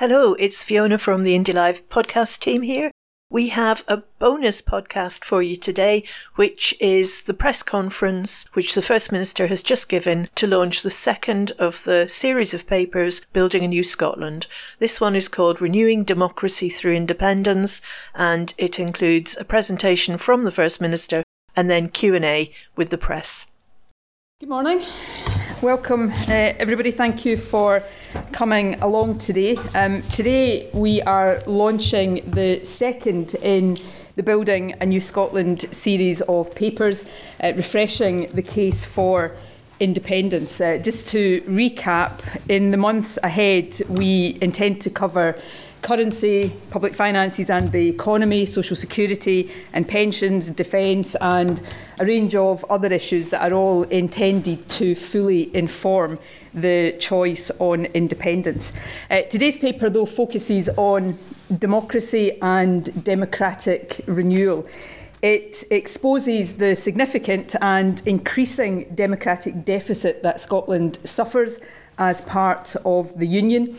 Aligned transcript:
Hello, 0.00 0.34
it's 0.40 0.64
Fiona 0.64 0.98
from 0.98 1.22
the 1.22 1.38
Indie 1.38 1.54
Live 1.54 1.88
podcast 1.88 2.40
team 2.40 2.62
here. 2.62 2.90
We 3.30 3.50
have 3.50 3.84
a 3.86 4.02
bonus 4.18 4.60
podcast 4.60 5.24
for 5.24 5.40
you 5.40 5.54
today, 5.54 6.02
which 6.34 6.74
is 6.80 7.22
the 7.22 7.32
press 7.32 7.62
conference 7.62 8.44
which 8.54 8.74
the 8.74 8.82
First 8.82 9.12
Minister 9.12 9.46
has 9.46 9.62
just 9.62 9.88
given 9.88 10.28
to 10.34 10.48
launch 10.48 10.82
the 10.82 10.90
second 10.90 11.52
of 11.60 11.84
the 11.84 12.08
series 12.08 12.52
of 12.52 12.66
papers 12.66 13.24
Building 13.32 13.62
a 13.62 13.68
New 13.68 13.84
Scotland. 13.84 14.48
This 14.80 15.00
one 15.00 15.14
is 15.14 15.28
called 15.28 15.62
Renewing 15.62 16.02
Democracy 16.02 16.68
Through 16.68 16.94
Independence 16.94 17.80
and 18.16 18.52
it 18.58 18.80
includes 18.80 19.36
a 19.36 19.44
presentation 19.44 20.18
from 20.18 20.42
the 20.42 20.50
First 20.50 20.80
Minister 20.80 21.22
and 21.54 21.70
then 21.70 21.88
Q&A 21.88 22.50
with 22.74 22.90
the 22.90 22.98
press. 22.98 23.46
Good 24.40 24.48
morning. 24.48 24.82
Welcome, 25.64 26.10
uh, 26.10 26.52
everybody. 26.58 26.90
Thank 26.90 27.24
you 27.24 27.38
for 27.38 27.82
coming 28.32 28.74
along 28.82 29.16
today. 29.16 29.56
Um, 29.74 30.02
today, 30.02 30.68
we 30.74 31.00
are 31.00 31.40
launching 31.46 32.16
the 32.32 32.62
second 32.64 33.34
in 33.36 33.78
the 34.16 34.22
Building 34.22 34.74
a 34.82 34.84
New 34.84 35.00
Scotland 35.00 35.62
series 35.62 36.20
of 36.20 36.54
papers, 36.54 37.06
uh, 37.42 37.54
refreshing 37.56 38.26
the 38.34 38.42
case 38.42 38.84
for 38.84 39.34
independence. 39.80 40.60
Uh, 40.60 40.76
just 40.76 41.08
to 41.08 41.40
recap, 41.42 42.20
in 42.50 42.70
the 42.70 42.76
months 42.76 43.18
ahead, 43.22 43.80
we 43.88 44.36
intend 44.42 44.82
to 44.82 44.90
cover 44.90 45.34
currency, 45.84 46.50
public 46.70 46.94
finances 46.94 47.50
and 47.50 47.70
the 47.70 47.90
economy, 47.90 48.46
social 48.46 48.74
security 48.74 49.52
and 49.74 49.86
pensions, 49.86 50.48
defence 50.48 51.14
and 51.20 51.60
a 52.00 52.06
range 52.06 52.34
of 52.34 52.64
other 52.70 52.90
issues 52.90 53.28
that 53.28 53.42
are 53.42 53.54
all 53.54 53.82
intended 53.84 54.66
to 54.66 54.94
fully 54.94 55.54
inform 55.54 56.18
the 56.54 56.96
choice 56.98 57.50
on 57.58 57.84
independence. 57.86 58.72
Uh, 59.10 59.20
today's 59.28 59.58
paper, 59.58 59.90
though, 59.90 60.06
focuses 60.06 60.70
on 60.78 61.18
democracy 61.58 62.38
and 62.40 63.04
democratic 63.04 64.00
renewal. 64.06 64.66
It 65.20 65.64
exposes 65.70 66.54
the 66.54 66.74
significant 66.74 67.56
and 67.60 68.00
increasing 68.06 68.84
democratic 68.94 69.66
deficit 69.66 70.22
that 70.22 70.40
Scotland 70.40 70.98
suffers 71.04 71.60
as 71.98 72.22
part 72.22 72.74
of 72.86 73.18
the 73.18 73.26
Union. 73.26 73.76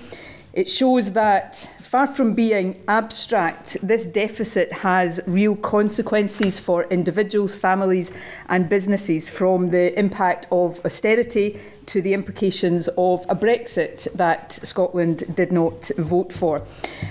It 0.54 0.70
shows 0.70 1.12
that 1.12 1.70
far 1.96 2.08
from 2.08 2.34
being 2.34 2.76
abstract, 2.90 3.78
this 3.82 4.06
deficit 4.06 4.70
has 4.70 5.22
real 5.28 5.56
consequences 5.56 6.60
for 6.60 6.84
individuals, 6.90 7.56
families, 7.56 8.12
and 8.50 8.68
businesses 8.68 9.30
from 9.30 9.68
the 9.68 9.98
impact 9.98 10.46
of 10.52 10.86
austerity 10.86 11.58
to 11.86 12.02
the 12.02 12.14
implications 12.14 12.90
of 12.98 13.26
a 13.30 13.36
Brexit 13.36 14.12
that 14.12 14.52
Scotland 14.52 15.24
did 15.38 15.54
not 15.54 15.90
vote 15.98 16.34
for. 16.34 16.64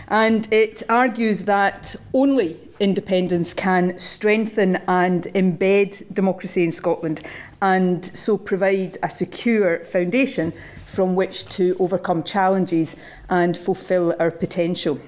And 0.09 0.53
it 0.53 0.83
argues 0.91 1.45
that 1.45 1.97
only 2.13 2.59
independence 2.79 3.55
can 3.55 3.99
strengthen 3.99 4.77
and 4.87 5.23
embed 5.35 6.13
democracy 6.13 6.63
in 6.63 6.73
Scotland 6.73 7.23
and 7.65 8.05
so 8.05 8.37
provide 8.37 8.99
a 9.03 9.09
secure 9.09 9.83
foundation 9.85 10.53
from 10.85 11.15
which 11.15 11.47
to 11.47 11.75
overcome 11.81 12.23
challenges 12.23 12.95
and 13.31 13.57
fulfil 13.57 14.15
our 14.21 14.31
potential. 14.31 15.01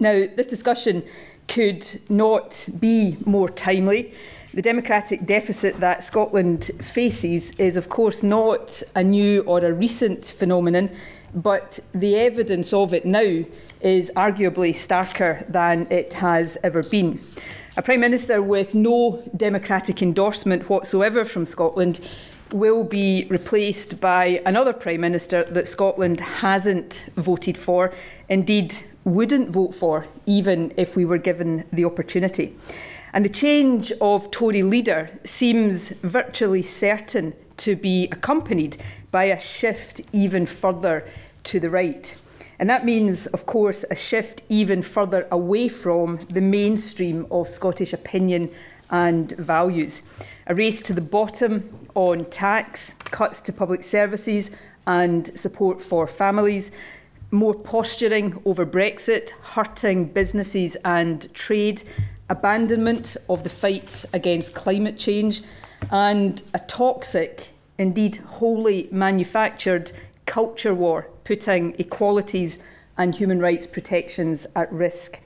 Now, 0.00 0.24
this 0.34 0.46
discussion 0.46 1.02
could 1.46 1.84
not 2.08 2.70
be 2.80 3.18
more 3.26 3.50
timely. 3.50 4.14
The 4.54 4.62
democratic 4.62 5.26
deficit 5.26 5.78
that 5.80 6.02
Scotland 6.02 6.64
faces 6.80 7.52
is, 7.58 7.76
of 7.76 7.90
course, 7.90 8.22
not 8.22 8.82
a 8.94 9.04
new 9.04 9.42
or 9.42 9.58
a 9.58 9.74
recent 9.74 10.24
phenomenon, 10.24 10.88
but 11.34 11.80
the 11.92 12.16
evidence 12.16 12.72
of 12.72 12.94
it 12.94 13.04
now 13.04 13.44
is 13.82 14.10
arguably 14.16 14.70
starker 14.70 15.46
than 15.48 15.86
it 15.90 16.14
has 16.14 16.56
ever 16.62 16.82
been. 16.82 17.20
A 17.76 17.82
Prime 17.82 17.98
Minister 17.98 18.40
with 18.40 18.72
no 18.72 19.20
democratic 19.36 20.00
endorsement 20.00 20.70
whatsoever 20.70 21.24
from 21.24 21.44
Scotland 21.44 21.98
will 22.52 22.84
be 22.84 23.26
replaced 23.28 24.00
by 24.00 24.40
another 24.46 24.72
Prime 24.72 25.00
Minister 25.00 25.42
that 25.42 25.66
Scotland 25.66 26.20
hasn't 26.20 27.08
voted 27.16 27.58
for, 27.58 27.92
indeed, 28.28 28.76
wouldn't 29.02 29.50
vote 29.50 29.74
for, 29.74 30.06
even 30.24 30.72
if 30.76 30.94
we 30.94 31.04
were 31.04 31.18
given 31.18 31.64
the 31.72 31.84
opportunity. 31.84 32.54
And 33.12 33.24
the 33.24 33.28
change 33.28 33.90
of 34.00 34.30
Tory 34.30 34.62
leader 34.62 35.10
seems 35.24 35.90
virtually 36.02 36.62
certain 36.62 37.34
to 37.56 37.74
be 37.74 38.08
accompanied 38.12 38.76
by 39.10 39.24
a 39.24 39.40
shift 39.40 40.00
even 40.12 40.46
further 40.46 41.08
to 41.42 41.58
the 41.58 41.70
right. 41.70 42.16
And 42.64 42.70
that 42.70 42.86
means, 42.86 43.26
of 43.26 43.44
course, 43.44 43.84
a 43.90 43.94
shift 43.94 44.42
even 44.48 44.80
further 44.80 45.28
away 45.30 45.68
from 45.68 46.18
the 46.30 46.40
mainstream 46.40 47.26
of 47.30 47.46
Scottish 47.46 47.92
opinion 47.92 48.50
and 48.88 49.30
values. 49.32 50.00
A 50.46 50.54
race 50.54 50.80
to 50.84 50.94
the 50.94 51.02
bottom 51.02 51.68
on 51.94 52.24
tax, 52.24 52.94
cuts 53.04 53.42
to 53.42 53.52
public 53.52 53.82
services, 53.82 54.50
and 54.86 55.26
support 55.38 55.82
for 55.82 56.06
families, 56.06 56.70
more 57.30 57.54
posturing 57.54 58.40
over 58.46 58.64
Brexit, 58.64 59.32
hurting 59.42 60.06
businesses 60.06 60.74
and 60.86 61.30
trade, 61.34 61.82
abandonment 62.30 63.18
of 63.28 63.42
the 63.42 63.50
fight 63.50 64.06
against 64.14 64.54
climate 64.54 64.96
change, 64.96 65.42
and 65.90 66.42
a 66.54 66.60
toxic, 66.60 67.50
indeed 67.76 68.16
wholly 68.16 68.88
manufactured, 68.90 69.92
culture 70.24 70.74
war 70.74 71.10
putting 71.24 71.74
equalities 71.78 72.58
and 72.96 73.14
human 73.14 73.40
rights 73.40 73.66
protections 73.66 74.46
at 74.54 74.72
risk. 74.72 75.20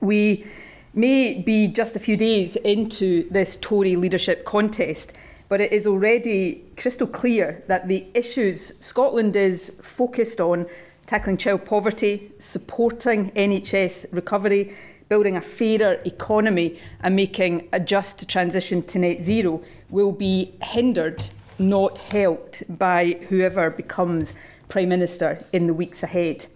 We 0.00 0.46
may 0.94 1.40
be 1.40 1.68
just 1.68 1.94
a 1.94 2.00
few 2.00 2.16
days 2.16 2.56
into 2.56 3.28
this 3.30 3.56
Tory 3.60 3.96
leadership 3.96 4.44
contest, 4.44 5.12
but 5.48 5.60
it 5.60 5.72
is 5.72 5.86
already 5.86 6.64
crystal 6.76 7.06
clear 7.06 7.62
that 7.68 7.88
the 7.88 8.06
issues 8.14 8.72
Scotland 8.84 9.36
is 9.36 9.72
focused 9.82 10.40
on 10.40 10.66
tackling 11.06 11.36
child 11.36 11.64
poverty, 11.64 12.30
supporting 12.38 13.30
NHS 13.32 14.06
recovery, 14.12 14.72
building 15.08 15.36
a 15.36 15.40
fairer 15.40 16.00
economy, 16.04 16.78
and 17.02 17.16
making 17.16 17.68
a 17.72 17.80
just 17.80 18.28
transition 18.28 18.80
to 18.82 18.98
net 19.00 19.22
zero 19.22 19.60
will 19.90 20.12
be 20.12 20.54
hindered, 20.62 21.24
not 21.58 21.98
helped, 21.98 22.62
by 22.78 23.18
whoever 23.28 23.70
becomes 23.70 24.34
Prime 24.70 24.88
Minister 24.88 25.44
in 25.52 25.66
the 25.66 25.74
weeks 25.74 26.02
ahead. 26.02 26.46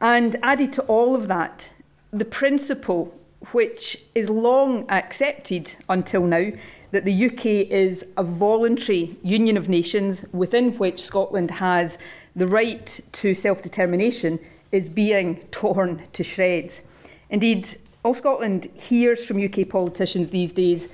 And 0.00 0.34
added 0.42 0.72
to 0.72 0.82
all 0.82 1.14
of 1.14 1.28
that, 1.28 1.70
the 2.10 2.24
principle 2.24 3.14
which 3.52 4.02
is 4.14 4.28
long 4.28 4.84
accepted 4.90 5.76
until 5.88 6.24
now 6.24 6.50
that 6.90 7.04
the 7.04 7.26
UK 7.26 7.46
is 7.70 8.06
a 8.16 8.22
voluntary 8.22 9.16
union 9.22 9.56
of 9.56 9.68
nations 9.68 10.24
within 10.32 10.76
which 10.78 11.00
Scotland 11.00 11.50
has 11.50 11.98
the 12.36 12.46
right 12.46 13.00
to 13.12 13.34
self 13.34 13.62
determination 13.62 14.38
is 14.70 14.88
being 14.88 15.36
torn 15.50 16.02
to 16.12 16.22
shreds. 16.22 16.82
Indeed, 17.30 17.66
all 18.04 18.14
Scotland 18.14 18.66
hears 18.74 19.24
from 19.24 19.42
UK 19.42 19.68
politicians 19.68 20.30
these 20.30 20.52
days 20.52 20.88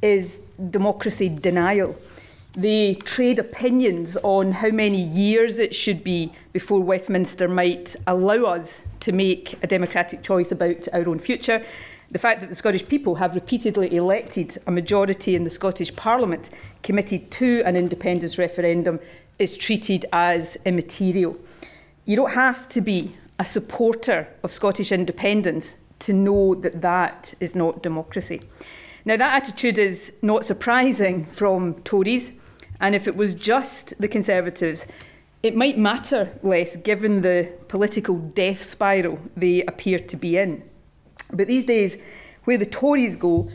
is 0.00 0.42
democracy 0.70 1.28
denial. 1.28 1.96
They 2.54 2.96
trade 2.96 3.38
opinions 3.38 4.18
on 4.22 4.52
how 4.52 4.68
many 4.68 5.00
years 5.00 5.58
it 5.58 5.74
should 5.74 6.04
be 6.04 6.32
before 6.52 6.80
Westminster 6.80 7.48
might 7.48 7.96
allow 8.06 8.44
us 8.44 8.86
to 9.00 9.12
make 9.12 9.58
a 9.62 9.66
democratic 9.66 10.22
choice 10.22 10.52
about 10.52 10.86
our 10.92 11.08
own 11.08 11.18
future. 11.18 11.64
The 12.10 12.18
fact 12.18 12.42
that 12.42 12.50
the 12.50 12.54
Scottish 12.54 12.86
people 12.86 13.14
have 13.14 13.34
repeatedly 13.34 13.96
elected 13.96 14.58
a 14.66 14.70
majority 14.70 15.34
in 15.34 15.44
the 15.44 15.50
Scottish 15.50 15.96
Parliament 15.96 16.50
committed 16.82 17.30
to 17.30 17.62
an 17.64 17.74
independence 17.74 18.36
referendum 18.36 19.00
is 19.38 19.56
treated 19.56 20.04
as 20.12 20.58
immaterial. 20.66 21.38
You 22.04 22.16
don't 22.16 22.32
have 22.32 22.68
to 22.68 22.82
be 22.82 23.14
a 23.38 23.46
supporter 23.46 24.28
of 24.44 24.52
Scottish 24.52 24.92
independence 24.92 25.80
to 26.00 26.12
know 26.12 26.54
that 26.56 26.82
that 26.82 27.32
is 27.40 27.54
not 27.54 27.82
democracy. 27.82 28.42
Now, 29.06 29.16
that 29.16 29.42
attitude 29.42 29.78
is 29.78 30.12
not 30.20 30.44
surprising 30.44 31.24
from 31.24 31.74
Tories, 31.82 32.34
and 32.82 32.96
if 32.96 33.06
it 33.06 33.16
was 33.16 33.34
just 33.34 33.98
the 34.00 34.08
Conservatives, 34.08 34.86
it 35.42 35.56
might 35.56 35.78
matter 35.78 36.36
less 36.42 36.76
given 36.76 37.22
the 37.22 37.48
political 37.68 38.18
death 38.18 38.60
spiral 38.60 39.20
they 39.36 39.62
appear 39.62 40.00
to 40.00 40.16
be 40.16 40.36
in. 40.36 40.62
But 41.32 41.46
these 41.46 41.64
days, 41.64 42.02
where 42.44 42.58
the 42.58 42.66
Tories 42.66 43.16
go, 43.16 43.48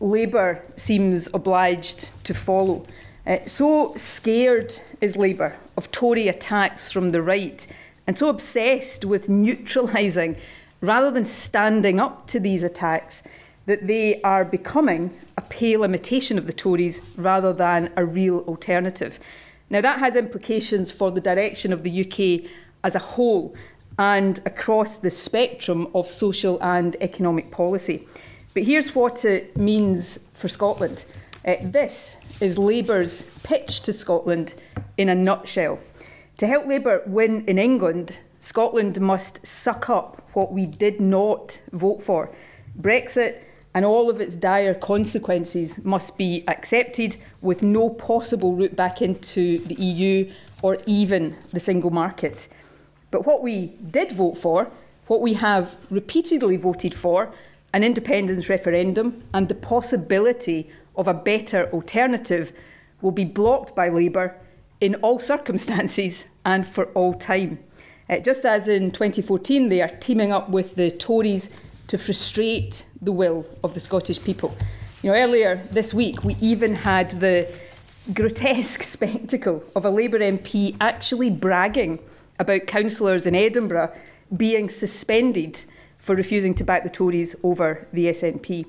Labour 0.00 0.64
seems 0.76 1.28
obliged 1.34 2.10
to 2.24 2.32
follow. 2.32 2.86
Uh, 3.26 3.36
so 3.44 3.92
scared 3.96 4.74
is 5.02 5.14
Labour 5.14 5.56
of 5.76 5.90
Tory 5.92 6.26
attacks 6.26 6.90
from 6.90 7.12
the 7.12 7.22
right, 7.22 7.66
and 8.06 8.16
so 8.16 8.30
obsessed 8.30 9.04
with 9.04 9.28
neutralising 9.28 10.36
rather 10.80 11.10
than 11.10 11.26
standing 11.26 12.00
up 12.00 12.26
to 12.28 12.40
these 12.40 12.64
attacks 12.64 13.22
that 13.70 13.86
they 13.86 14.20
are 14.22 14.44
becoming 14.44 15.16
a 15.38 15.42
pale 15.42 15.84
imitation 15.84 16.36
of 16.36 16.48
the 16.48 16.52
Tories 16.52 17.00
rather 17.16 17.52
than 17.52 17.88
a 17.96 18.04
real 18.04 18.40
alternative. 18.40 19.20
Now, 19.70 19.80
that 19.80 20.00
has 20.00 20.16
implications 20.16 20.90
for 20.90 21.12
the 21.12 21.20
direction 21.20 21.72
of 21.72 21.84
the 21.84 22.00
UK 22.04 22.50
as 22.82 22.96
a 22.96 22.98
whole 22.98 23.54
and 23.96 24.40
across 24.44 24.96
the 24.98 25.10
spectrum 25.10 25.86
of 25.94 26.08
social 26.08 26.60
and 26.60 26.96
economic 27.00 27.52
policy. 27.52 28.08
But 28.54 28.64
here's 28.64 28.92
what 28.92 29.24
it 29.24 29.56
means 29.56 30.18
for 30.34 30.48
Scotland. 30.48 31.04
Uh, 31.46 31.54
this 31.62 32.18
is 32.40 32.58
Labour's 32.58 33.26
pitch 33.44 33.82
to 33.82 33.92
Scotland 33.92 34.54
in 34.96 35.08
a 35.08 35.14
nutshell. 35.14 35.78
To 36.38 36.46
help 36.48 36.66
Labour 36.66 37.04
win 37.06 37.44
in 37.46 37.56
England, 37.56 38.18
Scotland 38.40 39.00
must 39.00 39.46
suck 39.46 39.88
up 39.88 40.28
what 40.32 40.52
we 40.52 40.66
did 40.66 41.00
not 41.00 41.60
vote 41.70 42.02
for. 42.02 42.34
Brexit 42.76 43.42
and 43.74 43.84
all 43.84 44.10
of 44.10 44.20
its 44.20 44.36
dire 44.36 44.74
consequences 44.74 45.84
must 45.84 46.18
be 46.18 46.44
accepted 46.48 47.16
with 47.40 47.62
no 47.62 47.90
possible 47.90 48.54
route 48.54 48.74
back 48.74 49.00
into 49.00 49.58
the 49.58 49.74
EU 49.74 50.30
or 50.62 50.78
even 50.86 51.36
the 51.52 51.60
single 51.60 51.90
market. 51.90 52.48
But 53.10 53.26
what 53.26 53.42
we 53.42 53.66
did 53.90 54.12
vote 54.12 54.38
for, 54.38 54.70
what 55.06 55.20
we 55.20 55.34
have 55.34 55.76
repeatedly 55.88 56.56
voted 56.56 56.94
for, 56.94 57.32
an 57.72 57.84
independence 57.84 58.48
referendum 58.48 59.22
and 59.32 59.48
the 59.48 59.54
possibility 59.54 60.68
of 60.96 61.06
a 61.06 61.14
better 61.14 61.70
alternative 61.72 62.52
will 63.00 63.12
be 63.12 63.24
blocked 63.24 63.74
by 63.74 63.88
Labour 63.88 64.36
in 64.80 64.96
all 64.96 65.18
circumstances 65.18 66.26
and 66.44 66.66
for 66.66 66.86
all 66.86 67.14
time. 67.14 67.58
Uh, 68.08 68.18
just 68.18 68.44
as 68.44 68.66
in 68.66 68.90
2014, 68.90 69.68
they 69.68 69.80
are 69.80 69.88
teaming 69.88 70.32
up 70.32 70.48
with 70.48 70.74
the 70.74 70.90
Tories 70.90 71.50
to 71.90 71.98
frustrate 71.98 72.84
the 73.02 73.10
will 73.10 73.44
of 73.64 73.74
the 73.74 73.80
Scottish 73.80 74.22
people. 74.22 74.56
You 75.02 75.10
know, 75.10 75.16
earlier 75.16 75.56
this 75.72 75.92
week, 75.92 76.22
we 76.22 76.36
even 76.40 76.72
had 76.72 77.10
the 77.10 77.52
grotesque 78.14 78.82
spectacle 78.94 79.64
of 79.74 79.84
a 79.84 79.90
Labour 79.90 80.20
MP 80.20 80.76
actually 80.80 81.30
bragging 81.30 81.98
about 82.38 82.68
councillors 82.68 83.26
in 83.26 83.34
Edinburgh 83.34 83.92
being 84.36 84.68
suspended 84.68 85.64
for 85.98 86.14
refusing 86.14 86.54
to 86.54 86.64
back 86.64 86.84
the 86.84 86.90
Tories 86.90 87.34
over 87.42 87.88
the 87.92 88.06
SNP. 88.06 88.66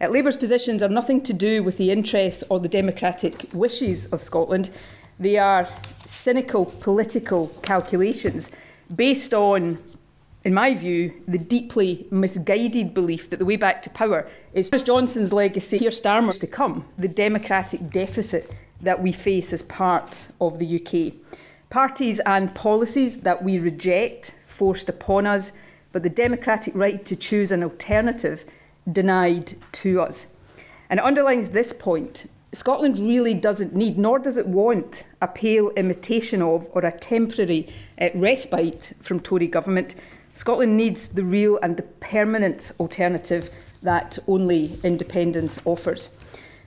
Uh, 0.00 0.08
Labour's 0.08 0.36
positions 0.36 0.82
are 0.82 0.88
nothing 0.88 1.22
to 1.22 1.32
do 1.32 1.62
with 1.62 1.78
the 1.78 1.92
interests 1.92 2.42
or 2.48 2.58
the 2.58 2.68
democratic 2.68 3.46
wishes 3.52 4.06
of 4.06 4.20
Scotland. 4.20 4.70
They 5.20 5.38
are 5.38 5.68
cynical 6.06 6.66
political 6.66 7.46
calculations 7.62 8.50
based 8.92 9.32
on, 9.32 9.78
in 10.44 10.52
my 10.52 10.74
view, 10.74 11.22
the 11.26 11.38
deeply 11.38 12.06
misguided 12.10 12.92
belief 12.92 13.30
that 13.30 13.38
the 13.38 13.46
way 13.46 13.56
back 13.56 13.80
to 13.82 13.90
power 13.90 14.28
is 14.52 14.68
Boris 14.70 14.82
Johnson's 14.82 15.32
legacy, 15.32 15.78
Keir 15.78 15.90
Starmer's 15.90 16.36
to 16.38 16.46
come, 16.46 16.84
the 16.98 17.08
democratic 17.08 17.88
deficit 17.88 18.52
that 18.82 19.02
we 19.02 19.10
face 19.10 19.54
as 19.54 19.62
part 19.62 20.28
of 20.42 20.58
the 20.58 20.76
UK. 20.78 21.14
Parties 21.70 22.20
and 22.26 22.54
policies 22.54 23.20
that 23.20 23.42
we 23.42 23.58
reject 23.58 24.34
forced 24.44 24.90
upon 24.90 25.26
us, 25.26 25.52
but 25.92 26.02
the 26.02 26.10
democratic 26.10 26.74
right 26.74 27.04
to 27.06 27.16
choose 27.16 27.50
an 27.50 27.62
alternative 27.62 28.44
denied 28.92 29.54
to 29.72 30.02
us. 30.02 30.28
And 30.90 31.00
it 31.00 31.06
underlines 31.06 31.48
this 31.50 31.72
point 31.72 32.26
Scotland 32.54 33.00
really 33.00 33.34
doesn't 33.34 33.74
need, 33.74 33.98
nor 33.98 34.18
does 34.20 34.36
it 34.36 34.46
want, 34.46 35.04
a 35.20 35.26
pale 35.26 35.70
imitation 35.70 36.40
of 36.40 36.68
or 36.72 36.84
a 36.84 36.92
temporary 36.92 37.68
uh, 38.00 38.10
respite 38.14 38.92
from 39.02 39.18
Tory 39.18 39.48
government. 39.48 39.96
Scotland 40.34 40.76
needs 40.76 41.08
the 41.08 41.24
real 41.24 41.58
and 41.62 41.76
the 41.76 41.82
permanent 41.82 42.72
alternative 42.80 43.50
that 43.82 44.18
only 44.26 44.78
independence 44.82 45.58
offers. 45.64 46.10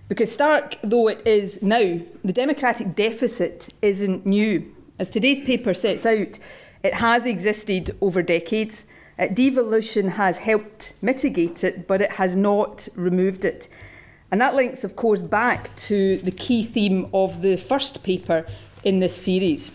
Because 0.08 0.32
stark 0.32 0.78
though 0.82 1.10
it 1.10 1.26
is 1.28 1.62
now, 1.62 2.00
the 2.24 2.34
democratic 2.34 2.96
deficit 2.96 3.70
isn't 3.82 4.26
new. 4.26 4.74
As 5.00 5.10
today's 5.10 5.42
paper 5.42 5.74
sets 5.74 6.06
out, 6.06 6.40
it 6.84 6.94
has 6.94 7.26
existed 7.26 7.92
over 8.02 8.22
decades. 8.22 8.86
Uh, 9.20 9.28
devolution 9.28 10.08
has 10.08 10.38
helped 10.38 10.94
mitigate 11.02 11.64
it, 11.64 11.88
but 11.88 12.02
it 12.02 12.12
has 12.12 12.36
not 12.36 12.88
removed 12.96 13.44
it. 13.46 13.68
And 14.32 14.40
that 14.42 14.56
links, 14.56 14.84
of 14.84 14.96
course, 14.96 15.22
back 15.22 15.76
to 15.78 16.18
the 16.18 16.32
key 16.32 16.64
theme 16.64 17.10
of 17.14 17.42
the 17.42 17.58
first 17.58 18.04
paper 18.04 18.46
in 18.84 19.00
this 19.00 19.16
series. 19.16 19.72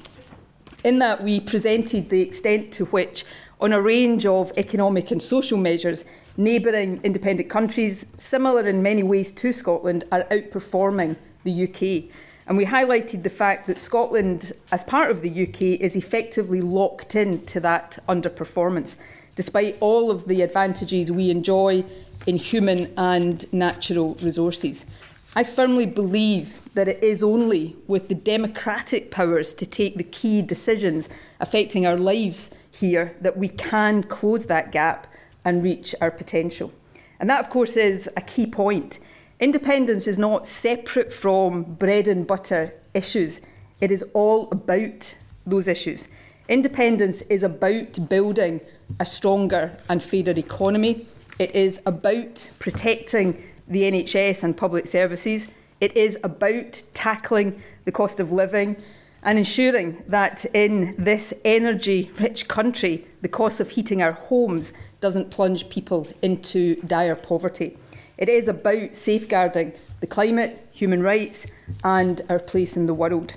In 0.84 0.98
that, 0.98 1.22
we 1.22 1.40
presented 1.40 2.08
the 2.08 2.20
extent 2.20 2.72
to 2.74 2.84
which, 2.86 3.24
on 3.62 3.72
a 3.72 3.80
range 3.80 4.26
of 4.26 4.52
economic 4.56 5.12
and 5.12 5.22
social 5.22 5.56
measures, 5.56 6.04
neighbouring 6.36 7.00
independent 7.04 7.48
countries, 7.48 8.08
similar 8.16 8.68
in 8.68 8.82
many 8.82 9.04
ways 9.04 9.30
to 9.30 9.52
Scotland, 9.52 10.02
are 10.10 10.24
outperforming 10.24 11.14
the 11.44 11.62
UK. 11.62 12.12
And 12.48 12.56
we 12.56 12.66
highlighted 12.66 13.22
the 13.22 13.30
fact 13.30 13.68
that 13.68 13.78
Scotland, 13.78 14.52
as 14.72 14.82
part 14.82 15.12
of 15.12 15.22
the 15.22 15.30
UK, 15.44 15.80
is 15.80 15.94
effectively 15.94 16.60
locked 16.60 17.14
into 17.14 17.60
that 17.60 18.00
underperformance, 18.08 19.00
despite 19.36 19.78
all 19.80 20.10
of 20.10 20.26
the 20.26 20.42
advantages 20.42 21.12
we 21.12 21.30
enjoy 21.30 21.84
in 22.26 22.36
human 22.36 22.92
and 22.98 23.50
natural 23.52 24.14
resources. 24.16 24.86
I 25.34 25.44
firmly 25.44 25.86
believe 25.86 26.60
that 26.74 26.88
it 26.88 27.02
is 27.02 27.22
only 27.22 27.74
with 27.86 28.08
the 28.08 28.14
democratic 28.14 29.10
powers 29.10 29.54
to 29.54 29.64
take 29.64 29.96
the 29.96 30.04
key 30.04 30.42
decisions 30.42 31.08
affecting 31.40 31.86
our 31.86 31.96
lives 31.96 32.50
here 32.70 33.16
that 33.22 33.38
we 33.38 33.48
can 33.48 34.02
close 34.02 34.44
that 34.46 34.72
gap 34.72 35.06
and 35.42 35.64
reach 35.64 35.94
our 36.02 36.10
potential. 36.10 36.70
And 37.18 37.30
that, 37.30 37.40
of 37.40 37.48
course, 37.48 37.78
is 37.78 38.10
a 38.14 38.20
key 38.20 38.46
point. 38.46 38.98
Independence 39.40 40.06
is 40.06 40.18
not 40.18 40.46
separate 40.46 41.12
from 41.12 41.62
bread 41.62 42.08
and 42.08 42.26
butter 42.26 42.74
issues, 42.92 43.40
it 43.80 43.90
is 43.90 44.04
all 44.12 44.48
about 44.52 45.14
those 45.46 45.66
issues. 45.66 46.08
Independence 46.48 47.22
is 47.22 47.42
about 47.42 48.08
building 48.08 48.60
a 49.00 49.04
stronger 49.04 49.76
and 49.88 50.02
fairer 50.02 50.38
economy. 50.38 51.06
It 51.38 51.54
is 51.54 51.80
about 51.86 52.50
protecting 52.58 53.42
the 53.68 53.82
NHS 53.82 54.42
and 54.42 54.56
public 54.56 54.86
services. 54.86 55.46
It 55.80 55.96
is 55.96 56.18
about 56.22 56.82
tackling 56.94 57.62
the 57.84 57.92
cost 57.92 58.20
of 58.20 58.32
living 58.32 58.76
and 59.22 59.38
ensuring 59.38 60.02
that 60.08 60.44
in 60.52 60.94
this 60.98 61.32
energy 61.44 62.10
rich 62.18 62.48
country, 62.48 63.06
the 63.20 63.28
cost 63.28 63.60
of 63.60 63.70
heating 63.70 64.02
our 64.02 64.12
homes 64.12 64.74
doesn't 65.00 65.30
plunge 65.30 65.68
people 65.68 66.08
into 66.22 66.76
dire 66.82 67.14
poverty. 67.14 67.78
It 68.18 68.28
is 68.28 68.48
about 68.48 68.94
safeguarding 68.94 69.72
the 70.00 70.06
climate, 70.06 70.68
human 70.72 71.02
rights, 71.02 71.46
and 71.84 72.20
our 72.28 72.40
place 72.40 72.76
in 72.76 72.86
the 72.86 72.94
world. 72.94 73.34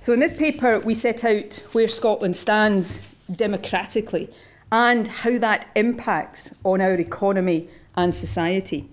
So, 0.00 0.12
in 0.12 0.20
this 0.20 0.32
paper, 0.32 0.78
we 0.80 0.94
set 0.94 1.24
out 1.24 1.62
where 1.72 1.88
Scotland 1.88 2.36
stands 2.36 3.06
democratically 3.30 4.30
and 4.72 5.06
how 5.08 5.38
that 5.38 5.66
impacts 5.74 6.54
on 6.64 6.80
our 6.80 6.94
economy 6.94 7.68
and 7.96 8.14
society. 8.14 8.88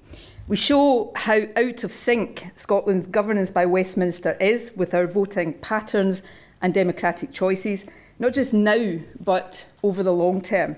We 0.48 0.56
show 0.56 1.12
how 1.13 1.42
out 1.58 1.84
of 1.84 1.92
sync 1.92 2.51
Scotland's 2.56 3.06
governance 3.06 3.51
by 3.51 3.66
Westminster 3.66 4.38
is 4.39 4.72
with 4.77 4.94
our 4.94 5.06
voting 5.06 5.51
patterns 5.56 6.24
and 6.62 6.74
democratic 6.74 7.34
choices, 7.34 7.86
not 8.18 8.32
just 8.32 8.54
now, 8.54 8.98
but 9.20 9.68
over 9.84 10.04
the 10.04 10.13
long 10.13 10.39
term. 10.39 10.77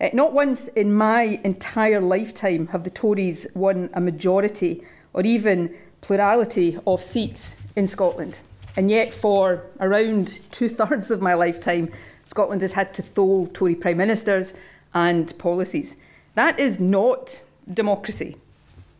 Uh, 0.00 0.08
not 0.12 0.32
once 0.32 0.66
in 0.68 0.92
my 0.92 1.40
entire 1.44 2.00
lifetime 2.00 2.66
have 2.66 2.82
the 2.82 2.90
Tories 2.90 3.46
won 3.54 3.90
a 3.94 4.00
majority 4.00 4.82
or 5.12 5.22
even 5.22 5.72
plurality 6.00 6.76
of 6.84 7.00
seats 7.00 7.56
in 7.76 7.86
Scotland. 7.86 8.40
And 8.76 8.90
yet, 8.90 9.12
for 9.12 9.66
around 9.78 10.40
two 10.50 10.68
thirds 10.68 11.12
of 11.12 11.22
my 11.22 11.34
lifetime, 11.34 11.92
Scotland 12.24 12.60
has 12.62 12.72
had 12.72 12.92
to 12.94 13.02
thole 13.02 13.46
Tory 13.46 13.76
prime 13.76 13.98
ministers 13.98 14.54
and 14.94 15.32
policies. 15.38 15.94
That 16.34 16.58
is 16.58 16.80
not 16.80 17.44
democracy, 17.72 18.36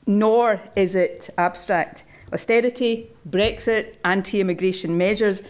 nor 0.06 0.60
is 0.74 0.94
it 0.94 1.28
abstract. 1.36 2.04
Austerity, 2.32 3.10
Brexit, 3.28 3.96
anti 4.04 4.40
immigration 4.40 4.96
measures 4.96 5.42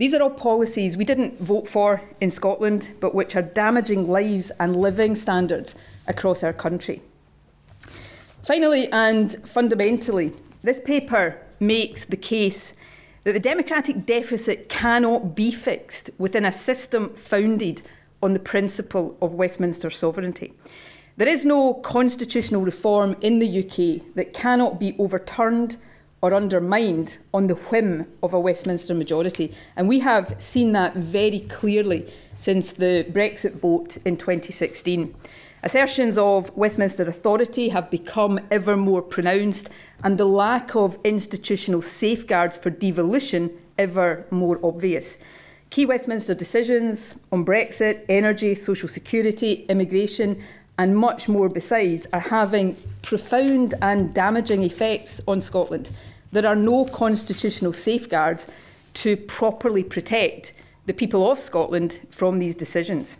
these 0.00 0.14
are 0.14 0.22
all 0.22 0.30
policies 0.30 0.96
we 0.96 1.04
didn't 1.04 1.38
vote 1.40 1.68
for 1.68 2.00
in 2.22 2.30
Scotland, 2.30 2.88
but 3.00 3.14
which 3.14 3.36
are 3.36 3.42
damaging 3.42 4.08
lives 4.08 4.50
and 4.58 4.74
living 4.74 5.14
standards 5.14 5.76
across 6.06 6.42
our 6.42 6.54
country. 6.54 7.02
Finally, 8.42 8.90
and 8.92 9.36
fundamentally, 9.46 10.32
this 10.62 10.80
paper 10.80 11.36
makes 11.60 12.06
the 12.06 12.16
case 12.16 12.72
that 13.24 13.34
the 13.34 13.40
democratic 13.40 14.06
deficit 14.06 14.70
cannot 14.70 15.34
be 15.34 15.50
fixed 15.50 16.08
within 16.16 16.46
a 16.46 16.52
system 16.52 17.10
founded 17.10 17.82
on 18.22 18.32
the 18.32 18.38
principle 18.38 19.18
of 19.20 19.34
Westminster 19.34 19.90
sovereignty. 19.90 20.54
There 21.20 21.28
is 21.28 21.44
no 21.44 21.74
constitutional 21.74 22.62
reform 22.62 23.14
in 23.20 23.40
the 23.40 23.58
UK 23.58 24.14
that 24.14 24.32
cannot 24.32 24.80
be 24.80 24.96
overturned 24.98 25.76
or 26.22 26.32
undermined 26.32 27.18
on 27.34 27.46
the 27.46 27.56
whim 27.56 28.06
of 28.22 28.32
a 28.32 28.40
Westminster 28.40 28.94
majority. 28.94 29.52
And 29.76 29.86
we 29.86 29.98
have 29.98 30.34
seen 30.38 30.72
that 30.72 30.94
very 30.94 31.40
clearly 31.40 32.10
since 32.38 32.72
the 32.72 33.04
Brexit 33.12 33.52
vote 33.52 33.98
in 34.06 34.16
2016. 34.16 35.14
Assertions 35.62 36.16
of 36.16 36.56
Westminster 36.56 37.06
authority 37.06 37.68
have 37.68 37.90
become 37.90 38.40
ever 38.50 38.74
more 38.74 39.02
pronounced, 39.02 39.68
and 40.02 40.16
the 40.16 40.24
lack 40.24 40.74
of 40.74 40.96
institutional 41.04 41.82
safeguards 41.82 42.56
for 42.56 42.70
devolution 42.70 43.50
ever 43.76 44.24
more 44.30 44.58
obvious. 44.64 45.18
Key 45.70 45.86
Westminster 45.86 46.34
decisions 46.34 47.22
on 47.30 47.44
Brexit, 47.44 48.04
energy, 48.08 48.54
social 48.56 48.88
security, 48.88 49.66
immigration, 49.68 50.42
and 50.80 50.96
much 50.96 51.28
more 51.28 51.50
besides 51.50 52.08
are 52.14 52.20
having 52.20 52.74
profound 53.02 53.74
and 53.82 54.14
damaging 54.14 54.62
effects 54.62 55.20
on 55.28 55.38
Scotland. 55.38 55.90
There 56.32 56.46
are 56.46 56.56
no 56.56 56.86
constitutional 56.86 57.74
safeguards 57.74 58.50
to 58.94 59.14
properly 59.14 59.84
protect 59.84 60.54
the 60.86 60.94
people 60.94 61.30
of 61.30 61.38
Scotland 61.38 62.00
from 62.10 62.38
these 62.38 62.54
decisions. 62.54 63.18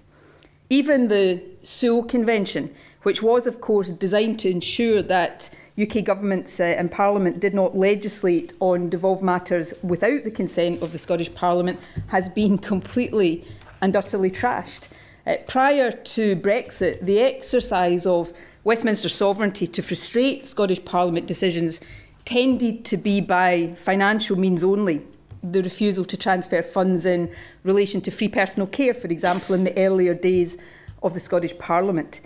Even 0.70 1.08
the 1.08 1.42
Sewell 1.62 2.04
Convention, 2.04 2.74
which 3.02 3.22
was, 3.22 3.46
of 3.46 3.60
course, 3.60 3.90
designed 3.90 4.40
to 4.40 4.48
ensure 4.48 5.02
that 5.02 5.50
UK 5.78 6.02
governments 6.02 6.60
uh, 6.60 6.64
and 6.64 6.90
Parliament 6.90 7.40
did 7.40 7.54
not 7.54 7.76
legislate 7.76 8.54
on 8.60 8.88
devolved 8.88 9.22
matters 9.22 9.74
without 9.82 10.24
the 10.24 10.30
consent 10.30 10.80
of 10.82 10.92
the 10.92 10.98
Scottish 10.98 11.34
Parliament, 11.34 11.78
has 12.06 12.30
been 12.30 12.56
completely 12.56 13.44
and 13.82 13.94
utterly 13.94 14.30
trashed. 14.30 14.88
Uh, 15.26 15.36
prior 15.46 15.90
to 15.90 16.34
Brexit, 16.36 17.04
the 17.04 17.20
exercise 17.20 18.06
of 18.06 18.32
Westminster 18.64 19.08
sovereignty 19.08 19.66
to 19.66 19.82
frustrate 19.82 20.46
Scottish 20.46 20.84
Parliament 20.84 21.26
decisions 21.26 21.80
tended 22.24 22.84
to 22.86 22.96
be 22.96 23.20
by 23.20 23.74
financial 23.76 24.36
means 24.36 24.62
only. 24.62 25.02
The 25.42 25.62
refusal 25.62 26.04
to 26.06 26.16
transfer 26.16 26.62
funds 26.62 27.06
in 27.06 27.30
relation 27.64 28.00
to 28.02 28.10
free 28.10 28.28
personal 28.28 28.66
care, 28.66 28.94
for 28.94 29.08
example, 29.08 29.54
in 29.54 29.64
the 29.64 29.76
earlier 29.78 30.14
days 30.14 30.58
of 31.02 31.14
the 31.14 31.20
Scottish 31.20 31.56
Parliament. 31.58 32.20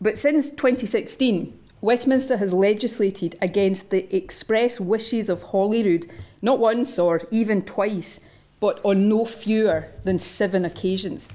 But 0.00 0.18
since 0.18 0.50
2016, 0.50 1.58
Westminster 1.80 2.36
has 2.38 2.52
legislated 2.52 3.36
against 3.40 3.90
the 3.90 4.14
express 4.14 4.80
wishes 4.80 5.28
of 5.28 5.42
Holyrood, 5.42 6.06
not 6.42 6.58
once 6.58 6.98
or 6.98 7.20
even 7.30 7.62
twice, 7.62 8.18
but 8.60 8.80
on 8.84 9.08
no 9.08 9.24
fewer 9.24 9.88
than 10.04 10.18
seven 10.18 10.64
occasions. 10.64 11.28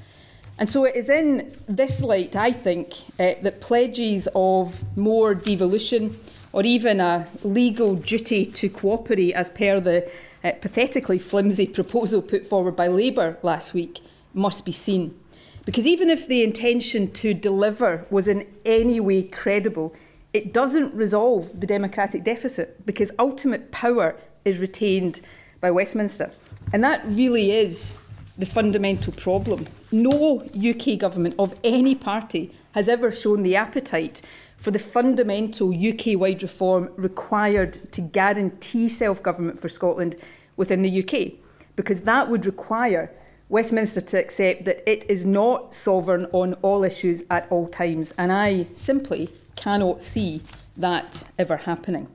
And 0.58 0.70
so 0.70 0.86
it 0.86 0.96
is 0.96 1.10
in 1.10 1.58
this 1.68 2.02
light, 2.02 2.36
I 2.36 2.52
think, 2.52 2.94
uh, 3.20 3.34
that 3.42 3.62
pledges 3.62 4.28
of 4.36 4.84
more 4.98 5.34
devolution 5.34 6.16
or 6.54 6.64
even 6.64 7.00
a 7.00 7.28
legal 7.44 7.96
duty 7.96 8.46
to 8.46 8.70
cooperate, 8.70 9.34
as 9.34 9.50
per 9.50 9.80
the 9.80 10.12
uh, 10.44 10.52
pathetically 10.62 11.18
flimsy 11.18 11.66
proposal 11.66 12.22
put 12.22 12.46
forward 12.46 12.76
by 12.76 12.88
Labour 12.88 13.38
last 13.42 13.74
week, 13.74 14.02
must 14.34 14.66
be 14.66 14.72
seen. 14.72 15.18
Because 15.66 15.86
even 15.86 16.10
if 16.10 16.28
the 16.28 16.44
intention 16.44 17.12
to 17.12 17.34
deliver 17.34 18.06
was 18.10 18.28
in 18.28 18.48
any 18.66 19.00
way 19.00 19.24
credible, 19.24 19.96
it 20.34 20.54
doesn't 20.54 20.94
resolve 20.94 21.60
the 21.60 21.68
democratic 21.68 22.24
deficit 22.24 22.86
because 22.86 23.12
ultimate 23.20 23.72
power 23.72 24.16
is 24.46 24.60
retained 24.60 25.22
by 25.60 25.70
Westminster. 25.70 26.32
And 26.74 26.84
that 26.84 27.06
really 27.06 27.52
is 27.52 27.96
the 28.42 28.46
fundamental 28.48 29.14
problem. 29.14 29.68
No 29.92 30.40
UK 30.56 30.98
government 30.98 31.36
of 31.38 31.54
any 31.64 31.94
party 31.94 32.52
has 32.72 32.90
ever 32.90 33.12
shown 33.12 33.44
the 33.44 33.56
appetite 33.56 34.22
for 34.58 34.72
the 34.72 34.80
fundamental 34.80 35.70
UK 35.72 36.20
wide 36.20 36.42
reform 36.42 36.90
required 36.96 37.74
to 37.92 38.02
guarantee 38.02 38.90
self 38.90 39.22
government 39.22 39.60
for 39.60 39.70
Scotland 39.70 40.16
within 40.58 40.82
the 40.82 41.04
UK, 41.04 41.34
because 41.76 42.02
that 42.02 42.30
would 42.30 42.48
require 42.48 43.14
Westminster 43.48 44.02
to 44.02 44.18
accept 44.18 44.66
that 44.66 44.82
it 44.90 45.06
is 45.08 45.24
not 45.24 45.76
sovereign 45.76 46.26
on 46.32 46.56
all 46.64 46.84
issues 46.84 47.24
at 47.30 47.46
all 47.52 47.68
times. 47.68 48.12
And 48.18 48.32
I 48.32 48.66
simply 48.74 49.30
cannot 49.56 50.02
see 50.02 50.42
that 50.78 51.26
ever 51.38 51.58
happening. 51.58 52.08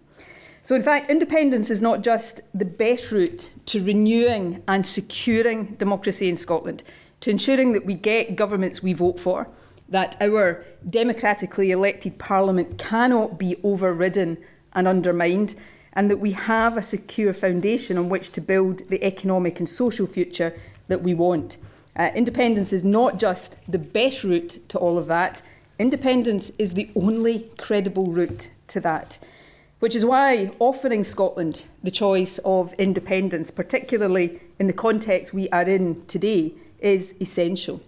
So, 0.66 0.74
in 0.74 0.82
fact, 0.82 1.12
independence 1.12 1.70
is 1.70 1.80
not 1.80 2.02
just 2.02 2.40
the 2.52 2.64
best 2.64 3.12
route 3.12 3.50
to 3.66 3.84
renewing 3.84 4.64
and 4.66 4.84
securing 4.84 5.76
democracy 5.76 6.28
in 6.28 6.34
Scotland, 6.34 6.82
to 7.20 7.30
ensuring 7.30 7.72
that 7.74 7.86
we 7.86 7.94
get 7.94 8.34
governments 8.34 8.82
we 8.82 8.92
vote 8.92 9.20
for, 9.20 9.46
that 9.88 10.16
our 10.20 10.64
democratically 10.90 11.70
elected 11.70 12.18
parliament 12.18 12.78
cannot 12.78 13.38
be 13.38 13.54
overridden 13.62 14.38
and 14.72 14.88
undermined, 14.88 15.54
and 15.92 16.10
that 16.10 16.16
we 16.16 16.32
have 16.32 16.76
a 16.76 16.82
secure 16.82 17.32
foundation 17.32 17.96
on 17.96 18.08
which 18.08 18.30
to 18.30 18.40
build 18.40 18.80
the 18.88 19.04
economic 19.04 19.60
and 19.60 19.68
social 19.68 20.08
future 20.08 20.52
that 20.88 21.00
we 21.00 21.14
want. 21.14 21.58
Uh, 21.94 22.10
independence 22.16 22.72
is 22.72 22.82
not 22.82 23.20
just 23.20 23.56
the 23.70 23.78
best 23.78 24.24
route 24.24 24.58
to 24.68 24.78
all 24.78 24.98
of 24.98 25.06
that, 25.06 25.42
independence 25.78 26.50
is 26.58 26.74
the 26.74 26.90
only 26.96 27.48
credible 27.56 28.06
route 28.06 28.48
to 28.66 28.80
that. 28.80 29.20
Which 29.86 29.94
is 29.94 30.04
why 30.04 30.50
offering 30.58 31.04
Scotland 31.04 31.64
the 31.84 31.92
choice 31.92 32.38
of 32.44 32.72
independence, 32.72 33.52
particularly 33.52 34.40
in 34.58 34.66
the 34.66 34.72
context 34.72 35.32
we 35.32 35.48
are 35.50 35.62
in 35.62 36.04
today, 36.06 36.54
is 36.80 37.14
essential. 37.20 37.80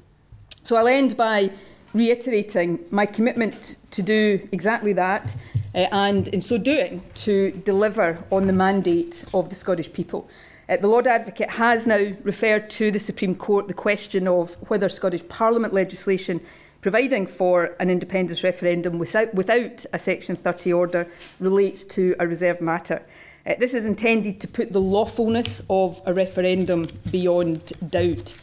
So 0.63 0.77
I'll 0.77 0.87
end 0.87 1.17
by 1.17 1.51
reiterating 1.95 2.79
my 2.93 3.05
commitment 3.05 3.75
to 3.91 4.03
do 4.03 4.49
exactly 4.53 4.93
that, 4.93 5.35
uh, 5.75 5.89
and 5.91 6.29
in 6.29 6.41
so 6.41 6.57
doing, 6.57 7.03
to 7.27 7.51
deliver 7.65 8.25
on 8.31 8.47
the 8.47 8.53
mandate 8.53 9.25
of 9.35 9.49
the 9.49 9.57
Scottish 9.57 9.93
people. 9.93 10.31
Uh, 10.69 10.77
the 10.77 10.87
Lord 10.87 11.09
Advocate 11.09 11.51
has 11.51 11.85
now 11.85 12.13
referred 12.23 12.71
to 12.71 12.93
the 12.93 13.01
Supreme 13.01 13.35
Court 13.35 13.67
the 13.67 13.75
question 13.75 14.29
of 14.29 14.55
whether 14.69 14.89
Scottish 14.89 15.27
Parliament 15.27 15.75
legislation 15.75 16.41
providing 16.81 17.27
for 17.27 17.77
an 17.81 17.91
independence 17.91 18.45
referendum 18.45 18.99
without, 18.99 19.35
without 19.35 19.85
a 19.93 19.99
Section 19.99 20.37
30 20.37 20.73
order 20.73 21.07
relates 21.41 21.85
to 21.85 22.15
a 22.19 22.27
reserved 22.27 22.61
matter. 22.61 23.03
Uh, 23.47 23.55
this 23.59 23.75
is 23.75 23.87
intended 23.87 24.41
to 24.41 24.49
put 24.49 24.73
the 24.73 24.81
lawfulness 24.81 25.63
of 25.71 26.01
a 26.07 26.13
referendum 26.13 26.89
beyond 27.11 27.73
doubt. 27.91 28.35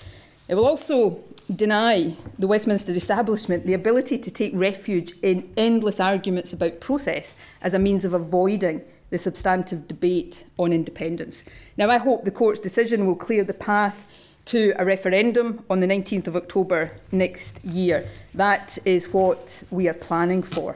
It 0.47 0.55
will 0.55 0.67
also 0.67 1.23
deny 1.55 2.15
the 2.39 2.47
Westminster 2.47 2.91
establishment 2.91 3.65
the 3.65 3.73
ability 3.73 4.17
to 4.17 4.31
take 4.31 4.51
refuge 4.55 5.13
in 5.21 5.47
endless 5.57 5.99
arguments 5.99 6.53
about 6.53 6.79
process 6.79 7.35
as 7.61 7.73
a 7.73 7.79
means 7.79 8.03
of 8.03 8.13
avoiding 8.13 8.81
the 9.11 9.17
substantive 9.17 9.87
debate 9.87 10.45
on 10.57 10.73
independence. 10.73 11.45
Now, 11.77 11.89
I 11.89 11.97
hope 11.97 12.25
the 12.25 12.31
court's 12.31 12.59
decision 12.59 13.05
will 13.05 13.15
clear 13.15 13.43
the 13.43 13.53
path 13.53 14.07
to 14.45 14.73
a 14.77 14.85
referendum 14.85 15.65
on 15.69 15.79
the 15.79 15.87
19th 15.87 16.27
of 16.27 16.35
October 16.35 16.91
next 17.11 17.63
year. 17.65 18.07
That 18.33 18.77
is 18.85 19.11
what 19.11 19.63
we 19.71 19.87
are 19.87 19.93
planning 19.93 20.43
for. 20.43 20.75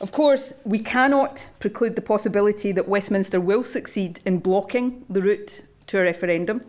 Of 0.00 0.12
course, 0.12 0.52
we 0.64 0.78
cannot 0.78 1.48
preclude 1.60 1.96
the 1.96 2.02
possibility 2.02 2.72
that 2.72 2.88
Westminster 2.88 3.40
will 3.40 3.64
succeed 3.64 4.20
in 4.24 4.38
blocking 4.38 5.04
the 5.08 5.22
route 5.22 5.62
to 5.88 5.98
a 5.98 6.02
referendum, 6.02 6.62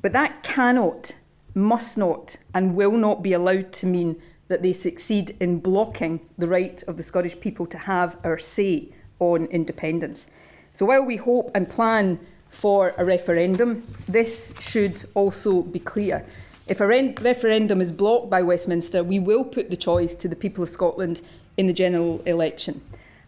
but 0.00 0.12
that 0.12 0.42
cannot, 0.42 1.14
must 1.54 1.96
not, 1.98 2.36
and 2.54 2.74
will 2.74 2.96
not 2.96 3.22
be 3.22 3.32
allowed 3.32 3.72
to 3.74 3.86
mean 3.86 4.20
that 4.48 4.62
they 4.62 4.72
succeed 4.72 5.36
in 5.40 5.58
blocking 5.58 6.20
the 6.38 6.46
right 6.46 6.82
of 6.84 6.96
the 6.96 7.02
Scottish 7.02 7.38
people 7.40 7.66
to 7.66 7.78
have 7.78 8.16
our 8.24 8.38
say 8.38 8.88
on 9.18 9.46
independence. 9.46 10.28
So 10.72 10.86
while 10.86 11.04
we 11.04 11.16
hope 11.16 11.50
and 11.54 11.68
plan 11.68 12.20
for 12.50 12.94
a 12.96 13.04
referendum, 13.04 13.86
this 14.08 14.52
should 14.58 15.04
also 15.14 15.62
be 15.62 15.78
clear. 15.78 16.24
If 16.66 16.80
a 16.80 16.86
re- 16.86 17.14
referendum 17.20 17.80
is 17.80 17.92
blocked 17.92 18.28
by 18.30 18.42
Westminster, 18.42 19.04
we 19.04 19.18
will 19.18 19.44
put 19.44 19.70
the 19.70 19.76
choice 19.76 20.14
to 20.16 20.28
the 20.28 20.36
people 20.36 20.64
of 20.64 20.70
Scotland 20.70 21.20
in 21.56 21.66
the 21.66 21.72
general 21.72 22.22
election. 22.26 22.80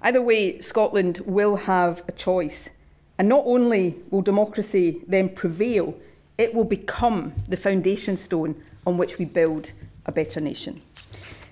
Either 0.02 0.22
way, 0.22 0.60
Scotland 0.60 1.18
will 1.24 1.56
have 1.56 2.02
a 2.08 2.12
choice. 2.12 2.70
And 3.18 3.28
not 3.28 3.42
only 3.46 3.96
will 4.10 4.22
democracy 4.22 5.02
then 5.06 5.28
prevail, 5.28 5.94
it 6.36 6.54
will 6.54 6.64
become 6.64 7.32
the 7.48 7.56
foundation 7.56 8.16
stone 8.16 8.60
on 8.86 8.96
which 8.96 9.18
we 9.18 9.24
build 9.24 9.72
a 10.06 10.12
better 10.12 10.40
nation. 10.40 10.80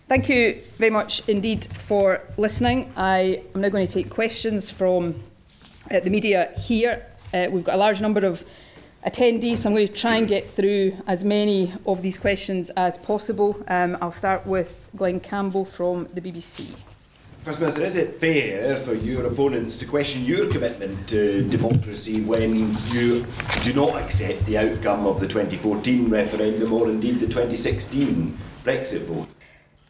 Thank 0.08 0.28
you 0.28 0.62
very 0.78 0.92
much 0.92 1.28
indeed 1.28 1.64
for 1.64 2.22
listening. 2.36 2.92
I 2.96 3.42
am 3.54 3.60
now 3.60 3.68
going 3.68 3.86
to 3.86 3.92
take 3.92 4.08
questions 4.08 4.70
from 4.70 5.20
uh, 5.90 5.98
the 6.00 6.10
media 6.10 6.52
here. 6.56 7.04
Uh, 7.32 7.48
we've 7.50 7.64
got 7.64 7.74
a 7.74 7.78
large 7.78 8.00
number 8.00 8.24
of 8.24 8.44
attendees, 9.06 9.58
so 9.58 9.68
I'm 9.68 9.74
going 9.74 9.86
to 9.86 9.92
try 9.92 10.16
and 10.16 10.26
get 10.26 10.48
through 10.48 10.96
as 11.06 11.24
many 11.24 11.72
of 11.86 12.02
these 12.02 12.18
questions 12.18 12.70
as 12.70 12.98
possible. 12.98 13.62
Um, 13.68 13.96
I'll 14.00 14.12
start 14.12 14.46
with 14.46 14.88
Glenn 14.96 15.20
Campbell 15.20 15.64
from 15.64 16.06
the 16.12 16.20
BBC. 16.20 16.74
First 17.38 17.60
Minister, 17.60 17.84
is 17.84 17.96
it 17.96 18.16
fair 18.16 18.76
for 18.76 18.94
your 18.94 19.24
opponents 19.26 19.76
to 19.76 19.86
question 19.86 20.24
your 20.24 20.50
commitment 20.50 21.08
to 21.10 21.48
democracy 21.48 22.20
when 22.22 22.74
you 22.90 23.24
do 23.62 23.72
not 23.72 24.02
accept 24.02 24.44
the 24.46 24.58
outcome 24.58 25.06
of 25.06 25.20
the 25.20 25.28
2014 25.28 26.10
referendum 26.10 26.72
or 26.72 26.88
indeed 26.88 27.20
the 27.20 27.26
2016 27.26 28.36
Brexit 28.64 29.02
vote? 29.02 29.28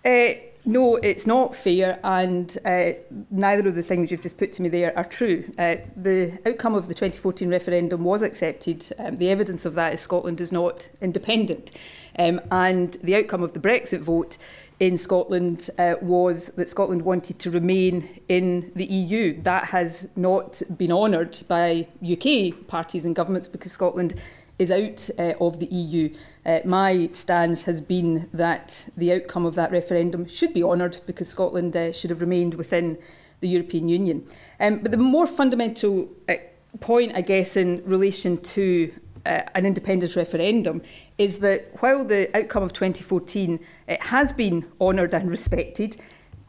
Uh, 0.04 0.34
no, 0.66 0.96
it's 0.96 1.28
not 1.28 1.54
fair, 1.54 2.00
and 2.02 2.58
uh, 2.64 2.90
neither 3.30 3.68
of 3.68 3.76
the 3.76 3.84
things 3.84 4.10
you've 4.10 4.20
just 4.20 4.36
put 4.36 4.50
to 4.52 4.62
me 4.62 4.68
there 4.68 4.96
are 4.98 5.04
true. 5.04 5.44
Uh, 5.56 5.76
the 5.96 6.36
outcome 6.44 6.74
of 6.74 6.88
the 6.88 6.94
2014 6.94 7.48
referendum 7.48 8.02
was 8.02 8.20
accepted. 8.20 8.92
Um, 8.98 9.16
the 9.16 9.30
evidence 9.30 9.64
of 9.64 9.76
that 9.76 9.94
is 9.94 10.00
Scotland 10.00 10.40
is 10.40 10.50
not 10.50 10.88
independent. 11.00 11.70
Um, 12.18 12.40
and 12.50 12.94
the 12.94 13.14
outcome 13.14 13.44
of 13.44 13.52
the 13.52 13.60
Brexit 13.60 14.00
vote 14.00 14.38
in 14.80 14.96
Scotland 14.96 15.70
uh, 15.78 15.94
was 16.02 16.48
that 16.56 16.68
Scotland 16.68 17.02
wanted 17.02 17.38
to 17.38 17.50
remain 17.52 18.20
in 18.28 18.72
the 18.74 18.86
EU. 18.86 19.40
That 19.42 19.66
has 19.66 20.08
not 20.16 20.60
been 20.76 20.90
honoured 20.90 21.40
by 21.46 21.86
UK 22.02 22.66
parties 22.66 23.04
and 23.04 23.14
governments 23.14 23.46
because 23.46 23.70
Scotland 23.70 24.20
is 24.58 24.70
out 24.70 25.10
uh, 25.18 25.34
of 25.40 25.58
the 25.60 25.66
EU. 25.66 26.12
Uh, 26.44 26.60
my 26.64 27.10
stance 27.12 27.64
has 27.64 27.80
been 27.80 28.28
that 28.32 28.88
the 28.96 29.12
outcome 29.12 29.44
of 29.44 29.54
that 29.54 29.70
referendum 29.70 30.26
should 30.26 30.54
be 30.54 30.62
honoured 30.62 30.98
because 31.06 31.28
Scotland 31.28 31.76
uh, 31.76 31.92
should 31.92 32.10
have 32.10 32.20
remained 32.20 32.54
within 32.54 32.98
the 33.40 33.48
European 33.48 33.88
Union. 33.88 34.26
Um, 34.60 34.78
but 34.78 34.90
the 34.90 34.96
more 34.96 35.26
fundamental 35.26 36.08
uh, 36.28 36.34
point, 36.80 37.12
I 37.14 37.20
guess, 37.20 37.56
in 37.56 37.82
relation 37.84 38.38
to 38.38 38.92
uh, 39.26 39.42
an 39.54 39.66
independence 39.66 40.16
referendum 40.16 40.82
is 41.18 41.40
that 41.40 41.70
while 41.80 42.04
the 42.04 42.34
outcome 42.36 42.62
of 42.62 42.72
2014 42.72 43.58
it 43.88 44.00
has 44.00 44.32
been 44.32 44.64
honoured 44.80 45.14
and 45.14 45.30
respected, 45.30 45.96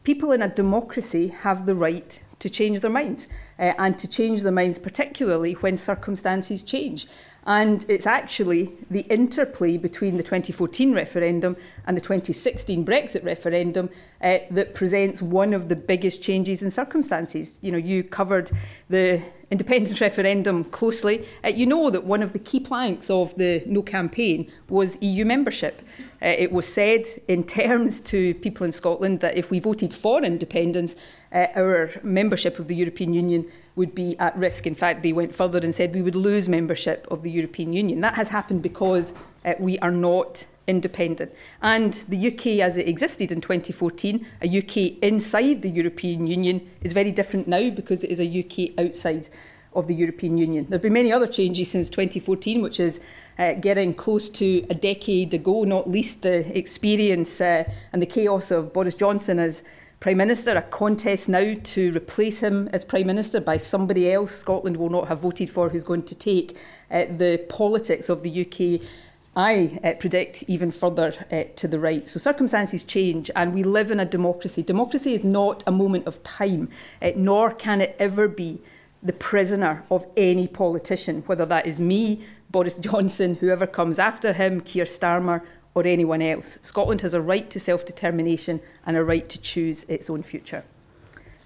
people 0.04 0.32
in 0.32 0.42
a 0.42 0.48
democracy 0.48 1.28
have 1.28 1.66
the 1.66 1.74
right 1.74 2.22
to 2.38 2.48
change 2.48 2.80
their 2.80 2.90
minds 2.90 3.28
uh, 3.58 3.72
and 3.78 3.98
to 3.98 4.08
change 4.08 4.42
their 4.42 4.52
minds 4.52 4.78
particularly 4.78 5.54
when 5.54 5.76
circumstances 5.76 6.62
change. 6.62 7.08
And 7.48 7.86
it's 7.88 8.06
actually 8.06 8.70
the 8.90 9.00
interplay 9.08 9.78
between 9.78 10.18
the 10.18 10.22
2014 10.22 10.92
referendum 10.92 11.56
and 11.86 11.96
the 11.96 12.00
2016 12.02 12.84
Brexit 12.84 13.24
referendum 13.24 13.88
uh, 14.20 14.40
that 14.50 14.74
presents 14.74 15.22
one 15.22 15.54
of 15.54 15.70
the 15.70 15.74
biggest 15.74 16.22
changes 16.22 16.62
in 16.62 16.70
circumstances. 16.70 17.58
You 17.62 17.72
know, 17.72 17.78
you 17.78 18.04
covered 18.04 18.50
the 18.90 19.22
independence 19.50 19.98
referendum 20.02 20.64
closely. 20.64 21.26
Uh, 21.42 21.48
you 21.48 21.64
know 21.64 21.88
that 21.88 22.04
one 22.04 22.22
of 22.22 22.34
the 22.34 22.38
key 22.38 22.60
planks 22.60 23.08
of 23.08 23.34
the 23.36 23.62
No 23.64 23.80
campaign 23.80 24.50
was 24.68 24.98
EU 25.00 25.24
membership. 25.24 25.80
Uh, 26.20 26.26
it 26.26 26.52
was 26.52 26.70
said 26.70 27.06
in 27.28 27.44
terms 27.44 28.00
to 28.00 28.34
people 28.34 28.66
in 28.66 28.72
Scotland 28.72 29.20
that 29.20 29.38
if 29.38 29.50
we 29.50 29.58
voted 29.58 29.94
for 29.94 30.22
independence, 30.22 30.96
uh, 31.32 31.46
our 31.54 31.90
membership 32.02 32.58
of 32.58 32.68
the 32.68 32.74
European 32.74 33.12
Union 33.14 33.46
would 33.76 33.94
be 33.94 34.18
at 34.18 34.36
risk. 34.36 34.66
In 34.66 34.74
fact, 34.74 35.02
they 35.02 35.12
went 35.12 35.34
further 35.34 35.58
and 35.58 35.74
said 35.74 35.94
we 35.94 36.02
would 36.02 36.14
lose 36.14 36.48
membership 36.48 37.06
of 37.10 37.22
the 37.22 37.30
European 37.30 37.72
Union. 37.72 38.00
That 38.00 38.14
has 38.14 38.28
happened 38.28 38.62
because 38.62 39.14
uh, 39.44 39.54
we 39.58 39.78
are 39.78 39.90
not 39.90 40.46
independent. 40.66 41.32
And 41.62 41.94
the 42.08 42.28
UK, 42.28 42.46
as 42.60 42.76
it 42.76 42.88
existed 42.88 43.32
in 43.32 43.40
2014, 43.40 44.26
a 44.42 44.58
UK 44.58 45.02
inside 45.02 45.62
the 45.62 45.70
European 45.70 46.26
Union, 46.26 46.68
is 46.82 46.92
very 46.92 47.12
different 47.12 47.48
now 47.48 47.70
because 47.70 48.04
it 48.04 48.10
is 48.10 48.20
a 48.20 48.26
UK 48.26 48.78
outside 48.78 49.28
of 49.74 49.86
the 49.86 49.94
European 49.94 50.38
Union. 50.38 50.64
There 50.64 50.76
have 50.76 50.82
been 50.82 50.92
many 50.92 51.12
other 51.12 51.26
changes 51.26 51.70
since 51.70 51.88
2014, 51.88 52.62
which 52.62 52.80
is 52.80 53.00
uh, 53.38 53.54
getting 53.54 53.94
close 53.94 54.28
to 54.30 54.66
a 54.70 54.74
decade 54.74 55.32
ago, 55.34 55.64
not 55.64 55.88
least 55.88 56.22
the 56.22 56.56
experience 56.56 57.40
uh, 57.40 57.64
and 57.92 58.02
the 58.02 58.06
chaos 58.06 58.50
of 58.50 58.72
Boris 58.72 58.94
Johnson 58.94 59.38
as 59.38 59.62
Prime 60.00 60.16
Minister, 60.16 60.56
a 60.56 60.62
contest 60.62 61.28
now 61.28 61.54
to 61.64 61.92
replace 61.92 62.38
him 62.40 62.68
as 62.72 62.84
Prime 62.84 63.08
Minister 63.08 63.40
by 63.40 63.56
somebody 63.56 64.12
else 64.12 64.32
Scotland 64.32 64.76
will 64.76 64.90
not 64.90 65.08
have 65.08 65.20
voted 65.20 65.50
for 65.50 65.68
who's 65.68 65.82
going 65.82 66.04
to 66.04 66.14
take 66.14 66.56
uh, 66.88 67.06
the 67.16 67.44
politics 67.48 68.08
of 68.08 68.22
the 68.22 68.42
UK 68.42 68.86
I 69.34 69.78
uh, 69.84 69.92
predict 69.94 70.44
even 70.48 70.70
further 70.70 71.12
uh, 71.30 71.44
to 71.56 71.68
the 71.68 71.78
right. 71.78 72.08
So 72.08 72.18
circumstances 72.18 72.82
change 72.82 73.30
and 73.36 73.54
we 73.54 73.62
live 73.62 73.90
in 73.90 74.00
a 74.00 74.04
democracy. 74.04 74.62
Democracy 74.62 75.14
is 75.14 75.22
not 75.22 75.62
a 75.66 75.70
moment 75.70 76.06
of 76.06 76.22
time, 76.22 76.70
uh, 77.02 77.10
nor 77.14 77.52
can 77.52 77.80
it 77.80 77.94
ever 77.98 78.26
be 78.26 78.60
the 79.02 79.12
prisoner 79.12 79.84
of 79.90 80.06
any 80.16 80.48
politician, 80.48 81.22
whether 81.26 81.46
that 81.46 81.66
is 81.66 81.78
me, 81.78 82.24
Boris 82.50 82.78
Johnson, 82.78 83.34
whoever 83.36 83.66
comes 83.66 83.98
after 83.98 84.32
him, 84.32 84.60
Keir 84.60 84.86
Starmer, 84.86 85.42
or 85.86 85.90
anyone 85.90 86.22
else. 86.22 86.58
Scotland 86.62 87.00
has 87.02 87.14
a 87.14 87.20
right 87.20 87.48
to 87.50 87.60
self 87.60 87.84
determination 87.84 88.60
and 88.86 88.96
a 88.96 89.04
right 89.04 89.28
to 89.28 89.40
choose 89.40 89.84
its 89.84 90.10
own 90.10 90.22
future. 90.22 90.64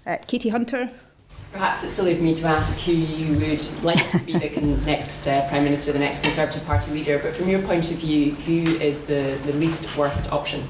Uh, 0.05 0.17
Katie 0.27 0.49
Hunter. 0.49 0.91
Perhaps 1.51 1.83
it's 1.83 1.93
silly 1.93 2.13
of 2.13 2.21
me 2.21 2.33
to 2.33 2.47
ask 2.47 2.79
who 2.79 2.93
you 2.93 3.39
would 3.39 3.83
like 3.83 4.09
to 4.09 4.17
be 4.25 4.33
the 4.33 4.61
next 4.85 5.27
uh, 5.27 5.47
Prime 5.49 5.63
Minister, 5.63 5.91
the 5.91 5.99
next 5.99 6.23
Conservative 6.23 6.65
Party 6.65 6.91
leader, 6.91 7.19
but 7.19 7.35
from 7.35 7.47
your 7.47 7.61
point 7.61 7.91
of 7.91 7.97
view, 7.97 8.31
who 8.31 8.75
is 8.79 9.05
the, 9.05 9.39
the 9.45 9.53
least 9.53 9.95
worst 9.95 10.31
option? 10.31 10.63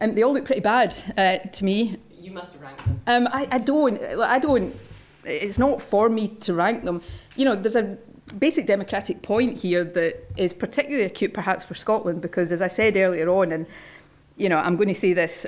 Um, 0.00 0.14
they 0.14 0.22
all 0.22 0.32
look 0.32 0.44
pretty 0.44 0.60
bad 0.60 0.96
uh, 1.16 1.38
to 1.48 1.64
me. 1.64 1.96
You 2.16 2.30
must 2.30 2.52
have 2.52 2.62
ranked 2.62 2.84
them. 2.84 3.00
Um, 3.08 3.28
I, 3.32 3.48
I 3.50 3.58
don't. 3.58 4.00
I 4.20 4.38
don't. 4.38 4.74
It's 5.24 5.58
not 5.58 5.82
for 5.82 6.08
me 6.08 6.28
to 6.28 6.54
rank 6.54 6.84
them. 6.84 7.02
You 7.36 7.44
know, 7.46 7.56
there's 7.56 7.76
a 7.76 7.98
basic 8.38 8.66
democratic 8.66 9.22
point 9.22 9.58
here 9.58 9.84
that 9.84 10.28
is 10.36 10.52
particularly 10.52 11.04
acute 11.04 11.32
perhaps 11.32 11.64
for 11.64 11.74
Scotland 11.74 12.20
because 12.20 12.52
as 12.52 12.62
I 12.62 12.68
said 12.68 12.96
earlier 12.96 13.28
on 13.28 13.52
and 13.52 13.66
you 14.36 14.48
know 14.48 14.58
I'm 14.58 14.76
going 14.76 14.88
to 14.88 14.94
say 14.94 15.12
this 15.12 15.46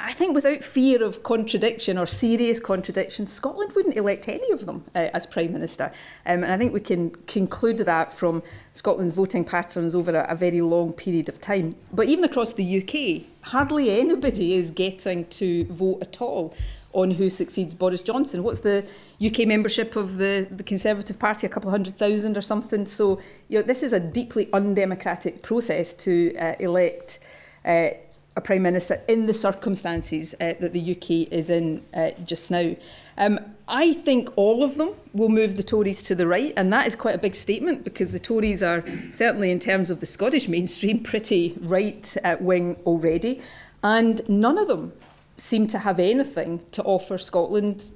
I 0.00 0.12
think 0.12 0.36
without 0.36 0.62
fear 0.62 1.02
of 1.02 1.24
contradiction 1.24 1.98
or 1.98 2.06
serious 2.06 2.60
contradiction, 2.60 3.26
Scotland 3.26 3.72
wouldn't 3.74 3.96
elect 3.96 4.28
any 4.28 4.52
of 4.52 4.64
them 4.64 4.84
uh, 4.94 5.08
as 5.12 5.26
Prime 5.26 5.52
Minister. 5.52 5.92
Um, 6.24 6.44
and 6.44 6.52
I 6.52 6.56
think 6.56 6.72
we 6.72 6.78
can 6.78 7.10
conclude 7.26 7.78
that 7.78 8.12
from 8.12 8.44
Scotland's 8.74 9.12
voting 9.12 9.44
patterns 9.44 9.96
over 9.96 10.16
a, 10.16 10.24
a 10.30 10.36
very 10.36 10.60
long 10.60 10.92
period 10.92 11.28
of 11.28 11.40
time. 11.40 11.74
But 11.92 12.06
even 12.06 12.22
across 12.22 12.52
the 12.52 12.78
UK, 12.80 13.26
hardly 13.48 13.90
anybody 13.98 14.54
is 14.54 14.70
getting 14.70 15.26
to 15.30 15.64
vote 15.64 15.98
at 16.00 16.22
all 16.22 16.54
on 16.92 17.10
who 17.10 17.30
succeeds 17.30 17.74
Boris 17.74 18.02
Johnson. 18.02 18.42
What's 18.42 18.60
the 18.60 18.88
UK 19.24 19.46
membership 19.46 19.96
of 19.96 20.16
the, 20.16 20.46
the 20.50 20.62
Conservative 20.62 21.18
Party? 21.18 21.46
A 21.46 21.50
couple 21.50 21.68
of 21.68 21.72
hundred 21.72 21.96
thousand 21.98 22.36
or 22.36 22.40
something. 22.40 22.86
So, 22.86 23.20
you 23.48 23.58
know, 23.58 23.62
this 23.62 23.82
is 23.82 23.92
a 23.92 24.00
deeply 24.00 24.48
undemocratic 24.52 25.42
process 25.42 25.92
to 25.94 26.34
uh, 26.36 26.54
elect 26.58 27.20
uh, 27.64 27.90
a 28.38 28.40
Prime 28.40 28.62
Minister 28.62 29.02
in 29.08 29.26
the 29.26 29.34
circumstances 29.34 30.34
uh, 30.34 30.54
that 30.60 30.72
the 30.72 30.92
UK 30.92 31.30
is 31.32 31.50
in 31.50 31.84
uh, 31.92 32.10
just 32.24 32.50
now. 32.50 32.74
Um, 33.18 33.40
I 33.66 33.92
think 33.92 34.30
all 34.36 34.62
of 34.62 34.76
them 34.76 34.94
will 35.12 35.28
move 35.28 35.56
the 35.56 35.64
Tories 35.64 36.02
to 36.04 36.14
the 36.14 36.26
right, 36.26 36.54
and 36.56 36.72
that 36.72 36.86
is 36.86 36.94
quite 36.94 37.16
a 37.16 37.18
big 37.18 37.34
statement 37.34 37.82
because 37.84 38.12
the 38.12 38.20
Tories 38.20 38.62
are, 38.62 38.84
certainly 39.12 39.50
in 39.50 39.58
terms 39.58 39.90
of 39.90 39.98
the 40.00 40.06
Scottish 40.06 40.48
mainstream, 40.56 41.00
pretty 41.00 41.58
right 41.60 42.16
uh, 42.24 42.36
wing 42.40 42.76
already. 42.86 43.42
And 43.82 44.20
none 44.28 44.56
of 44.56 44.68
them 44.68 44.92
seem 45.38 45.66
to 45.68 45.78
have 45.78 45.98
anything 45.98 46.60
to 46.72 46.82
offer 46.82 47.16
Scotland 47.16 47.90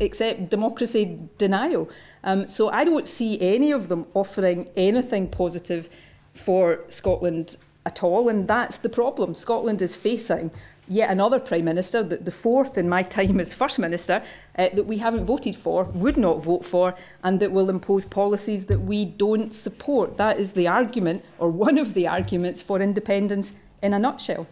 except 0.00 0.48
democracy 0.48 1.18
denial. 1.38 1.88
Um, 2.24 2.48
so 2.48 2.70
I 2.70 2.84
don't 2.84 3.06
see 3.06 3.40
any 3.40 3.70
of 3.72 3.88
them 3.88 4.06
offering 4.14 4.68
anything 4.76 5.28
positive 5.28 5.88
for 6.34 6.80
Scotland 6.88 7.56
at 7.84 8.02
all, 8.02 8.28
and 8.28 8.48
that's 8.48 8.78
the 8.78 8.88
problem. 8.88 9.34
Scotland 9.34 9.82
is 9.82 9.96
facing 9.96 10.50
yet 10.88 11.10
another 11.10 11.38
Prime 11.38 11.64
Minister, 11.64 12.02
the, 12.02 12.16
the 12.16 12.30
fourth 12.30 12.76
in 12.78 12.88
my 12.88 13.02
time 13.18 13.38
as 13.40 13.52
First 13.52 13.78
Minister, 13.78 14.22
uh, 14.58 14.68
that 14.74 14.84
we 14.84 14.98
haven't 14.98 15.24
voted 15.24 15.56
for, 15.56 15.84
would 15.84 16.16
not 16.16 16.42
vote 16.42 16.64
for, 16.64 16.94
and 17.22 17.38
that 17.40 17.52
will 17.52 17.70
impose 17.70 18.04
policies 18.04 18.66
that 18.66 18.80
we 18.80 19.04
don't 19.04 19.54
support. 19.54 20.16
That 20.16 20.38
is 20.38 20.52
the 20.52 20.68
argument, 20.68 21.24
or 21.38 21.50
one 21.50 21.78
of 21.78 21.94
the 21.94 22.08
arguments, 22.08 22.62
for 22.62 22.80
independence 22.80 23.54
in 23.82 23.94
a 23.94 23.98
nutshell. 23.98 24.46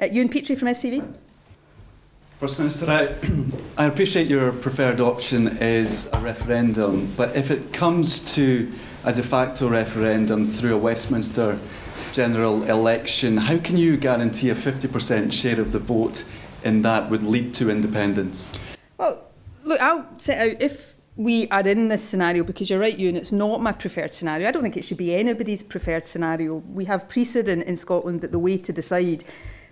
Uh, 0.00 0.06
Ewan 0.06 0.28
Petrie 0.28 0.56
from 0.56 0.68
STV. 0.68 1.16
First 2.38 2.58
Minister, 2.58 2.90
I, 2.90 3.14
I 3.82 3.86
appreciate 3.86 4.26
your 4.26 4.52
preferred 4.52 5.00
option 5.00 5.56
is 5.56 6.10
a 6.12 6.20
referendum, 6.20 7.10
but 7.16 7.34
if 7.34 7.50
it 7.50 7.72
comes 7.72 8.34
to 8.34 8.70
a 9.04 9.12
de 9.14 9.22
facto 9.22 9.70
referendum 9.70 10.46
through 10.46 10.74
a 10.74 10.78
Westminster 10.78 11.58
general 12.12 12.64
election, 12.64 13.38
how 13.38 13.56
can 13.56 13.78
you 13.78 13.96
guarantee 13.96 14.50
a 14.50 14.54
50% 14.54 15.32
share 15.32 15.58
of 15.58 15.72
the 15.72 15.78
vote 15.78 16.24
in 16.62 16.82
that 16.82 17.08
would 17.10 17.22
lead 17.22 17.54
to 17.54 17.70
independence? 17.70 18.52
Well, 18.98 19.30
look, 19.64 19.80
I'll 19.80 20.06
set 20.18 20.38
out 20.38 20.60
if 20.60 20.96
we 21.16 21.48
are 21.48 21.66
in 21.66 21.88
this 21.88 22.02
scenario, 22.02 22.44
because 22.44 22.68
you're 22.68 22.78
right, 22.78 22.98
Ewan, 22.98 23.16
it's 23.16 23.32
not 23.32 23.62
my 23.62 23.72
preferred 23.72 24.12
scenario. 24.12 24.46
I 24.46 24.50
don't 24.50 24.62
think 24.62 24.76
it 24.76 24.84
should 24.84 24.98
be 24.98 25.14
anybody's 25.14 25.62
preferred 25.62 26.06
scenario. 26.06 26.56
We 26.56 26.84
have 26.84 27.08
precedent 27.08 27.62
in 27.62 27.76
Scotland 27.76 28.20
that 28.20 28.32
the 28.32 28.38
way 28.38 28.58
to 28.58 28.74
decide 28.74 29.24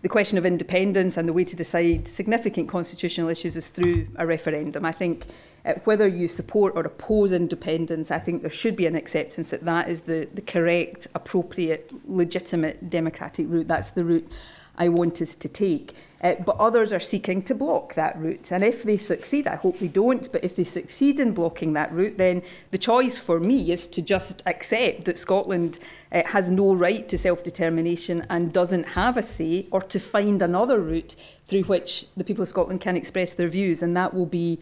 the 0.04 0.08
question 0.10 0.36
of 0.36 0.44
independence 0.44 1.16
and 1.16 1.26
the 1.26 1.32
way 1.32 1.44
to 1.44 1.56
decide 1.56 2.06
significant 2.06 2.68
constitutional 2.68 3.30
issues 3.30 3.56
is 3.56 3.68
through 3.68 4.06
a 4.16 4.26
referendum. 4.26 4.84
I 4.84 4.92
think 4.92 5.24
uh, 5.64 5.72
whether 5.84 6.06
you 6.06 6.28
support 6.28 6.74
or 6.76 6.82
oppose 6.82 7.32
independence, 7.32 8.10
I 8.10 8.18
think 8.18 8.42
there 8.42 8.50
should 8.50 8.76
be 8.76 8.84
an 8.84 8.96
acceptance 8.96 9.48
that 9.48 9.64
that 9.64 9.88
is 9.88 10.02
the, 10.02 10.28
the 10.34 10.42
correct, 10.42 11.06
appropriate, 11.14 11.90
legitimate 12.06 12.90
democratic 12.90 13.46
route. 13.48 13.66
That's 13.66 13.92
the 13.92 14.04
route 14.04 14.28
I 14.76 14.90
want 14.90 15.22
us 15.22 15.34
to 15.36 15.48
take. 15.48 15.94
Uh, 16.24 16.34
but 16.46 16.56
others 16.56 16.90
are 16.90 17.00
seeking 17.00 17.42
to 17.42 17.54
block 17.54 17.92
that 17.94 18.18
route. 18.18 18.50
And 18.50 18.64
if 18.64 18.82
they 18.82 18.96
succeed, 18.96 19.46
I 19.46 19.56
hope 19.56 19.78
they 19.78 19.88
don't, 19.88 20.26
but 20.32 20.42
if 20.42 20.56
they 20.56 20.64
succeed 20.64 21.20
in 21.20 21.34
blocking 21.34 21.74
that 21.74 21.92
route, 21.92 22.16
then 22.16 22.42
the 22.70 22.78
choice 22.78 23.18
for 23.18 23.38
me 23.38 23.70
is 23.70 23.86
to 23.88 24.00
just 24.00 24.42
accept 24.46 25.04
that 25.04 25.18
Scotland 25.18 25.78
uh, 26.10 26.22
has 26.24 26.48
no 26.48 26.74
right 26.74 27.06
to 27.10 27.18
self 27.18 27.42
determination 27.42 28.26
and 28.30 28.54
doesn't 28.54 28.84
have 28.84 29.18
a 29.18 29.22
say, 29.22 29.66
or 29.70 29.82
to 29.82 30.00
find 30.00 30.40
another 30.40 30.80
route 30.80 31.14
through 31.44 31.64
which 31.64 32.06
the 32.16 32.24
people 32.24 32.40
of 32.40 32.48
Scotland 32.48 32.80
can 32.80 32.96
express 32.96 33.34
their 33.34 33.48
views. 33.48 33.82
And 33.82 33.94
that 33.94 34.14
will 34.14 34.26
be. 34.26 34.60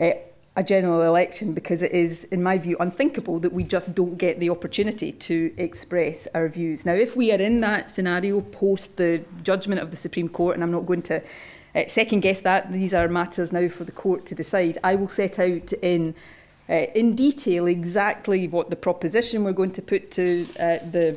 Uh, 0.00 0.10
a 0.58 0.62
general 0.64 1.02
election 1.02 1.54
because 1.54 1.84
it 1.84 1.92
is, 1.92 2.24
in 2.24 2.42
my 2.42 2.58
view, 2.58 2.76
unthinkable 2.80 3.38
that 3.38 3.52
we 3.52 3.62
just 3.62 3.94
don't 3.94 4.18
get 4.18 4.40
the 4.40 4.50
opportunity 4.50 5.12
to 5.12 5.54
express 5.56 6.26
our 6.34 6.48
views. 6.48 6.84
Now, 6.84 6.94
if 6.94 7.14
we 7.14 7.30
are 7.30 7.40
in 7.40 7.60
that 7.60 7.90
scenario 7.90 8.40
post 8.40 8.96
the 8.96 9.22
judgment 9.44 9.80
of 9.80 9.92
the 9.92 9.96
Supreme 9.96 10.28
Court, 10.28 10.56
and 10.56 10.64
I'm 10.64 10.72
not 10.72 10.84
going 10.84 11.02
to 11.02 11.22
uh, 11.76 11.86
second 11.86 12.20
guess 12.20 12.40
that, 12.40 12.72
these 12.72 12.92
are 12.92 13.06
matters 13.06 13.52
now 13.52 13.68
for 13.68 13.84
the 13.84 13.92
court 13.92 14.26
to 14.26 14.34
decide, 14.34 14.78
I 14.82 14.96
will 14.96 15.08
set 15.08 15.38
out 15.38 15.72
in 15.74 16.16
uh, 16.68 16.86
in 16.94 17.14
detail 17.14 17.66
exactly 17.66 18.46
what 18.46 18.68
the 18.68 18.76
proposition 18.76 19.42
we're 19.42 19.52
going 19.52 19.70
to 19.70 19.80
put 19.80 20.10
to 20.10 20.46
uh, 20.60 20.78
the 20.90 21.16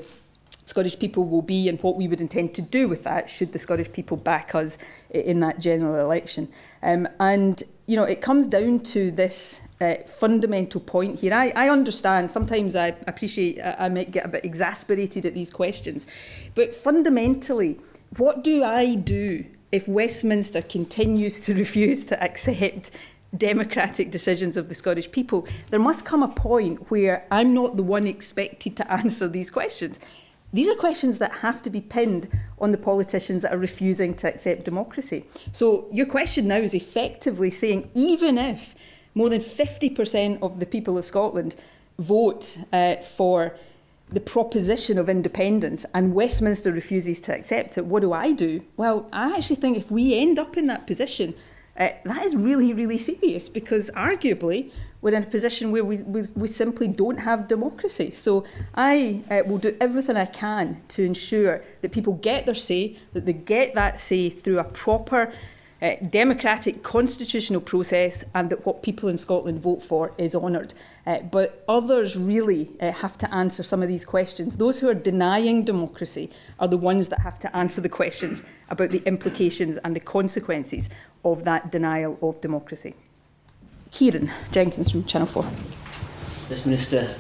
Scottish 0.63 0.97
people 0.97 1.25
will 1.25 1.41
be 1.41 1.67
and 1.67 1.77
what 1.82 1.97
we 1.97 2.08
would 2.08 2.21
intend 2.21 2.54
to 2.56 2.62
do 2.62 2.88
with 2.88 3.04
that 3.04 3.30
should 3.30 3.51
the 3.51 3.60
Scottish 3.60 3.91
people 3.91 4.15
back 4.15 4.56
us 4.56 4.77
in 5.10 5.41
that 5.41 5.60
general 5.60 5.99
election. 6.06 6.47
Um, 6.82 7.08
and, 7.19 7.62
you 7.91 7.97
know, 7.97 8.06
it 8.06 8.21
comes 8.21 8.47
down 8.47 8.80
to 8.80 9.12
this 9.12 9.60
uh, 9.82 9.95
fundamental 10.08 10.80
point 10.80 11.19
here. 11.19 11.34
I, 11.34 11.51
I 11.58 11.67
understand, 11.67 12.32
sometimes 12.32 12.73
I 12.73 12.95
appreciate 13.06 13.60
I, 13.60 13.75
I 13.80 13.89
might 13.89 14.12
get 14.12 14.25
a 14.25 14.30
bit 14.30 14.45
exasperated 14.45 15.25
at 15.25 15.34
these 15.34 15.49
questions, 15.51 16.08
but 16.56 16.73
fundamentally, 16.73 17.82
what 18.15 18.45
do 18.45 18.63
I 18.63 18.95
do 18.95 19.43
if 19.73 19.89
Westminster 19.89 20.62
continues 20.62 21.41
to 21.41 21.54
refuse 21.63 22.06
to 22.06 22.23
accept 22.23 22.91
democratic 23.36 24.10
decisions 24.10 24.56
of 24.56 24.69
the 24.69 24.73
Scottish 24.73 25.12
people, 25.12 25.45
there 25.69 25.80
must 25.80 26.06
come 26.06 26.23
a 26.23 26.30
point 26.30 26.89
where 26.91 27.27
I'm 27.30 27.54
not 27.54 27.75
the 27.75 27.84
one 27.84 28.08
expected 28.08 28.77
to 28.77 28.89
answer 28.99 29.27
these 29.27 29.51
questions. 29.51 29.99
These 30.53 30.69
are 30.69 30.75
questions 30.75 31.17
that 31.19 31.31
have 31.37 31.61
to 31.61 31.69
be 31.69 31.81
pinned 31.81 32.27
on 32.59 32.71
the 32.71 32.77
politicians 32.77 33.43
that 33.43 33.53
are 33.53 33.57
refusing 33.57 34.13
to 34.15 34.27
accept 34.27 34.65
democracy. 34.65 35.25
So 35.51 35.87
your 35.91 36.05
question 36.05 36.47
now 36.47 36.57
is 36.57 36.73
effectively 36.73 37.49
saying 37.49 37.89
even 37.95 38.37
if 38.37 38.75
more 39.15 39.29
than 39.29 39.39
50% 39.39 40.41
of 40.41 40.59
the 40.59 40.65
people 40.65 40.97
of 40.97 41.05
Scotland 41.05 41.55
vote 41.99 42.57
uh, 42.73 42.97
for 42.97 43.55
the 44.09 44.19
proposition 44.19 44.97
of 44.97 45.07
independence 45.07 45.85
and 45.93 46.13
Westminster 46.13 46.71
refuses 46.71 47.21
to 47.21 47.33
accept 47.33 47.77
it, 47.77 47.85
what 47.85 48.01
do 48.01 48.11
I 48.11 48.33
do? 48.33 48.61
Well, 48.75 49.07
I 49.13 49.35
actually 49.35 49.55
think 49.55 49.77
if 49.77 49.89
we 49.89 50.17
end 50.17 50.37
up 50.37 50.57
in 50.57 50.67
that 50.67 50.85
position, 50.85 51.33
uh, 51.77 51.89
that 52.03 52.25
is 52.25 52.35
really, 52.35 52.73
really 52.73 52.97
serious 52.97 53.47
because 53.47 53.89
arguably 53.91 54.71
we're 55.01 55.15
in 55.15 55.23
a 55.23 55.25
position 55.25 55.71
where 55.71 55.83
we, 55.83 56.03
we, 56.03 56.23
we 56.35 56.47
simply 56.47 56.87
don't 56.87 57.17
have 57.17 57.47
democracy. 57.47 58.11
So 58.11 58.45
I 58.75 59.21
uh, 59.29 59.41
will 59.45 59.57
do 59.57 59.75
everything 59.81 60.15
I 60.15 60.25
can 60.25 60.81
to 60.89 61.03
ensure 61.03 61.63
that 61.81 61.91
people 61.91 62.13
get 62.13 62.45
their 62.45 62.55
say, 62.55 62.97
that 63.13 63.25
they 63.25 63.33
get 63.33 63.73
that 63.75 63.99
say 63.99 64.29
through 64.29 64.59
a 64.59 64.63
proper 64.63 65.33
uh, 65.81 65.95
democratic 66.11 66.83
constitutional 66.83 67.59
process 67.59 68.23
and 68.35 68.51
that 68.51 68.63
what 68.67 68.83
people 68.83 69.09
in 69.09 69.17
Scotland 69.17 69.59
vote 69.59 69.81
for 69.81 70.13
is 70.19 70.35
honoured. 70.35 70.75
Uh, 71.07 71.17
but 71.19 71.63
others 71.67 72.15
really 72.15 72.69
uh, 72.79 72.91
have 72.91 73.17
to 73.17 73.33
answer 73.33 73.63
some 73.63 73.81
of 73.81 73.87
these 73.87 74.05
questions. 74.05 74.57
Those 74.57 74.77
who 74.79 74.87
are 74.89 74.93
denying 74.93 75.65
democracy 75.65 76.29
are 76.59 76.67
the 76.67 76.77
ones 76.77 77.09
that 77.09 77.21
have 77.21 77.39
to 77.39 77.55
answer 77.55 77.81
the 77.81 77.89
questions 77.89 78.43
about 78.69 78.91
the 78.91 79.01
implications 79.07 79.77
and 79.77 79.95
the 79.95 79.99
consequences 79.99 80.89
of 81.25 81.43
that 81.45 81.71
denial 81.71 82.19
of 82.21 82.39
democracy. 82.41 82.93
Ciaran 83.91 84.32
Jenkins 84.51 84.89
from 84.91 85.04
Channel 85.04 85.27
4. 85.27 85.43
Mr 85.43 86.65
Minister, 86.65 87.15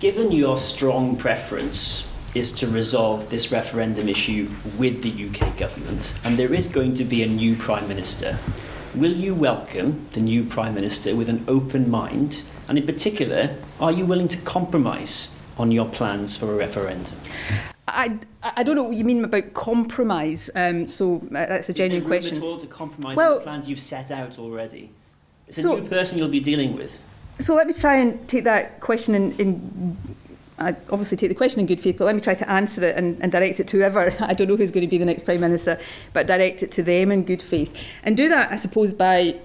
given 0.00 0.32
your 0.32 0.56
strong 0.56 1.16
preference 1.16 2.10
is 2.34 2.50
to 2.52 2.66
resolve 2.66 3.28
this 3.28 3.52
referendum 3.52 4.08
issue 4.08 4.48
with 4.78 5.02
the 5.02 5.10
UK 5.28 5.56
government, 5.58 6.18
and 6.24 6.38
there 6.38 6.54
is 6.54 6.66
going 6.66 6.94
to 6.94 7.04
be 7.04 7.22
a 7.22 7.26
new 7.28 7.54
Prime 7.54 7.86
Minister, 7.86 8.38
will 8.94 9.12
you 9.12 9.34
welcome 9.34 10.06
the 10.12 10.20
new 10.20 10.42
Prime 10.42 10.74
Minister 10.74 11.14
with 11.14 11.28
an 11.28 11.44
open 11.46 11.90
mind? 11.90 12.42
And 12.66 12.78
in 12.78 12.86
particular, 12.86 13.54
are 13.78 13.92
you 13.92 14.06
willing 14.06 14.28
to 14.28 14.38
compromise 14.42 15.36
on 15.58 15.70
your 15.70 15.86
plans 15.86 16.34
for 16.34 16.50
a 16.50 16.56
referendum? 16.56 17.14
I, 17.86 18.18
I 18.42 18.62
don't 18.62 18.76
know 18.76 18.84
what 18.84 18.96
you 18.96 19.04
mean 19.04 19.22
about 19.22 19.52
compromise. 19.52 20.48
Um, 20.54 20.86
so 20.86 21.16
uh, 21.16 21.44
that's 21.46 21.68
a 21.68 21.74
genuine 21.74 22.02
Is 22.04 22.08
there 22.08 22.10
room 22.10 22.20
question. 22.20 22.38
at 22.38 22.42
all 22.42 22.56
to 22.58 22.66
compromise 22.66 23.16
well, 23.18 23.32
on 23.32 23.38
the 23.38 23.44
plans 23.44 23.68
you've 23.68 23.80
set 23.80 24.10
out 24.10 24.38
already? 24.38 24.90
It's 25.48 25.60
so, 25.60 25.76
a 25.76 25.80
new 25.80 25.88
person 25.88 26.18
you'll 26.18 26.28
be 26.28 26.40
dealing 26.40 26.76
with. 26.76 27.00
So 27.38 27.54
let 27.54 27.66
me 27.66 27.74
try 27.74 27.96
and 27.96 28.28
take 28.28 28.44
that 28.44 28.80
question 28.80 29.14
in, 29.14 29.32
in 29.32 29.98
I 30.58 30.70
obviously 30.90 31.16
take 31.16 31.30
the 31.30 31.34
question 31.34 31.60
in 31.60 31.66
good 31.66 31.80
faith, 31.80 31.96
but 31.98 32.04
let 32.04 32.14
me 32.14 32.20
try 32.20 32.34
to 32.34 32.48
answer 32.48 32.84
it 32.84 32.96
and, 32.96 33.20
and 33.20 33.32
direct 33.32 33.58
it 33.58 33.68
to 33.68 33.78
whoever. 33.78 34.14
I 34.20 34.34
don't 34.34 34.48
know 34.48 34.56
who's 34.56 34.70
going 34.70 34.86
to 34.86 34.90
be 34.90 34.98
the 34.98 35.04
next 35.04 35.24
Prime 35.24 35.40
Minister, 35.40 35.80
but 36.12 36.26
direct 36.26 36.62
it 36.62 36.70
to 36.72 36.82
them 36.82 37.10
in 37.10 37.24
good 37.24 37.42
faith. 37.42 37.76
And 38.04 38.16
do 38.16 38.28
that, 38.28 38.52
I 38.52 38.56
suppose, 38.56 38.92
by 38.92 39.36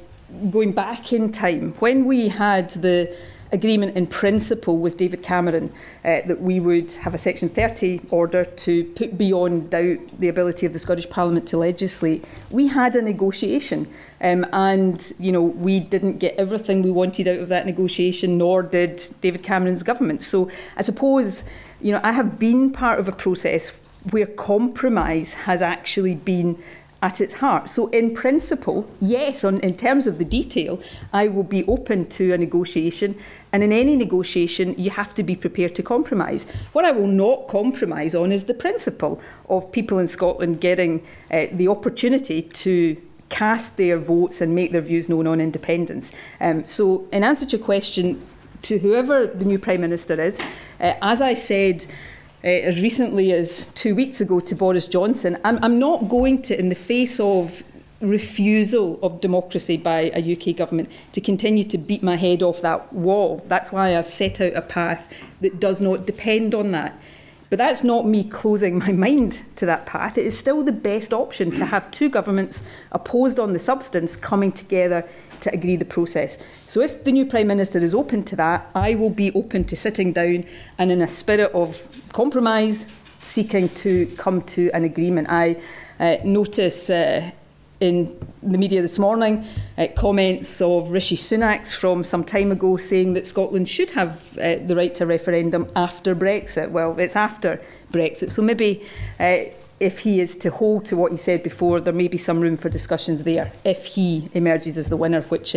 going 0.49 0.73
back 0.73 1.13
in 1.13 1.31
time. 1.31 1.73
When 1.75 2.05
we 2.05 2.27
had 2.27 2.69
the 2.71 3.15
agreement 3.51 3.95
in 3.95 4.07
principle 4.07 4.77
with 4.77 4.97
David 4.97 5.23
Cameron 5.23 5.71
uh, 6.03 6.21
that 6.25 6.41
we 6.41 6.60
would 6.60 6.93
have 6.93 7.13
a 7.13 7.17
Section 7.17 7.49
30 7.49 8.01
order 8.10 8.43
to 8.43 8.83
put 8.83 9.17
beyond 9.17 9.69
doubt 9.69 9.99
the 10.19 10.27
ability 10.27 10.65
of 10.65 10.73
the 10.73 10.79
Scottish 10.79 11.10
Parliament 11.10 11.47
to 11.49 11.57
legislate. 11.57 12.25
We 12.49 12.67
had 12.67 12.95
a 12.95 13.01
negotiation 13.01 13.88
um, 14.21 14.45
and 14.51 15.13
you 15.19 15.31
know 15.31 15.41
we 15.41 15.79
didn't 15.79 16.17
get 16.19 16.36
everything 16.36 16.81
we 16.81 16.91
wanted 16.91 17.27
out 17.27 17.39
of 17.39 17.47
that 17.49 17.65
negotiation 17.65 18.38
nor 18.38 18.63
did 18.63 19.01
David 19.21 19.43
Cameron's 19.43 19.83
government. 19.83 20.23
So 20.23 20.49
I 20.75 20.81
suppose 20.81 21.45
you 21.79 21.91
know 21.91 22.01
I 22.03 22.12
have 22.12 22.39
been 22.39 22.71
part 22.71 22.99
of 22.99 23.07
a 23.07 23.13
process 23.13 23.71
where 24.12 24.25
compromise 24.25 25.33
has 25.33 25.62
actually 25.62 26.15
been 26.15 26.57
at 27.01 27.21
its 27.21 27.36
heart. 27.36 27.69
So, 27.69 27.88
in 27.88 28.13
principle, 28.13 28.89
yes, 28.99 29.43
on, 29.43 29.60
in 29.60 29.75
terms 29.75 30.07
of 30.07 30.17
the 30.17 30.25
detail, 30.25 30.81
I 31.13 31.27
will 31.27 31.43
be 31.43 31.63
open 31.65 32.05
to 32.10 32.33
a 32.33 32.38
negotiation. 32.38 33.15
And 33.53 33.63
in 33.63 33.71
any 33.71 33.95
negotiation, 33.95 34.75
you 34.77 34.89
have 34.89 35.13
to 35.15 35.23
be 35.23 35.36
prepared 35.36 35.75
to 35.75 35.83
compromise. 35.83 36.49
What 36.73 36.86
I 36.86 36.91
will 36.91 37.07
not 37.07 37.47
compromise 37.47 38.15
on 38.15 38.31
is 38.31 38.45
the 38.45 38.53
principle 38.53 39.21
of 39.49 39.71
people 39.71 39.99
in 39.99 40.07
Scotland 40.07 40.60
getting 40.60 41.05
uh, 41.31 41.45
the 41.51 41.67
opportunity 41.67 42.41
to 42.41 42.97
cast 43.29 43.77
their 43.77 43.97
votes 43.97 44.41
and 44.41 44.55
make 44.55 44.71
their 44.71 44.81
views 44.81 45.10
known 45.10 45.27
on 45.27 45.39
independence. 45.39 46.12
Um, 46.39 46.65
so, 46.65 47.07
in 47.12 47.23
answer 47.23 47.45
to 47.45 47.57
your 47.57 47.65
question, 47.65 48.21
to 48.63 48.79
whoever 48.79 49.27
the 49.27 49.45
new 49.45 49.60
Prime 49.60 49.81
Minister 49.81 50.19
is, 50.19 50.39
uh, 50.79 50.93
as 51.01 51.21
I 51.21 51.36
said, 51.36 51.86
uh, 52.43 52.47
as 52.47 52.82
recently 52.82 53.32
as 53.32 53.67
two 53.73 53.95
weeks 53.95 54.21
ago 54.21 54.39
to 54.39 54.56
Boris 54.56 54.88
Johnson. 54.88 55.38
I'm, 55.43 55.63
I'm 55.63 55.80
not 55.80 56.10
going 56.10 56.41
to, 56.43 56.58
in 56.58 56.69
the 56.69 56.76
face 56.76 57.19
of 57.19 57.63
refusal 58.00 59.00
of 59.02 59.21
democracy 59.21 59.78
by 59.78 60.12
a 60.13 60.34
UK 60.34 60.56
government 60.56 60.91
to 61.13 61.21
continue 61.21 61.63
to 61.63 61.78
beat 61.78 62.04
my 62.04 62.15
head 62.15 62.43
off 62.43 62.62
that 62.62 62.93
wall. 62.93 63.43
That's 63.47 63.71
why 63.71 63.97
I've 63.97 64.06
set 64.06 64.39
out 64.39 64.54
a 64.54 64.62
path 64.62 65.13
that 65.41 65.60
does 65.60 65.82
not 65.82 66.06
depend 66.06 66.54
on 66.54 66.71
that. 66.71 67.00
But 67.49 67.57
that's 67.57 67.83
not 67.83 68.05
me 68.05 68.23
closing 68.25 68.77
my 68.79 68.91
mind 68.91 69.43
to 69.55 69.65
that 69.65 69.86
path. 69.86 70.17
It 70.17 70.25
is 70.25 70.38
still 70.38 70.63
the 70.63 70.73
best 70.73 71.13
option 71.13 71.51
to 71.51 71.65
have 71.65 71.89
two 71.91 72.10
governments 72.10 72.62
opposed 72.91 73.39
on 73.39 73.53
the 73.53 73.60
substance 73.60 74.15
coming 74.15 74.51
together 74.51 75.07
to 75.39 75.53
agree 75.53 75.77
the 75.77 75.86
process. 75.86 76.38
So 76.65 76.81
if 76.81 77.03
the 77.03 77.12
new 77.12 77.25
Prime 77.25 77.47
Minister 77.47 77.79
is 77.79 77.95
open 77.95 78.23
to 78.23 78.36
that, 78.36 78.69
I 78.75 78.95
will 78.95 79.10
be 79.10 79.31
open 79.33 79.63
to 79.65 79.75
sitting 79.75 80.12
down 80.12 80.45
and 80.77 80.91
in 80.91 81.01
a 81.01 81.07
spirit 81.07 81.51
of 81.53 81.89
compromise, 82.12 82.88
seeking 83.21 83.69
to 83.69 84.07
come 84.17 84.41
to 84.41 84.69
an 84.73 84.83
agreement. 84.83 85.27
I 85.29 85.62
uh, 85.99 86.17
notice 86.23 86.89
uh, 86.89 87.31
in 87.80 88.18
the 88.42 88.58
media 88.58 88.82
this 88.82 88.98
morning 88.98 89.46
uh, 89.78 89.88
comments 89.96 90.62
of 90.62 90.90
Rishi 90.90 91.16
Sunak 91.16 91.74
from 91.74 92.04
some 92.04 92.24
time 92.24 92.52
ago 92.52 92.78
saying 92.78 93.13
that 93.13 93.26
Scotland 93.26 93.70
should 93.70 93.92
have 93.92 94.38
uh, 94.38 94.56
the 94.66 94.76
right 94.76 94.94
to 94.96 95.06
referendum 95.06 95.70
after 95.76 96.16
Brexit. 96.16 96.72
Well, 96.72 96.98
it's 97.00 97.16
after 97.16 97.62
Brexit, 97.92 98.32
so 98.32 98.42
maybe 98.42 98.84
uh, 99.20 99.38
if 99.80 100.00
he 100.00 100.20
is 100.20 100.36
to 100.38 100.50
hold 100.50 100.86
to 100.86 100.98
what 100.98 101.12
he 101.12 101.18
said 101.18 101.44
before, 101.44 101.80
there 101.80 101.94
may 101.94 102.08
be 102.08 102.18
some 102.18 102.40
room 102.40 102.58
for 102.58 102.70
discussions 102.70 103.24
there 103.24 103.52
if 103.63 103.86
he 103.86 104.30
emerges 104.34 104.78
as 104.78 104.90
the 104.90 104.98
winner, 104.98 105.22
which. 105.24 105.56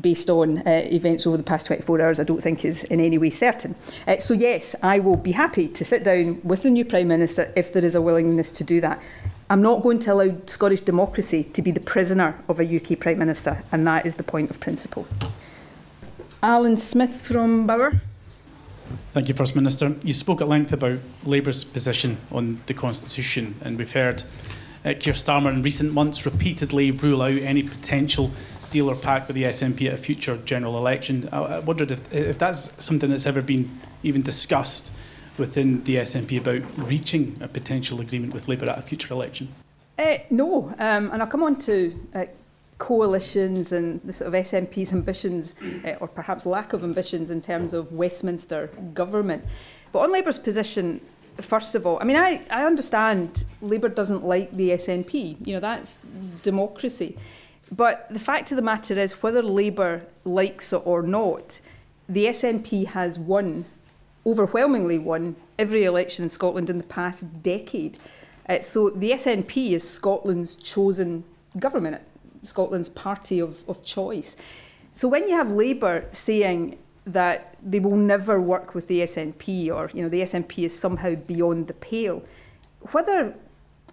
Based 0.00 0.30
on 0.30 0.58
uh, 0.58 0.82
events 0.84 1.26
over 1.26 1.36
the 1.36 1.42
past 1.42 1.66
24 1.66 2.00
hours, 2.00 2.20
I 2.20 2.24
don't 2.24 2.42
think 2.42 2.64
is 2.64 2.84
in 2.84 3.00
any 3.00 3.18
way 3.18 3.30
certain. 3.30 3.74
Uh, 4.06 4.18
so, 4.18 4.34
yes, 4.34 4.74
I 4.82 4.98
will 4.98 5.16
be 5.16 5.32
happy 5.32 5.68
to 5.68 5.84
sit 5.84 6.04
down 6.04 6.40
with 6.44 6.62
the 6.62 6.70
new 6.70 6.84
Prime 6.84 7.08
Minister 7.08 7.52
if 7.56 7.72
there 7.72 7.84
is 7.84 7.94
a 7.94 8.00
willingness 8.00 8.50
to 8.52 8.64
do 8.64 8.80
that. 8.80 9.02
I'm 9.48 9.62
not 9.62 9.82
going 9.82 9.98
to 10.00 10.12
allow 10.12 10.36
Scottish 10.46 10.82
democracy 10.82 11.42
to 11.42 11.62
be 11.62 11.72
the 11.72 11.80
prisoner 11.80 12.40
of 12.48 12.60
a 12.60 12.76
UK 12.76 12.98
Prime 13.00 13.18
Minister, 13.18 13.64
and 13.72 13.86
that 13.86 14.06
is 14.06 14.14
the 14.14 14.22
point 14.22 14.50
of 14.50 14.60
principle. 14.60 15.06
Alan 16.42 16.76
Smith 16.76 17.20
from 17.20 17.66
Bauer. 17.66 18.00
Thank 19.12 19.28
you, 19.28 19.34
First 19.34 19.56
Minister. 19.56 19.96
You 20.02 20.14
spoke 20.14 20.40
at 20.40 20.48
length 20.48 20.72
about 20.72 21.00
Labour's 21.24 21.64
position 21.64 22.18
on 22.30 22.60
the 22.66 22.74
Constitution, 22.74 23.56
and 23.60 23.76
we've 23.76 23.92
heard 23.92 24.22
uh, 24.84 24.94
Keir 24.98 25.14
Starmer 25.14 25.52
in 25.52 25.62
recent 25.62 25.92
months 25.92 26.24
repeatedly 26.24 26.90
rule 26.90 27.20
out 27.20 27.32
any 27.32 27.62
potential 27.62 28.30
deal 28.70 28.90
or 28.90 28.96
pact 28.96 29.28
with 29.28 29.36
the 29.36 29.44
SNP 29.44 29.88
at 29.88 29.94
a 29.94 29.96
future 29.96 30.36
general 30.44 30.76
election. 30.76 31.28
I, 31.32 31.38
I 31.38 31.58
wondered 31.58 31.90
if, 31.90 32.12
if 32.12 32.38
that's 32.38 32.82
something 32.82 33.10
that's 33.10 33.26
ever 33.26 33.42
been 33.42 33.80
even 34.02 34.22
discussed 34.22 34.92
within 35.38 35.82
the 35.84 35.96
SNP 35.96 36.38
about 36.40 36.88
reaching 36.88 37.36
a 37.40 37.48
potential 37.48 38.00
agreement 38.00 38.34
with 38.34 38.48
Labour 38.48 38.68
at 38.68 38.78
a 38.78 38.82
future 38.82 39.12
election. 39.12 39.52
Uh, 39.98 40.18
no, 40.30 40.68
um, 40.78 41.10
and 41.10 41.22
I'll 41.22 41.28
come 41.28 41.42
on 41.42 41.56
to 41.56 41.94
uh, 42.14 42.24
coalitions 42.78 43.72
and 43.72 44.00
the 44.02 44.12
sort 44.12 44.28
of 44.28 44.34
SNP's 44.34 44.92
ambitions, 44.92 45.54
uh, 45.84 45.90
or 46.00 46.08
perhaps 46.08 46.46
lack 46.46 46.72
of 46.72 46.82
ambitions 46.82 47.30
in 47.30 47.42
terms 47.42 47.74
of 47.74 47.92
Westminster 47.92 48.68
government. 48.94 49.44
But 49.92 50.00
on 50.00 50.12
Labour's 50.12 50.38
position, 50.38 51.00
first 51.36 51.74
of 51.74 51.86
all, 51.86 51.98
I 52.00 52.04
mean, 52.04 52.16
I, 52.16 52.42
I 52.50 52.64
understand 52.64 53.44
Labour 53.60 53.88
doesn't 53.88 54.24
like 54.24 54.56
the 54.56 54.70
SNP. 54.70 55.46
You 55.46 55.54
know, 55.54 55.60
that's 55.60 55.98
democracy. 56.42 57.16
But 57.72 58.06
the 58.10 58.18
fact 58.18 58.50
of 58.50 58.56
the 58.56 58.62
matter 58.62 58.98
is, 58.98 59.22
whether 59.22 59.42
Labour 59.42 60.02
likes 60.24 60.72
it 60.72 60.82
or 60.84 61.02
not, 61.02 61.60
the 62.08 62.26
SNP 62.26 62.86
has 62.88 63.18
won, 63.18 63.66
overwhelmingly 64.26 64.98
won, 64.98 65.36
every 65.58 65.84
election 65.84 66.24
in 66.24 66.28
Scotland 66.28 66.68
in 66.68 66.78
the 66.78 66.84
past 66.84 67.42
decade. 67.42 67.98
Uh, 68.48 68.60
so 68.60 68.90
the 68.90 69.12
SNP 69.12 69.70
is 69.70 69.88
Scotland's 69.88 70.56
chosen 70.56 71.22
government, 71.58 72.02
Scotland's 72.42 72.88
party 72.88 73.38
of, 73.38 73.62
of 73.68 73.84
choice. 73.84 74.36
So 74.92 75.06
when 75.06 75.28
you 75.28 75.36
have 75.36 75.52
Labour 75.52 76.06
saying 76.10 76.76
that 77.06 77.54
they 77.62 77.78
will 77.78 77.96
never 77.96 78.40
work 78.40 78.74
with 78.74 78.88
the 78.88 79.00
SNP 79.00 79.74
or 79.74 79.90
you 79.94 80.02
know 80.02 80.08
the 80.08 80.22
SNP 80.22 80.64
is 80.64 80.78
somehow 80.78 81.14
beyond 81.14 81.68
the 81.68 81.74
pale, 81.74 82.24
whether 82.92 83.34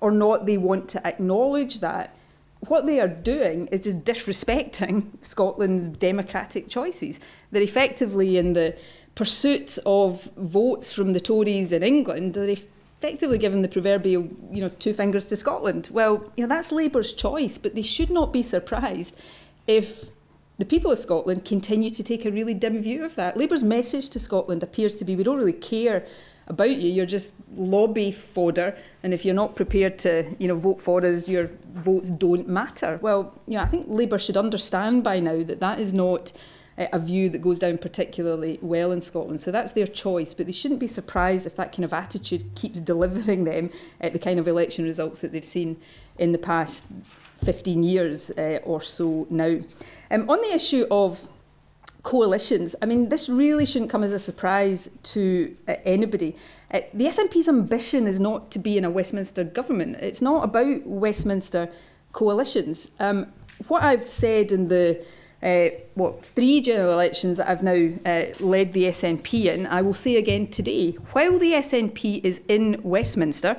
or 0.01 0.11
not 0.11 0.45
they 0.45 0.57
want 0.57 0.89
to 0.89 1.05
acknowledge 1.05 1.79
that, 1.79 2.15
what 2.61 2.85
they 2.85 2.99
are 2.99 3.07
doing 3.07 3.67
is 3.67 3.81
just 3.81 4.03
disrespecting 4.03 5.07
Scotland's 5.21 5.89
democratic 5.89 6.69
choices. 6.69 7.19
They're 7.51 7.61
effectively 7.61 8.37
in 8.37 8.53
the 8.53 8.75
pursuit 9.17 9.79
of 9.85 10.25
votes 10.37 10.93
from 10.93 11.13
the 11.13 11.19
Tories 11.19 11.73
in 11.73 11.81
England, 11.81 12.35
they're 12.35 12.49
effectively 12.49 13.39
given 13.39 13.63
the 13.63 13.67
proverbial, 13.67 14.29
you 14.51 14.61
know, 14.61 14.69
two 14.69 14.93
fingers 14.93 15.25
to 15.25 15.35
Scotland. 15.35 15.89
Well, 15.91 16.31
you 16.37 16.43
know, 16.43 16.47
that's 16.47 16.71
Labour's 16.71 17.13
choice, 17.13 17.57
but 17.57 17.73
they 17.73 17.81
should 17.81 18.11
not 18.11 18.31
be 18.31 18.43
surprised 18.43 19.19
if 19.65 20.11
the 20.59 20.65
people 20.65 20.91
of 20.91 20.99
Scotland 20.99 21.45
continue 21.45 21.89
to 21.89 22.03
take 22.03 22.25
a 22.25 22.31
really 22.31 22.53
dim 22.53 22.79
view 22.79 23.05
of 23.05 23.15
that. 23.15 23.37
Labour's 23.37 23.63
message 23.63 24.09
to 24.09 24.19
Scotland 24.19 24.61
appears 24.61 24.95
to 24.95 25.05
be 25.05 25.15
we 25.15 25.23
don't 25.23 25.37
really 25.37 25.51
care 25.51 26.05
about 26.47 26.77
you, 26.77 26.89
you're 26.89 27.05
just 27.05 27.35
lobby 27.55 28.11
fodder, 28.11 28.75
and 29.03 29.13
if 29.13 29.25
you're 29.25 29.35
not 29.35 29.55
prepared 29.55 29.99
to, 29.99 30.35
you 30.39 30.47
know, 30.47 30.55
vote 30.55 30.79
for 30.79 31.05
us, 31.05 31.27
your 31.27 31.49
votes 31.73 32.09
don't 32.09 32.47
matter. 32.47 32.99
Well, 33.01 33.39
you 33.47 33.55
know, 33.55 33.63
I 33.63 33.65
think 33.65 33.87
Labour 33.89 34.17
should 34.17 34.37
understand 34.37 35.03
by 35.03 35.19
now 35.19 35.43
that 35.43 35.59
that 35.59 35.79
is 35.79 35.93
not 35.93 36.31
a 36.77 36.99
view 36.99 37.27
that 37.29 37.41
goes 37.41 37.57
down 37.57 37.77
particularly 37.79 38.59
well 38.61 38.91
in 38.91 39.01
Scotland. 39.01 39.41
So 39.41 39.51
that's 39.51 39.71
their 39.71 39.87
choice, 39.87 40.35
but 40.35 40.45
they 40.45 40.51
shouldn't 40.51 40.79
be 40.79 40.87
surprised 40.87 41.47
if 41.47 41.55
that 41.55 41.71
kind 41.71 41.83
of 41.83 41.91
attitude 41.91 42.53
keeps 42.53 42.79
delivering 42.79 43.45
them 43.45 43.71
uh, 43.99 44.09
the 44.09 44.19
kind 44.19 44.39
of 44.39 44.47
election 44.47 44.85
results 44.85 45.21
that 45.21 45.31
they've 45.31 45.43
seen 45.43 45.77
in 46.19 46.33
the 46.33 46.37
past 46.37 46.85
15 47.43 47.81
years 47.81 48.29
uh, 48.31 48.59
or 48.63 48.79
so 48.79 49.25
now. 49.29 49.59
Um, 50.11 50.29
on 50.29 50.39
the 50.41 50.53
issue 50.53 50.85
of 50.91 51.27
coalitions, 52.07 52.73
I 52.81 52.85
mean, 52.85 53.09
this 53.09 53.27
really 53.27 53.65
shouldn't 53.65 53.91
come 53.91 54.01
as 54.01 54.13
a 54.13 54.19
surprise 54.19 54.89
to 55.11 55.53
uh, 55.67 55.75
anybody. 55.83 56.37
Uh, 56.71 56.79
the 56.93 57.03
SNP's 57.03 57.49
ambition 57.49 58.07
is 58.07 58.17
not 58.17 58.49
to 58.51 58.59
be 58.59 58.77
in 58.77 58.85
a 58.85 58.89
Westminster 58.89 59.43
government. 59.43 59.97
It's 59.97 60.21
not 60.21 60.45
about 60.45 60.87
Westminster 60.87 61.69
coalitions. 62.13 62.91
Um, 63.01 63.27
what 63.67 63.83
I've 63.83 64.07
said 64.07 64.53
in 64.53 64.69
the 64.69 65.05
uh, 65.43 65.67
what 65.95 66.23
three 66.23 66.61
general 66.61 66.93
elections 66.93 67.37
that 67.37 67.49
I've 67.49 67.61
now 67.61 67.89
uh, 68.05 68.27
led 68.39 68.71
the 68.71 68.85
SNP 68.85 69.45
in, 69.53 69.67
I 69.67 69.81
will 69.81 69.93
say 69.93 70.15
again 70.15 70.47
today. 70.47 70.91
While 71.11 71.37
the 71.37 71.51
SNP 71.51 72.23
is 72.23 72.39
in 72.47 72.79
Westminster, 72.83 73.57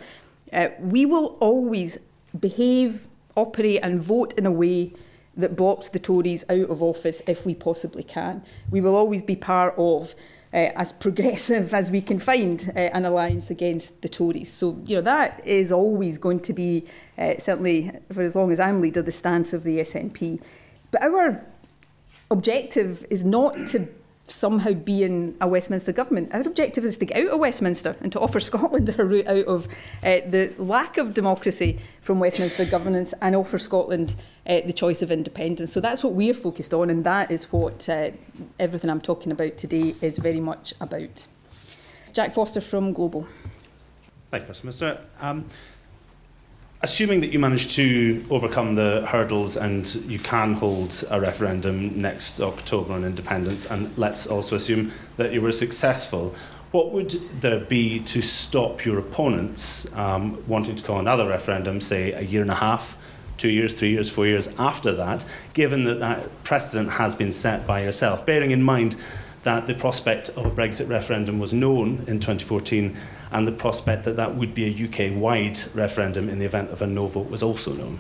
uh, 0.55 0.69
we 0.81 1.05
will 1.05 1.37
always 1.39 1.99
behave, 2.41 3.09
operate, 3.37 3.81
and 3.83 4.01
vote 4.01 4.33
in 4.39 4.47
a 4.47 4.51
way 4.51 4.93
that 5.39 5.57
blocks 5.57 5.89
the 5.89 5.99
Tories 5.99 6.45
out 6.51 6.69
of 6.69 6.83
office 6.83 7.23
if 7.27 7.47
we 7.47 7.55
possibly 7.55 8.03
can. 8.03 8.43
We 8.71 8.81
will 8.81 8.97
always 8.97 9.23
be 9.23 9.37
part 9.37 9.75
of, 9.79 10.15
uh, 10.53 10.71
as 10.77 10.93
progressive 10.93 11.73
as 11.81 11.91
we 11.91 12.03
can 12.03 12.19
find, 12.19 12.71
uh, 12.77 12.81
an 12.81 13.07
alliance 13.07 13.49
against 13.51 14.03
the 14.03 14.09
Tories. 14.09 14.53
So, 14.53 14.83
you 14.87 14.97
know, 14.97 15.03
that 15.03 15.41
is 15.47 15.73
always 15.73 16.19
going 16.19 16.41
to 16.41 16.53
be, 16.53 16.87
uh, 17.17 17.35
certainly 17.39 17.93
for 18.13 18.23
as 18.23 18.35
long 18.35 18.51
as 18.51 18.59
I'm 18.59 18.83
leader, 18.83 19.01
the 19.01 19.13
stance 19.13 19.53
of 19.53 19.63
the 19.63 19.79
SNP. 19.79 20.43
But 20.91 21.03
our 21.03 21.45
objective 22.31 23.07
is 23.09 23.25
not 23.25 23.69
to 23.69 23.89
somehow 24.31 24.73
be 24.73 25.03
in 25.03 25.37
a 25.41 25.49
Westminster 25.49 25.93
government. 25.93 26.33
Our 26.33 26.41
objective 26.41 26.85
is 26.85 26.99
to 26.99 27.07
get 27.07 27.17
out 27.17 27.33
of 27.33 27.41
Westminster 27.41 27.97
and 28.01 28.13
to 28.13 28.21
offer 28.21 28.41
Scotland 28.49 28.95
a 28.99 29.05
route 29.05 29.27
out 29.27 29.47
of 29.47 29.67
uh, 30.03 30.21
the 30.29 30.53
lack 30.59 30.99
of 30.99 31.15
democracy 31.15 31.79
from 32.01 32.21
Westminster 32.21 32.65
governance 32.65 33.15
and 33.21 33.35
offer 33.35 33.59
Scotland 33.59 34.17
uh, 34.47 34.61
the 34.65 34.73
choice 34.73 35.03
of 35.03 35.11
independence. 35.11 35.73
So 35.73 35.81
that's 35.81 36.03
what 36.03 36.15
we're 36.15 36.35
focused 36.35 36.75
on, 36.75 36.91
and 36.91 37.05
that 37.05 37.31
is 37.31 37.53
what 37.53 37.89
uh, 37.89 38.11
everything 38.59 38.91
I'm 38.91 39.01
talking 39.01 39.33
about 39.33 39.57
today 39.57 39.95
is 40.01 40.19
very 40.19 40.41
much 40.41 40.75
about. 40.81 41.27
Jack 42.13 42.33
Foster 42.33 42.61
from 42.61 42.93
Global. 42.93 43.27
Thank 44.31 44.47
you, 44.47 44.53
Mr. 44.53 44.65
Minister. 44.65 45.01
Um, 45.21 45.47
Assuming 46.81 47.21
that 47.23 47.33
you 47.33 47.41
manage 47.41 47.75
to 47.75 48.25
overcome 48.31 48.75
the 48.75 49.05
hurdles 49.05 49.57
and 49.57 49.93
you 50.07 50.21
can 50.21 50.55
hold 50.55 51.05
a 51.11 51.21
referendum 51.21 52.01
next 52.01 52.41
October 52.41 52.93
on 52.93 53.03
independence, 53.03 53.67
and 53.67 53.91
let's 53.99 54.29
also 54.29 54.55
assume 54.55 54.93
that 55.17 55.33
you 55.33 55.43
were 55.43 55.51
successful, 55.51 56.37
what 56.71 56.93
would 56.93 57.11
there 57.41 57.59
be 57.59 57.99
to 58.01 58.23
stop 58.23 58.85
your 58.85 58.97
opponents 58.97 59.93
um, 59.97 60.47
wanting 60.47 60.77
to 60.77 60.85
call 60.85 61.01
another 61.01 61.27
referendum, 61.27 61.81
say 61.81 62.13
a 62.13 62.21
year 62.21 62.43
and 62.43 62.51
a 62.51 62.57
half, 62.57 62.97
two 63.39 63.51
years, 63.51 63.73
three 63.73 63.91
years, 63.91 64.09
four 64.09 64.29
years 64.29 64.47
after 64.57 64.93
that, 64.93 65.25
given 65.55 65.83
that 65.83 65.99
that 65.99 66.45
precedent 66.45 66.93
has 66.93 67.17
been 67.17 67.33
set 67.33 67.67
by 67.67 67.83
yourself, 67.83 68.25
bearing 68.25 68.53
in 68.53 68.63
mind 68.63 68.95
that 69.49 69.67
the 69.67 69.73
prospect 69.73 70.29
of 70.37 70.45
a 70.45 70.51
Brexit 70.51 70.91
referendum 70.91 71.39
was 71.39 71.55
known 71.55 72.05
in 72.07 72.21
2014 72.21 72.95
and 73.33 73.49
the 73.49 73.53
prospect 73.53 74.05
that 74.05 74.15
that 74.15 74.35
would 74.35 74.53
be 74.53 74.67
a 74.67 74.85
UK 74.85 75.19
wide 75.19 75.59
referendum 75.75 76.29
in 76.29 76.39
the 76.39 76.45
event 76.45 76.69
of 76.71 76.83
a 76.83 76.87
no 76.87 77.07
vote 77.07 77.31
was 77.31 77.43
also 77.43 77.73
known? 77.73 77.99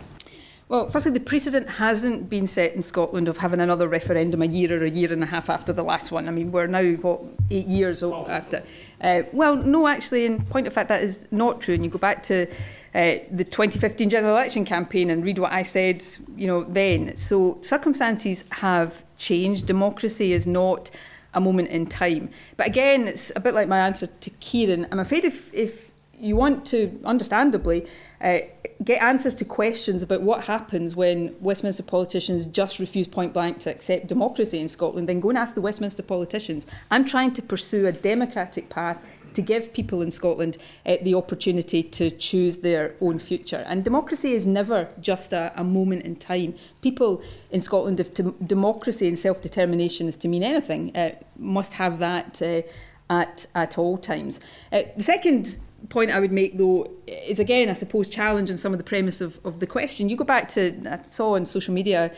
Well, 0.68 0.90
firstly, 0.90 1.12
the 1.12 1.20
precedent 1.20 1.66
hasn't 1.66 2.28
been 2.28 2.46
set 2.46 2.74
in 2.74 2.82
Scotland 2.82 3.28
of 3.28 3.38
having 3.38 3.60
another 3.60 3.88
referendum 3.88 4.42
a 4.42 4.44
year 4.44 4.78
or 4.78 4.84
a 4.84 4.90
year 4.90 5.10
and 5.10 5.22
a 5.22 5.26
half 5.26 5.48
after 5.48 5.72
the 5.72 5.82
last 5.82 6.12
one. 6.12 6.28
I 6.28 6.32
mean, 6.32 6.52
we're 6.52 6.66
now, 6.66 6.84
what, 6.96 7.22
eight 7.50 7.66
years 7.66 8.02
oh. 8.02 8.26
after. 8.28 8.62
Uh, 9.00 9.22
well, 9.32 9.56
no, 9.56 9.88
actually, 9.88 10.26
in 10.26 10.44
point 10.44 10.66
of 10.66 10.74
fact, 10.74 10.90
that 10.90 11.02
is 11.02 11.26
not 11.30 11.62
true. 11.62 11.72
And 11.72 11.82
you 11.82 11.88
go 11.88 11.96
back 11.96 12.22
to 12.24 12.46
uh, 12.94 13.24
the 13.30 13.44
2015 13.44 14.10
general 14.10 14.34
election 14.34 14.66
campaign 14.66 15.08
and 15.08 15.24
read 15.24 15.38
what 15.38 15.52
I 15.52 15.62
said, 15.62 16.04
you 16.36 16.46
know, 16.46 16.64
then. 16.64 17.16
So 17.16 17.56
circumstances 17.62 18.44
have 18.50 19.02
changed. 19.16 19.64
Democracy 19.64 20.34
is 20.34 20.46
not 20.46 20.90
a 21.38 21.40
moment 21.40 21.68
in 21.70 21.86
time. 21.86 22.28
But 22.56 22.66
again, 22.66 23.08
it's 23.08 23.32
a 23.34 23.40
bit 23.40 23.54
like 23.54 23.68
my 23.68 23.78
answer 23.78 24.06
to 24.06 24.30
Ciaran. 24.40 24.86
I'm 24.92 24.98
afraid 24.98 25.24
if, 25.24 25.52
if 25.54 25.92
you 26.18 26.36
want 26.36 26.66
to, 26.66 27.00
understandably, 27.04 27.86
uh, 28.20 28.40
get 28.84 29.02
answers 29.02 29.34
to 29.36 29.44
questions 29.44 30.02
about 30.02 30.22
what 30.22 30.44
happens 30.44 30.94
when 30.94 31.34
Westminster 31.40 31.82
politicians 31.82 32.46
just 32.46 32.78
refuse 32.78 33.08
point 33.08 33.32
blank 33.32 33.58
to 33.60 33.70
accept 33.70 34.06
democracy 34.06 34.58
in 34.58 34.68
Scotland, 34.68 35.08
then 35.08 35.20
go 35.20 35.30
and 35.30 35.38
ask 35.38 35.54
the 35.54 35.60
Westminster 35.60 36.02
politicians. 36.02 36.66
I'm 36.90 37.04
trying 37.04 37.32
to 37.34 37.42
pursue 37.42 37.86
a 37.86 37.92
democratic 37.92 38.68
path 38.68 39.06
to 39.34 39.42
give 39.42 39.72
people 39.72 40.02
in 40.02 40.10
Scotland 40.10 40.58
uh, 40.86 40.96
the 41.02 41.14
opportunity 41.14 41.82
to 41.82 42.10
choose 42.10 42.58
their 42.58 42.94
own 43.00 43.18
future. 43.18 43.64
And 43.66 43.84
democracy 43.84 44.32
is 44.32 44.46
never 44.46 44.88
just 45.00 45.32
a, 45.32 45.52
a 45.56 45.64
moment 45.64 46.02
in 46.02 46.16
time. 46.16 46.54
People 46.80 47.22
in 47.50 47.60
Scotland, 47.60 48.00
if 48.00 48.12
democracy 48.46 49.08
and 49.08 49.18
self 49.18 49.40
determination 49.40 50.08
is 50.08 50.16
to 50.18 50.28
mean 50.28 50.42
anything, 50.42 50.96
uh, 50.96 51.10
must 51.36 51.74
have 51.74 51.98
that 51.98 52.40
uh, 52.42 52.62
at, 53.10 53.46
at 53.54 53.78
all 53.78 53.96
times. 53.98 54.40
The 54.70 55.02
second 55.02 55.58
point 55.88 56.10
I 56.10 56.20
would 56.20 56.32
make, 56.32 56.58
though, 56.58 56.90
is 57.06 57.38
again, 57.38 57.68
I 57.68 57.74
suppose, 57.74 58.08
challenging 58.08 58.56
some 58.56 58.72
of 58.72 58.78
the 58.78 58.84
premise 58.84 59.20
of, 59.20 59.38
of 59.44 59.60
the 59.60 59.66
question. 59.66 60.08
You 60.08 60.16
go 60.16 60.24
back 60.24 60.48
to, 60.50 60.74
I 60.90 61.02
saw 61.04 61.34
on 61.34 61.46
social 61.46 61.72
media 61.72 62.12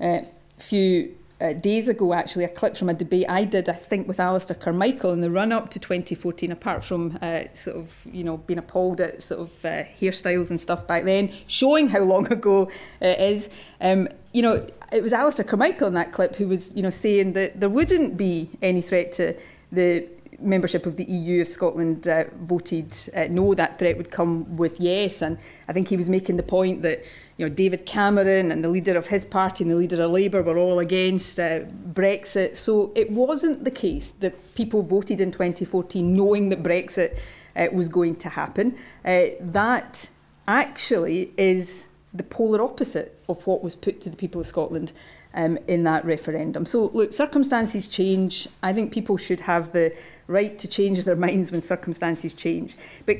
a 0.00 0.26
few 0.58 1.16
uh, 1.40 1.52
days 1.52 1.88
ago, 1.88 2.14
actually, 2.14 2.44
a 2.44 2.48
clip 2.48 2.76
from 2.76 2.88
a 2.88 2.94
debate 2.94 3.26
I 3.28 3.44
did, 3.44 3.68
I 3.68 3.74
think, 3.74 4.08
with 4.08 4.18
Alistair 4.18 4.56
Carmichael 4.56 5.12
in 5.12 5.20
the 5.20 5.30
run 5.30 5.52
up 5.52 5.68
to 5.70 5.78
2014, 5.78 6.50
apart 6.50 6.82
from 6.82 7.18
uh, 7.20 7.44
sort 7.52 7.76
of, 7.76 8.06
you 8.10 8.24
know, 8.24 8.38
being 8.38 8.58
appalled 8.58 9.02
at 9.02 9.22
sort 9.22 9.40
of 9.40 9.64
uh, 9.64 9.84
hairstyles 10.00 10.48
and 10.48 10.58
stuff 10.58 10.86
back 10.86 11.04
then, 11.04 11.30
showing 11.46 11.88
how 11.88 12.00
long 12.00 12.26
ago 12.32 12.70
it 13.00 13.20
is. 13.20 13.54
Um, 13.82 14.08
you 14.32 14.40
know, 14.40 14.66
it 14.92 15.02
was 15.02 15.12
Alistair 15.12 15.44
Carmichael 15.44 15.88
in 15.88 15.94
that 15.94 16.12
clip 16.12 16.36
who 16.36 16.48
was, 16.48 16.74
you 16.74 16.82
know, 16.82 16.90
saying 16.90 17.34
that 17.34 17.60
there 17.60 17.68
wouldn't 17.68 18.16
be 18.16 18.48
any 18.62 18.80
threat 18.80 19.12
to 19.12 19.34
the 19.70 20.08
membership 20.40 20.86
of 20.86 20.96
the 20.96 21.04
EU 21.04 21.42
if 21.42 21.48
Scotland 21.48 22.06
uh, 22.08 22.24
voted 22.40 22.94
uh, 23.14 23.26
no, 23.30 23.54
that 23.54 23.78
threat 23.78 23.96
would 23.96 24.10
come 24.10 24.56
with 24.56 24.80
yes. 24.80 25.22
And 25.22 25.38
I 25.68 25.72
think 25.72 25.88
he 25.88 25.96
was 25.96 26.08
making 26.08 26.36
the 26.36 26.42
point 26.42 26.82
that 26.82 27.04
you 27.36 27.48
know 27.48 27.54
David 27.54 27.86
Cameron 27.86 28.50
and 28.52 28.62
the 28.62 28.68
leader 28.68 28.96
of 28.96 29.06
his 29.08 29.24
party 29.24 29.64
and 29.64 29.70
the 29.70 29.76
leader 29.76 30.02
of 30.02 30.10
Labour 30.10 30.42
were 30.42 30.58
all 30.58 30.78
against 30.78 31.38
uh, 31.38 31.60
Brexit. 31.92 32.56
So 32.56 32.92
it 32.94 33.10
wasn't 33.10 33.64
the 33.64 33.70
case 33.70 34.10
that 34.10 34.54
people 34.54 34.82
voted 34.82 35.20
in 35.20 35.32
2014 35.32 36.14
knowing 36.14 36.48
that 36.50 36.62
Brexit 36.62 37.18
uh, 37.56 37.66
was 37.72 37.88
going 37.88 38.16
to 38.16 38.28
happen. 38.28 38.76
Uh, 39.04 39.26
that 39.40 40.10
actually 40.46 41.32
is 41.36 41.88
the 42.14 42.22
polar 42.22 42.62
opposite 42.62 43.20
of 43.28 43.46
what 43.46 43.62
was 43.62 43.76
put 43.76 44.00
to 44.00 44.10
the 44.10 44.16
people 44.16 44.40
of 44.40 44.46
Scotland 44.46 44.92
um, 45.36 45.58
in 45.68 45.84
that 45.84 46.04
referendum. 46.04 46.66
So, 46.66 46.86
look, 46.94 47.12
circumstances 47.12 47.86
change. 47.86 48.48
I 48.62 48.72
think 48.72 48.92
people 48.92 49.16
should 49.16 49.40
have 49.40 49.72
the 49.72 49.94
right 50.26 50.58
to 50.58 50.66
change 50.66 51.04
their 51.04 51.16
minds 51.26 51.52
when 51.52 51.60
circumstances 51.60 52.34
change. 52.34 52.76
But 53.04 53.18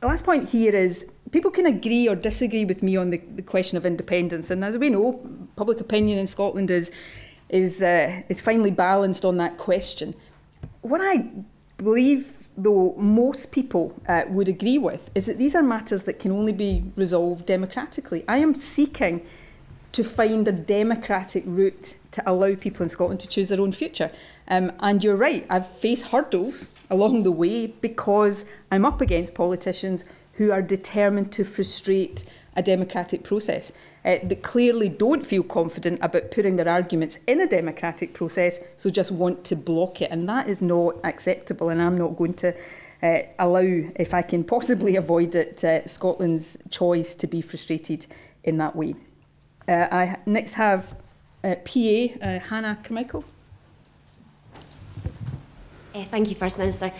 the 0.00 0.06
last 0.06 0.24
point 0.24 0.48
here 0.48 0.74
is 0.74 1.10
people 1.30 1.50
can 1.50 1.66
agree 1.66 2.08
or 2.08 2.14
disagree 2.14 2.64
with 2.64 2.82
me 2.82 2.96
on 2.96 3.10
the, 3.10 3.18
the 3.34 3.42
question 3.42 3.76
of 3.76 3.84
independence. 3.84 4.50
And 4.50 4.64
as 4.64 4.78
we 4.78 4.90
know, 4.90 5.20
public 5.56 5.80
opinion 5.80 6.18
in 6.18 6.26
Scotland 6.26 6.70
is 6.70 6.90
is 7.48 7.82
uh, 7.82 8.22
is 8.28 8.40
finely 8.40 8.70
balanced 8.70 9.24
on 9.24 9.36
that 9.36 9.58
question. 9.58 10.14
What 10.80 11.00
I 11.02 11.28
believe, 11.76 12.48
though, 12.56 12.94
most 12.96 13.52
people 13.52 13.94
uh, 14.08 14.22
would 14.28 14.48
agree 14.48 14.78
with 14.78 15.10
is 15.14 15.26
that 15.26 15.38
these 15.38 15.54
are 15.54 15.62
matters 15.62 16.04
that 16.04 16.18
can 16.18 16.32
only 16.32 16.52
be 16.52 16.84
resolved 16.96 17.46
democratically. 17.46 18.24
I 18.28 18.38
am 18.38 18.54
seeking 18.54 19.26
to 19.94 20.04
find 20.04 20.46
a 20.46 20.52
democratic 20.52 21.44
route 21.46 21.94
to 22.10 22.22
allow 22.30 22.54
people 22.54 22.82
in 22.82 22.88
Scotland 22.88 23.20
to 23.20 23.28
choose 23.28 23.48
their 23.48 23.60
own 23.60 23.72
future. 23.72 24.10
Um, 24.48 24.72
and 24.80 25.02
you're 25.02 25.16
right, 25.16 25.46
I've 25.48 25.66
faced 25.66 26.06
hurdles 26.06 26.70
along 26.90 27.22
the 27.22 27.32
way 27.32 27.66
because 27.66 28.44
I'm 28.70 28.84
up 28.84 29.00
against 29.00 29.34
politicians 29.34 30.04
who 30.34 30.50
are 30.50 30.62
determined 30.62 31.32
to 31.32 31.44
frustrate 31.44 32.24
a 32.56 32.62
democratic 32.62 33.24
process, 33.24 33.72
uh, 34.04 34.18
that 34.22 34.42
clearly 34.42 34.88
don't 34.88 35.26
feel 35.26 35.42
confident 35.42 35.98
about 36.02 36.30
putting 36.30 36.56
their 36.56 36.68
arguments 36.68 37.18
in 37.26 37.40
a 37.40 37.46
democratic 37.46 38.14
process, 38.14 38.60
so 38.76 38.90
just 38.90 39.10
want 39.10 39.44
to 39.44 39.56
block 39.56 40.00
it. 40.00 40.10
And 40.10 40.28
that 40.28 40.48
is 40.48 40.62
not 40.62 40.96
acceptable, 41.04 41.68
and 41.68 41.82
I'm 41.82 41.98
not 41.98 42.16
going 42.16 42.34
to 42.34 42.54
uh, 43.02 43.18
allow, 43.38 43.90
if 43.96 44.14
I 44.14 44.22
can 44.22 44.44
possibly 44.44 44.96
avoid 45.04 45.34
it, 45.34 45.64
uh, 45.64 45.86
Scotland's 45.86 46.56
choice 46.70 47.14
to 47.16 47.26
be 47.26 47.40
frustrated 47.40 48.06
in 48.44 48.58
that 48.58 48.76
way. 48.76 48.94
Uh, 49.66 49.88
I 49.90 50.16
next 50.26 50.54
have 50.54 50.94
uh, 51.42 51.54
PA 51.64 52.06
uh, 52.20 52.38
Hannah 52.38 52.78
Carmichael. 52.82 53.24
Uh, 55.94 56.04
thank 56.10 56.28
you, 56.28 56.34
First 56.34 56.58
Minister. 56.58 56.92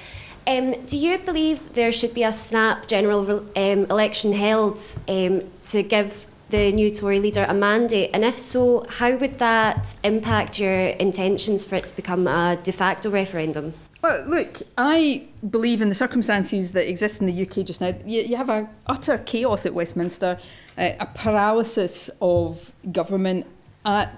Um, 0.47 0.73
do 0.85 0.97
you 0.97 1.19
believe 1.19 1.75
there 1.75 1.91
should 1.91 2.15
be 2.15 2.23
a 2.23 2.33
snap 2.33 2.87
general 2.87 3.45
um, 3.57 3.85
election 3.91 4.33
held 4.33 4.79
um, 5.09 5.41
to 5.67 5.83
give 5.83 6.27
the 6.51 6.71
new 6.71 6.91
Tory 6.91 7.19
leader 7.19 7.45
a 7.49 7.55
mandate? 7.55 8.11
And 8.15 8.25
if 8.25 8.39
so, 8.39 8.87
how 8.89 9.17
would 9.17 9.39
that 9.39 9.97
impact 10.05 10.59
your 10.59 10.79
intentions 10.79 11.65
for 11.65 11.77
it 11.77 11.87
to 11.87 11.97
become 11.97 12.29
a 12.29 12.57
de 12.63 12.73
facto 12.73 13.11
referendum? 13.11 13.75
Well, 14.05 14.23
look, 14.27 14.59
I 14.77 15.23
believe 15.49 15.81
in 15.81 15.89
the 15.89 15.95
circumstances 15.95 16.73
that 16.73 16.87
exist 16.87 17.23
in 17.23 17.27
the 17.27 17.43
UK 17.43 17.65
just 17.65 17.81
now. 17.81 17.95
You, 18.05 18.21
you 18.21 18.37
have 18.37 18.51
a 18.51 18.69
utter 18.87 19.17
chaos 19.17 19.65
at 19.65 19.73
Westminster, 19.73 20.39
uh, 20.77 20.91
a 21.01 21.07
paralysis 21.07 22.11
of 22.21 22.75
government 22.93 23.47
at 23.87 24.15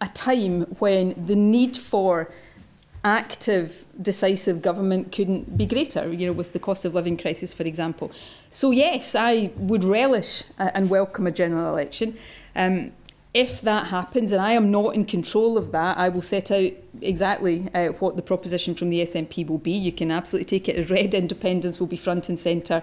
a 0.00 0.08
time 0.08 0.62
when 0.80 1.14
the 1.24 1.36
need 1.36 1.76
for 1.76 2.32
active, 3.04 3.84
decisive 4.02 4.60
government 4.60 5.12
couldn't 5.12 5.56
be 5.56 5.66
greater, 5.66 6.12
you 6.12 6.26
know, 6.26 6.32
with 6.32 6.52
the 6.52 6.58
cost 6.58 6.84
of 6.84 6.96
living 6.96 7.16
crisis, 7.16 7.54
for 7.54 7.62
example. 7.62 8.10
So, 8.50 8.72
yes, 8.72 9.14
I 9.14 9.52
would 9.54 9.84
relish 9.84 10.42
and 10.58 10.90
welcome 10.90 11.28
a 11.28 11.30
general 11.30 11.72
election. 11.72 12.16
Um, 12.56 12.90
if 13.38 13.60
that 13.60 13.86
happens, 13.86 14.32
and 14.32 14.42
I 14.42 14.50
am 14.50 14.72
not 14.72 14.96
in 14.96 15.04
control 15.04 15.56
of 15.56 15.70
that, 15.70 15.96
I 15.96 16.08
will 16.08 16.22
set 16.22 16.50
out 16.50 16.72
exactly 17.00 17.68
uh, 17.72 17.90
what 18.00 18.16
the 18.16 18.22
proposition 18.22 18.74
from 18.74 18.88
the 18.88 19.00
SNP 19.00 19.46
will 19.46 19.58
be. 19.58 19.70
You 19.70 19.92
can 19.92 20.10
absolutely 20.10 20.58
take 20.58 20.68
it 20.68 20.74
as 20.74 20.90
read. 20.90 21.14
Independence 21.24 21.78
will 21.78 21.86
be 21.86 21.96
front 21.96 22.28
and 22.28 22.36
centre 22.36 22.82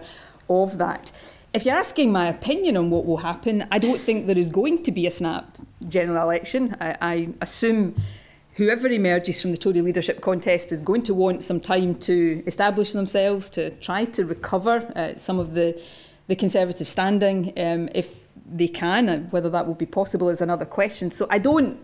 of 0.50 0.78
that. 0.78 1.12
If 1.54 1.66
you're 1.66 1.76
asking 1.76 2.14
my 2.14 2.28
opinion 2.28 2.78
on 2.78 2.90
what 2.90 3.06
will 3.06 3.18
happen, 3.18 3.68
I 3.70 3.80
don't 3.80 4.00
think 4.00 4.28
there 4.28 4.38
is 4.38 4.50
going 4.50 4.84
to 4.84 4.94
be 4.94 5.06
a 5.06 5.12
snap 5.12 5.58
general 5.90 6.24
election. 6.24 6.78
I, 6.80 6.96
I 7.02 7.30
assume 7.42 7.94
whoever 8.54 8.88
emerges 8.88 9.42
from 9.42 9.52
the 9.52 9.58
Tory 9.58 9.82
leadership 9.82 10.22
contest 10.22 10.72
is 10.72 10.82
going 10.82 11.04
to 11.04 11.14
want 11.14 11.44
some 11.44 11.60
time 11.60 11.96
to 11.96 12.42
establish 12.48 12.94
themselves, 12.94 13.50
to 13.50 13.72
try 13.72 14.06
to 14.06 14.24
recover 14.24 14.90
uh, 14.96 15.18
some 15.18 15.38
of 15.38 15.54
the, 15.54 15.78
the 16.28 16.36
Conservative 16.38 16.88
standing. 16.88 17.52
Um, 17.58 17.90
if 17.94 18.25
they 18.46 18.68
can. 18.68 19.10
And 19.10 19.32
whether 19.32 19.50
that 19.50 19.68
will 19.68 19.76
be 19.76 19.86
possible 19.86 20.30
is 20.30 20.42
another 20.42 20.66
question. 20.66 21.12
So 21.12 21.28
I 21.30 21.38
don't 21.38 21.80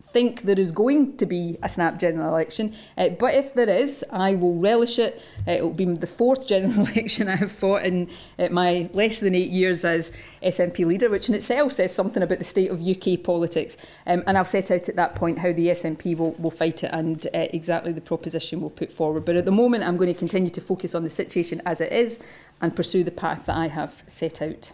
think 0.00 0.42
there 0.42 0.58
is 0.58 0.72
going 0.72 1.16
to 1.16 1.26
be 1.26 1.56
a 1.62 1.68
snap 1.68 1.98
general 1.98 2.28
election. 2.28 2.74
Uh, 2.96 3.08
but 3.10 3.34
if 3.34 3.54
there 3.54 3.68
is, 3.68 4.04
I 4.10 4.34
will 4.36 4.54
relish 4.54 4.98
it. 4.98 5.20
Uh, 5.46 5.52
it 5.52 5.62
will 5.62 5.70
be 5.70 5.84
the 5.84 6.06
fourth 6.06 6.46
general 6.46 6.86
election 6.92 7.28
I 7.28 7.36
have 7.36 7.52
fought 7.52 7.84
in 7.84 8.08
uh, 8.38 8.48
my 8.50 8.88
less 8.92 9.20
than 9.20 9.34
eight 9.34 9.50
years 9.50 9.84
as 9.84 10.12
SNP 10.42 10.86
leader, 10.86 11.10
which 11.10 11.28
in 11.28 11.34
itself 11.34 11.72
says 11.72 11.94
something 11.94 12.22
about 12.22 12.38
the 12.38 12.44
state 12.44 12.70
of 12.70 12.80
UK 12.80 13.22
politics. 13.22 13.76
Um, 14.06 14.22
and 14.26 14.38
I'll 14.38 14.44
set 14.44 14.70
out 14.70 14.88
at 14.88 14.96
that 14.96 15.14
point 15.14 15.38
how 15.38 15.52
the 15.52 15.68
SNP 15.68 16.16
will, 16.16 16.32
will 16.32 16.50
fight 16.50 16.84
it 16.84 16.90
and 16.92 17.26
uh, 17.34 17.48
exactly 17.52 17.92
the 17.92 18.00
proposition 18.00 18.60
we'll 18.60 18.70
put 18.70 18.92
forward. 18.92 19.24
But 19.24 19.36
at 19.36 19.44
the 19.44 19.52
moment, 19.52 19.84
I'm 19.84 19.96
going 19.96 20.12
to 20.12 20.18
continue 20.18 20.50
to 20.50 20.60
focus 20.60 20.94
on 20.94 21.04
the 21.04 21.10
situation 21.10 21.60
as 21.66 21.80
it 21.80 21.92
is 21.92 22.24
and 22.60 22.74
pursue 22.74 23.04
the 23.04 23.10
path 23.10 23.46
that 23.46 23.56
I 23.56 23.68
have 23.68 24.04
set 24.06 24.40
out. 24.40 24.72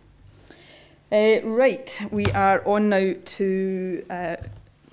Uh, 1.14 1.40
right, 1.44 2.03
we 2.11 2.24
are 2.33 2.61
on 2.66 2.88
now 2.88 3.14
to 3.24 4.05
uh, 4.11 4.35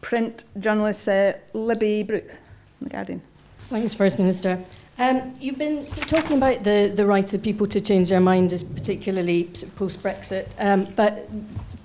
print 0.02 0.44
journalist 0.60 1.10
uh, 1.10 1.34
Libby 1.54 2.04
Brooks, 2.04 2.42
The 2.80 2.90
Guardian. 2.90 3.24
Thanks, 3.62 3.96
First 3.96 4.20
Minister. 4.20 4.64
Um, 5.00 5.34
you've 5.42 5.58
been 5.58 5.90
sort 5.90 6.04
of 6.04 6.22
talking 6.22 6.38
about 6.38 6.64
the, 6.64 6.94
the 6.96 7.08
right 7.08 7.34
of 7.34 7.42
people 7.42 7.66
to 7.66 7.82
change 7.82 8.10
their 8.10 8.20
mind, 8.20 8.54
as 8.54 8.64
particularly 8.64 9.46
post 9.76 10.04
Brexit, 10.04 10.54
um, 10.60 10.86
but 10.96 11.28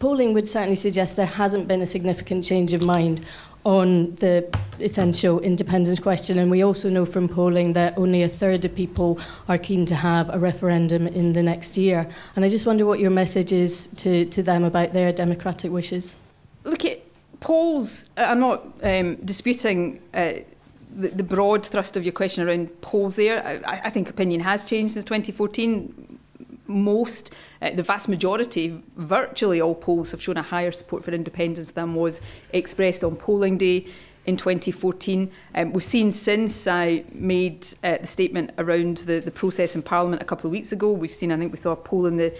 polling 0.01 0.35
would 0.35 0.47
certainly 0.47 0.77
suggest 0.77 1.17
there 1.17 1.25
hasn't 1.25 1.67
been 1.67 1.81
a 1.81 1.87
significant 1.87 2.45
change 2.45 2.75
of 2.75 2.83
mind 2.83 3.25
on 3.67 4.15
the 4.17 4.49
essential 4.79 5.41
independence 5.41 5.99
question. 5.99 6.39
And 6.39 6.53
we 6.53 6.63
also 6.63 6.89
know 6.89 7.05
from 7.05 7.29
polling 7.29 7.73
that 7.73 7.99
only 7.99 8.23
a 8.23 8.29
third 8.29 8.65
of 8.65 8.73
people 8.77 9.19
are 9.49 9.59
keen 9.59 9.85
to 9.87 9.97
have 9.97 10.33
a 10.33 10.39
referendum 10.39 11.09
in 11.09 11.33
the 11.33 11.43
next 11.43 11.77
year. 11.77 12.09
And 12.37 12.45
I 12.45 12.49
just 12.49 12.65
wonder 12.65 12.87
what 12.87 13.01
your 13.01 13.11
message 13.11 13.51
is 13.51 13.89
to, 13.97 14.25
to 14.27 14.41
them 14.41 14.63
about 14.63 14.93
their 14.93 15.11
democratic 15.11 15.73
wishes. 15.73 16.15
Look, 16.63 16.85
at 16.85 17.03
polls, 17.41 18.09
uh, 18.17 18.23
I'm 18.23 18.39
not 18.39 18.67
um, 18.85 19.17
disputing. 19.17 20.01
Uh, 20.15 20.33
the 20.99 21.23
broad 21.23 21.67
thrust 21.67 21.99
of 21.99 22.07
your 22.07 22.13
question 22.13 22.49
around 22.49 22.69
polls 22.81 23.17
there, 23.17 23.63
I, 23.67 23.83
I 23.85 23.91
think 23.91 24.09
opinion 24.09 24.41
has 24.41 24.65
changed 24.65 24.95
since 24.95 25.05
2014 25.05 26.06
most, 26.67 27.33
uh, 27.63 27.71
the 27.71 27.83
vast 27.83 28.09
majority, 28.09 28.83
virtually 28.97 29.61
all 29.61 29.75
polls 29.75 30.11
have 30.11 30.23
shown 30.23 30.37
a 30.37 30.43
higher 30.43 30.73
support 30.73 31.05
for 31.05 31.11
independence 31.13 31.73
than 31.73 31.95
was 31.95 32.21
expressed 32.53 33.05
on 33.05 33.17
polling 33.17 33.59
day 33.59 33.87
in 34.27 34.37
2014. 34.37 35.31
Um, 35.55 35.73
we've 35.73 35.85
seen 35.85 36.13
since 36.13 36.67
I 36.67 37.05
made 37.13 37.67
uh, 37.83 37.99
the 38.01 38.07
statement 38.07 38.53
around 38.59 38.99
the, 38.99 39.21
the 39.21 39.31
process 39.31 39.75
in 39.75 39.83
Parliament 39.83 40.21
a 40.21 40.25
couple 40.25 40.49
of 40.49 40.53
weeks 40.53 40.73
ago, 40.73 40.93
we've 40.93 41.11
seen, 41.11 41.33
I 41.33 41.37
think 41.37 41.53
we 41.53 41.59
saw 41.59 41.73
a 41.73 41.77
poll 41.77 42.07
in 42.07 42.17
the 42.17 42.37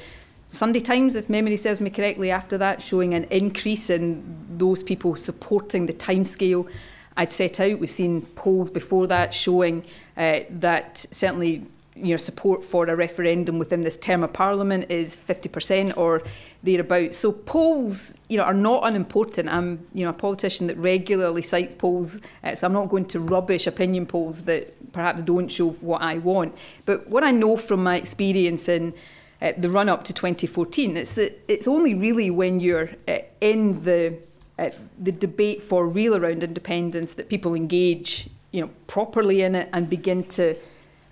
Sunday 0.49 0.81
Times, 0.81 1.17
if 1.17 1.29
memory 1.29 1.57
serves 1.57 1.81
me 1.81 1.91
correctly, 1.91 2.31
after 2.31 2.57
that, 2.59 2.81
showing 2.81 3.15
an 3.15 3.25
increase 3.25 3.91
in 3.91 4.47
those 4.57 4.83
people 4.83 5.17
supporting 5.17 5.87
the 5.87 5.93
timescale 5.93 6.69
I'd 7.17 7.33
set 7.33 7.61
out. 7.61 7.79
We've 7.79 7.91
seen 7.91 8.23
polls 8.23 8.71
before 8.71 9.07
that 9.07 9.33
showing 9.33 9.85
uh, 10.17 10.41
that 10.51 10.99
certainly 10.99 11.67
you 11.97 12.13
know, 12.13 12.17
support 12.17 12.63
for 12.63 12.87
a 12.87 12.97
referendum 12.97 13.59
within 13.59 13.83
this 13.83 13.97
term 13.97 14.23
of 14.23 14.33
parliament 14.33 14.91
is 14.91 15.17
50% 15.17 15.97
or 15.97 16.23
thereabouts. 16.63 17.17
So 17.17 17.33
polls, 17.33 18.15
you 18.29 18.37
know, 18.37 18.45
are 18.45 18.55
not 18.55 18.87
unimportant. 18.87 19.49
I'm, 19.49 19.87
you 19.93 20.05
know, 20.05 20.11
a 20.11 20.15
politician 20.15 20.67
that 20.67 20.77
regularly 20.77 21.43
cites 21.43 21.75
polls, 21.75 22.21
uh, 22.45 22.55
so 22.55 22.67
I'm 22.67 22.73
not 22.73 22.89
going 22.89 23.07
to 23.07 23.21
rubbish 23.21 23.67
opinion 23.67 24.07
polls 24.07 24.43
that 24.43 24.93
perhaps 24.93 25.23
don't 25.23 25.49
show 25.49 25.71
what 25.71 26.03
I 26.03 26.19
want. 26.19 26.55
But 26.85 27.09
what 27.09 27.25
I 27.25 27.31
know 27.31 27.57
from 27.57 27.83
my 27.83 27.97
experience 27.97 28.69
in 28.69 28.95
uh, 29.41 29.53
the 29.57 29.71
run 29.71 29.89
up 29.89 30.05
to 30.05 30.13
2014 30.13 30.97
is 30.97 31.13
that 31.13 31.43
it's 31.49 31.69
only 31.69 31.95
really 31.95 32.31
when 32.31 32.61
you're 32.61 32.91
uh, 33.07 33.19
in 33.41 33.85
the 33.85 34.19
uh, 34.59 34.71
the 34.99 35.13
debate 35.13 35.63
for 35.63 35.87
real 35.87 36.17
around 36.17 36.43
independence 36.43 37.13
that 37.13 37.29
people 37.29 37.55
engage, 37.55 38.31
you 38.53 38.63
know, 38.63 38.71
properly 38.87 39.43
in 39.43 39.55
it 39.55 39.69
and 39.75 39.91
begin 39.91 40.25
to 40.25 40.57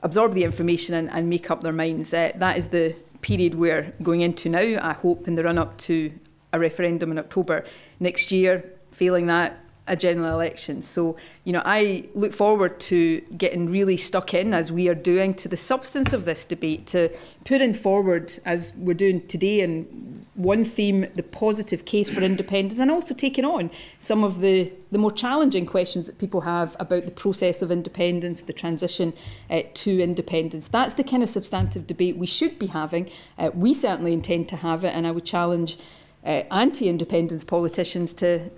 absorb 0.04 0.34
the 0.34 0.44
information 0.44 0.94
and, 0.94 1.10
and 1.10 1.28
make 1.28 1.50
up 1.50 1.62
their 1.62 1.72
minds. 1.72 2.14
Uh, 2.14 2.30
that 2.36 2.56
is 2.56 2.68
the 2.68 2.94
period 3.22 3.56
we're 3.56 3.92
going 4.02 4.20
into 4.20 4.48
now. 4.48 4.60
I 4.60 4.92
hope 4.92 5.26
in 5.26 5.34
the 5.34 5.42
run 5.42 5.58
up 5.58 5.76
to 5.78 6.12
a 6.52 6.58
referendum 6.60 7.10
in 7.10 7.18
October 7.18 7.64
next 7.98 8.30
year. 8.30 8.70
Failing 8.92 9.26
that, 9.26 9.63
a 9.86 9.96
general 9.96 10.32
election. 10.32 10.80
So, 10.80 11.16
you 11.44 11.52
know, 11.52 11.62
I 11.64 12.08
look 12.14 12.32
forward 12.32 12.80
to 12.80 13.20
getting 13.36 13.70
really 13.70 13.98
stuck 13.98 14.32
in, 14.32 14.54
as 14.54 14.72
we 14.72 14.88
are 14.88 14.94
doing, 14.94 15.34
to 15.34 15.48
the 15.48 15.58
substance 15.58 16.12
of 16.14 16.24
this 16.24 16.44
debate, 16.44 16.86
to 16.88 17.14
putting 17.44 17.74
forward, 17.74 18.32
as 18.46 18.72
we're 18.76 18.94
doing 18.94 19.26
today, 19.26 19.60
and 19.60 20.24
one 20.34 20.64
theme, 20.64 21.06
the 21.14 21.22
positive 21.22 21.84
case 21.84 22.08
for 22.08 22.22
independence, 22.22 22.80
and 22.80 22.90
also 22.90 23.14
taking 23.14 23.44
on 23.44 23.70
some 23.98 24.24
of 24.24 24.40
the, 24.40 24.72
the 24.90 24.98
more 24.98 25.12
challenging 25.12 25.66
questions 25.66 26.06
that 26.06 26.18
people 26.18 26.40
have 26.40 26.76
about 26.80 27.04
the 27.04 27.10
process 27.10 27.60
of 27.60 27.70
independence, 27.70 28.40
the 28.42 28.54
transition 28.54 29.12
uh, 29.50 29.60
to 29.74 30.00
independence. 30.00 30.66
That's 30.66 30.94
the 30.94 31.04
kind 31.04 31.22
of 31.22 31.28
substantive 31.28 31.86
debate 31.86 32.16
we 32.16 32.26
should 32.26 32.58
be 32.58 32.66
having. 32.66 33.10
Uh, 33.38 33.50
we 33.54 33.74
certainly 33.74 34.14
intend 34.14 34.48
to 34.48 34.56
have 34.56 34.82
it, 34.82 34.94
and 34.94 35.06
I 35.06 35.10
would 35.10 35.26
challenge 35.26 35.76
uh, 36.24 36.42
anti 36.50 36.88
independence 36.88 37.44
politicians 37.44 38.14
to 38.14 38.50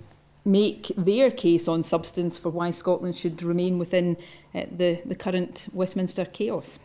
make 0.47 0.91
their 0.95 1.29
case 1.29 1.67
on 1.67 1.83
substance 1.83 2.37
for 2.37 2.49
why 2.49 2.71
Scotland 2.71 3.15
should 3.15 3.43
remain 3.43 3.77
within 3.77 4.15
uh, 4.55 4.63
the, 4.71 4.99
the 5.05 5.15
current 5.15 5.67
Westminster 5.73 6.25
chaos. 6.25 6.79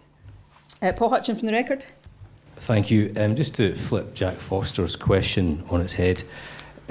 Uh, 0.82 0.92
Paul 0.92 1.10
Hutcheon 1.10 1.38
from 1.38 1.46
the 1.46 1.52
record. 1.52 1.86
Thank 2.56 2.90
you. 2.90 3.12
Um, 3.16 3.36
just 3.36 3.54
to 3.56 3.74
flip 3.74 4.14
Jack 4.14 4.38
Foster's 4.38 4.96
question 4.96 5.62
on 5.70 5.80
its 5.80 5.94
head, 5.94 6.24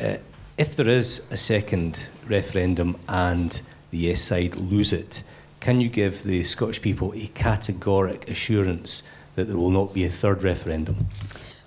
uh, 0.01 0.17
if 0.57 0.75
there 0.75 0.87
is 0.87 1.29
a 1.29 1.37
second 1.37 2.07
referendum 2.27 2.97
and 3.09 3.61
the 3.91 3.97
yes 3.97 4.21
side 4.21 4.55
lose 4.55 4.93
it, 4.93 5.23
can 5.59 5.81
you 5.81 5.89
give 5.89 6.23
the 6.23 6.43
Scottish 6.43 6.81
people 6.81 7.11
a 7.13 7.27
categoric 7.27 8.29
assurance 8.29 9.03
that 9.35 9.45
there 9.45 9.57
will 9.57 9.69
not 9.69 9.93
be 9.93 10.05
a 10.05 10.09
third 10.09 10.41
referendum? 10.43 11.07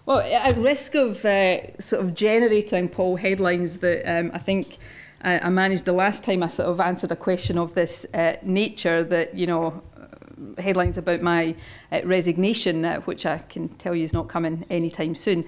Well, 0.06 0.18
at 0.18 0.58
risk 0.58 0.94
of 0.96 1.24
uh, 1.24 1.78
sort 1.78 2.04
of 2.04 2.14
generating, 2.14 2.90
Paul, 2.90 3.16
headlines 3.16 3.78
that 3.78 4.06
um, 4.06 4.30
I 4.34 4.38
think 4.38 4.76
I 5.22 5.48
managed 5.48 5.86
the 5.86 5.94
last 5.94 6.22
time 6.22 6.42
I 6.42 6.48
sort 6.48 6.68
of 6.68 6.78
answered 6.78 7.10
a 7.10 7.16
question 7.16 7.56
of 7.56 7.72
this 7.72 8.04
uh, 8.12 8.34
nature, 8.42 9.02
that, 9.04 9.34
you 9.34 9.46
know, 9.46 9.82
headlines 10.58 10.98
about 10.98 11.22
my 11.22 11.54
uh, 11.90 12.02
resignation, 12.04 12.84
uh, 12.84 13.00
which 13.00 13.24
I 13.24 13.38
can 13.38 13.70
tell 13.70 13.94
you 13.94 14.04
is 14.04 14.12
not 14.12 14.28
coming 14.28 14.66
anytime 14.68 15.14
soon. 15.14 15.46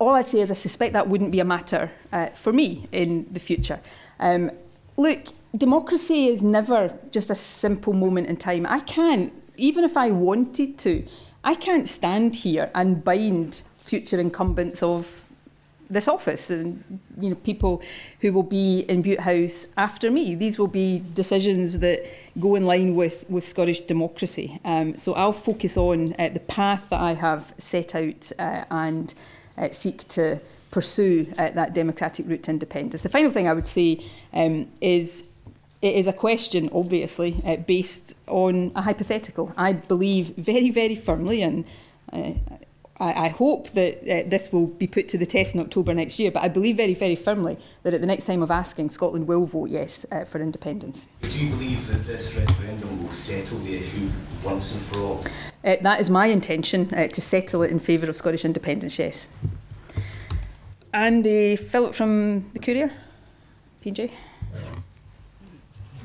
All 0.00 0.16
I'd 0.16 0.26
say 0.26 0.40
is 0.40 0.50
I 0.50 0.54
suspect 0.54 0.94
that 0.94 1.06
wouldn't 1.06 1.30
be 1.30 1.38
a 1.38 1.44
matter 1.44 1.92
uh, 2.10 2.26
for 2.30 2.52
me 2.52 2.88
in 2.90 3.28
the 3.30 3.38
future. 3.38 3.78
Um, 4.18 4.50
look, 4.96 5.26
democracy 5.56 6.26
is 6.26 6.42
never 6.42 6.98
just 7.12 7.30
a 7.30 7.36
simple 7.36 7.92
moment 7.92 8.26
in 8.26 8.36
time. 8.36 8.66
I 8.66 8.80
can't, 8.80 9.32
even 9.56 9.84
if 9.84 9.96
I 9.96 10.10
wanted 10.10 10.76
to, 10.78 11.06
I 11.44 11.54
can't 11.54 11.86
stand 11.86 12.34
here 12.34 12.68
and 12.74 13.04
bind 13.04 13.62
future 13.92 14.18
incumbents 14.18 14.82
of 14.82 15.26
this 15.92 16.08
office 16.08 16.50
and 16.50 16.82
you 17.20 17.28
know 17.30 17.36
people 17.36 17.82
who 18.20 18.32
will 18.32 18.48
be 18.60 18.80
in 18.88 19.02
Bute 19.02 19.20
House 19.20 19.66
after 19.76 20.10
me. 20.10 20.34
These 20.34 20.58
will 20.58 20.74
be 20.82 21.02
decisions 21.22 21.78
that 21.80 21.98
go 22.40 22.54
in 22.54 22.64
line 22.72 22.94
with 22.94 23.16
with 23.28 23.44
Scottish 23.44 23.80
democracy. 23.80 24.48
Um, 24.64 24.96
so 24.96 25.12
I'll 25.12 25.40
focus 25.50 25.76
on 25.76 26.14
uh, 26.18 26.30
the 26.38 26.40
path 26.40 26.88
that 26.90 27.00
I 27.00 27.12
have 27.14 27.52
set 27.58 27.94
out 27.94 28.32
uh, 28.38 28.64
and 28.70 29.12
uh, 29.58 29.68
seek 29.72 30.08
to 30.16 30.40
pursue 30.70 31.30
uh, 31.36 31.50
that 31.50 31.74
democratic 31.74 32.26
route 32.26 32.44
to 32.44 32.50
independence. 32.50 33.02
The 33.02 33.10
final 33.10 33.30
thing 33.30 33.46
I 33.46 33.52
would 33.52 33.66
say 33.66 33.88
um, 34.32 34.68
is 34.80 35.26
it 35.82 35.94
is 35.96 36.06
a 36.06 36.12
question, 36.14 36.70
obviously, 36.72 37.32
uh, 37.44 37.56
based 37.56 38.14
on 38.26 38.72
a 38.74 38.80
hypothetical. 38.80 39.52
I 39.56 39.74
believe 39.74 40.28
very, 40.52 40.70
very 40.70 40.94
firmly, 40.94 41.42
and 41.42 41.64
I, 43.02 43.26
I 43.26 43.28
hope 43.30 43.70
that 43.70 43.98
uh, 44.02 44.28
this 44.28 44.52
will 44.52 44.68
be 44.68 44.86
put 44.86 45.08
to 45.08 45.18
the 45.18 45.26
test 45.26 45.56
in 45.56 45.60
October 45.60 45.92
next 45.92 46.20
year, 46.20 46.30
but 46.30 46.44
I 46.44 46.48
believe 46.48 46.76
very, 46.76 46.94
very 46.94 47.16
firmly 47.16 47.58
that 47.82 47.92
at 47.94 48.00
the 48.00 48.06
next 48.06 48.26
time 48.26 48.42
of 48.42 48.50
asking, 48.50 48.90
Scotland 48.90 49.26
will 49.26 49.44
vote 49.44 49.70
yes 49.70 50.06
uh, 50.12 50.24
for 50.24 50.40
independence. 50.40 51.08
Do 51.20 51.28
you 51.44 51.50
believe 51.50 51.88
that 51.88 52.06
this 52.06 52.36
referendum 52.36 53.02
will 53.02 53.12
settle 53.12 53.58
the 53.58 53.74
issue 53.74 54.08
once 54.44 54.72
and 54.72 54.80
for 54.82 55.00
all? 55.00 55.24
Uh, 55.64 55.76
that 55.80 55.98
is 55.98 56.10
my 56.10 56.26
intention, 56.26 56.94
uh, 56.94 57.08
to 57.08 57.20
settle 57.20 57.62
it 57.62 57.72
in 57.72 57.80
favour 57.80 58.08
of 58.08 58.16
Scottish 58.16 58.44
independence, 58.44 58.96
yes. 59.00 59.28
Andy 60.94 61.56
Philip 61.56 61.94
from 61.94 62.50
the 62.52 62.60
Courier, 62.60 62.92
PJ. 63.84 64.12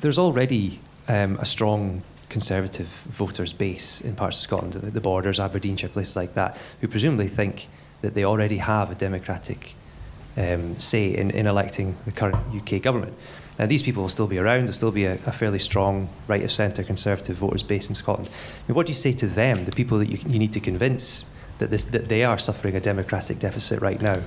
There's 0.02 0.18
already 0.18 0.80
um, 1.08 1.38
a 1.40 1.46
strong 1.46 2.02
conservative 2.30 2.88
voters 2.88 3.54
base 3.54 4.02
in 4.02 4.16
parts 4.16 4.38
of 4.38 4.44
Scotland, 4.44 4.74
the 4.74 5.02
borders, 5.02 5.40
Aberdeenshire, 5.40 5.90
places 5.90 6.16
like 6.16 6.34
that, 6.34 6.58
who 6.82 6.88
presumably 6.88 7.28
think 7.28 7.68
that 8.02 8.14
they 8.14 8.24
already 8.24 8.58
have 8.58 8.92
a 8.92 8.96
democratic 8.96 9.76
um, 10.36 10.78
say 10.80 11.16
in, 11.16 11.32
in 11.32 11.48
electing 11.48 11.96
the 12.06 12.12
current 12.12 12.38
UK 12.56 12.82
government. 12.82 13.14
Now, 13.58 13.66
these 13.66 13.82
people 13.82 14.04
will 14.04 14.10
still 14.10 14.28
be 14.28 14.38
around, 14.38 14.62
there'll 14.62 14.74
still 14.74 14.92
be 14.92 15.06
a, 15.06 15.14
a 15.26 15.32
fairly 15.32 15.58
strong 15.58 16.10
right 16.28 16.44
of 16.44 16.52
centre 16.52 16.84
conservative 16.84 17.38
voters 17.38 17.64
base 17.64 17.90
in 17.90 17.96
Scotland. 17.96 18.30
I 18.30 18.72
mean, 18.72 18.76
what 18.76 18.86
do 18.86 18.92
you 18.92 18.96
say 18.96 19.14
to 19.14 19.26
them, 19.26 19.66
the 19.66 19.72
people 19.72 19.98
that 19.98 20.10
you, 20.10 20.20
you 20.28 20.38
need 20.38 20.54
to 20.54 20.60
convince 20.60 21.32
that, 21.58 21.72
this, 21.72 21.86
that 21.86 22.08
they 22.08 22.24
are 22.24 22.38
suffering 22.38 22.76
a 22.76 22.80
democratic 22.80 23.40
deficit 23.40 23.82
right 23.82 24.00
now? 24.00 24.22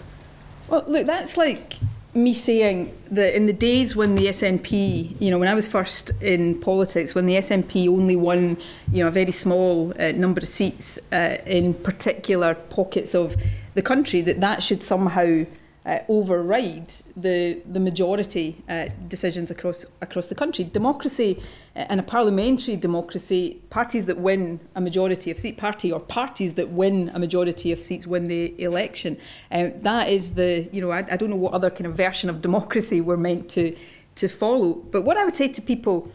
Well, 0.66 0.84
look, 0.88 1.06
that's 1.06 1.36
like 1.36 1.74
me 2.14 2.32
saying 2.32 2.96
that 3.10 3.36
in 3.36 3.46
the 3.46 3.52
days 3.52 3.94
when 3.94 4.16
the 4.16 4.26
SNP, 4.26 5.20
you 5.20 5.30
know, 5.30 5.38
when 5.38 5.48
I 5.48 5.54
was 5.54 5.68
first 5.68 6.10
in 6.20 6.60
politics, 6.60 7.14
when 7.14 7.26
the 7.26 7.34
SNP 7.34 7.88
only 7.88 8.16
won, 8.16 8.56
you 8.90 9.02
know, 9.02 9.08
a 9.08 9.12
very 9.12 9.32
small 9.32 9.92
uh, 10.00 10.12
number 10.12 10.40
of 10.40 10.48
seats 10.48 10.98
uh, 11.12 11.36
in 11.46 11.74
particular 11.74 12.54
pockets 12.54 13.14
of 13.14 13.36
the 13.74 13.82
country, 13.82 14.20
that 14.22 14.40
that 14.40 14.62
should 14.62 14.82
somehow 14.82 15.44
uh, 15.86 15.98
override 16.08 16.92
the 17.16 17.60
the 17.70 17.80
majority 17.80 18.62
uh, 18.68 18.86
decisions 19.08 19.50
across 19.50 19.86
across 20.00 20.28
the 20.28 20.34
country. 20.34 20.64
Democracy 20.64 21.42
uh, 21.74 21.86
and 21.88 22.00
a 22.00 22.02
parliamentary 22.02 22.76
democracy, 22.76 23.60
parties 23.70 24.06
that 24.06 24.18
win 24.18 24.60
a 24.74 24.80
majority 24.80 25.30
of 25.30 25.38
seat 25.38 25.56
party 25.56 25.90
or 25.90 26.00
parties 26.00 26.54
that 26.54 26.68
win 26.68 27.10
a 27.14 27.18
majority 27.18 27.72
of 27.72 27.78
seats 27.78 28.06
win 28.06 28.28
the 28.28 28.60
election. 28.62 29.16
Um, 29.50 29.80
that 29.80 30.08
is 30.08 30.34
the 30.34 30.68
you 30.72 30.80
know 30.80 30.90
I, 30.90 30.98
I 30.98 31.16
don't 31.16 31.30
know 31.30 31.36
what 31.36 31.54
other 31.54 31.70
kind 31.70 31.86
of 31.86 31.94
version 31.94 32.28
of 32.28 32.42
democracy 32.42 33.00
we're 33.08 33.16
meant 33.16 33.48
to 33.50 33.74
to 34.16 34.28
follow. 34.28 34.74
But 34.74 35.02
what 35.02 35.16
I 35.16 35.24
would 35.24 35.34
say 35.34 35.48
to 35.48 35.62
people 35.62 36.10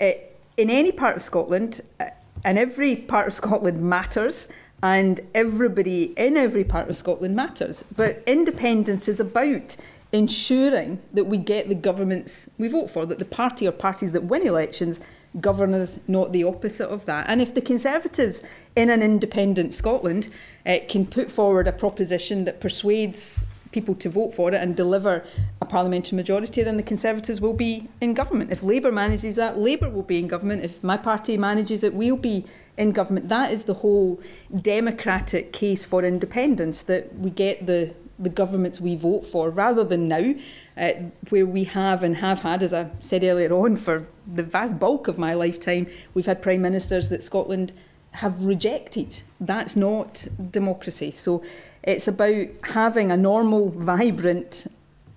uh, 0.00 0.12
in 0.56 0.70
any 0.70 0.92
part 0.92 1.16
of 1.16 1.22
Scotland. 1.22 1.80
Uh, 2.00 2.06
and 2.44 2.58
every 2.58 2.96
part 2.96 3.28
of 3.28 3.34
Scotland 3.40 3.80
matters 3.80 4.48
and 4.82 5.20
everybody 5.34 6.12
in 6.16 6.36
every 6.36 6.64
part 6.64 6.88
of 6.88 6.96
Scotland 6.96 7.36
matters. 7.36 7.84
But 7.94 8.22
independence 8.26 9.08
is 9.08 9.20
about 9.20 9.76
ensuring 10.12 11.00
that 11.12 11.24
we 11.24 11.38
get 11.38 11.68
the 11.68 11.74
governments 11.74 12.50
we 12.58 12.68
vote 12.68 12.90
for, 12.90 13.06
that 13.06 13.18
the 13.18 13.24
party 13.24 13.66
or 13.66 13.72
parties 13.72 14.12
that 14.12 14.24
win 14.24 14.46
elections 14.46 15.00
govern 15.40 15.72
us, 15.72 15.98
not 16.06 16.32
the 16.32 16.44
opposite 16.44 16.88
of 16.88 17.06
that. 17.06 17.24
And 17.28 17.40
if 17.40 17.54
the 17.54 17.62
Conservatives 17.62 18.44
in 18.76 18.90
an 18.90 19.02
independent 19.02 19.72
Scotland 19.72 20.28
uh, 20.66 20.78
can 20.88 21.06
put 21.06 21.30
forward 21.30 21.66
a 21.66 21.72
proposition 21.72 22.44
that 22.44 22.60
persuades 22.60 23.46
people 23.72 23.94
to 23.96 24.08
vote 24.08 24.34
for 24.34 24.52
it 24.52 24.54
and 24.54 24.76
deliver 24.76 25.24
a 25.60 25.64
parliamentary 25.64 26.16
majority, 26.16 26.62
then 26.62 26.76
the 26.76 26.82
Conservatives 26.82 27.40
will 27.40 27.54
be 27.54 27.88
in 28.00 28.14
government. 28.14 28.52
If 28.52 28.62
Labour 28.62 28.92
manages 28.92 29.36
that, 29.36 29.58
Labour 29.58 29.88
will 29.88 30.02
be 30.02 30.18
in 30.18 30.28
government. 30.28 30.64
If 30.64 30.84
my 30.84 30.96
party 30.96 31.36
manages 31.36 31.82
it, 31.82 31.94
we'll 31.94 32.16
be 32.16 32.44
in 32.76 32.92
government. 32.92 33.28
That 33.28 33.50
is 33.50 33.64
the 33.64 33.74
whole 33.74 34.20
democratic 34.54 35.52
case 35.52 35.84
for 35.84 36.04
independence 36.04 36.82
that 36.82 37.18
we 37.18 37.30
get 37.30 37.66
the 37.66 37.94
the 38.18 38.28
governments 38.28 38.80
we 38.80 38.94
vote 38.94 39.26
for 39.26 39.50
rather 39.50 39.82
than 39.82 40.06
now 40.06 40.34
uh, 40.76 40.92
where 41.30 41.46
we 41.46 41.64
have 41.64 42.04
and 42.04 42.16
have 42.16 42.40
had 42.40 42.62
as 42.62 42.72
I 42.72 42.90
said 43.00 43.24
earlier 43.24 43.52
on 43.52 43.76
for 43.76 44.06
the 44.32 44.44
vast 44.44 44.78
bulk 44.78 45.08
of 45.08 45.18
my 45.18 45.34
lifetime 45.34 45.88
we've 46.14 46.26
had 46.26 46.40
prime 46.40 46.62
ministers 46.62 47.08
that 47.08 47.22
Scotland 47.22 47.72
have 48.12 48.44
rejected 48.44 49.22
that's 49.40 49.74
not 49.74 50.28
democracy 50.50 51.10
so 51.10 51.42
it's 51.82 52.08
about 52.08 52.46
having 52.64 53.10
a 53.10 53.16
normal 53.16 53.70
vibrant 53.70 54.66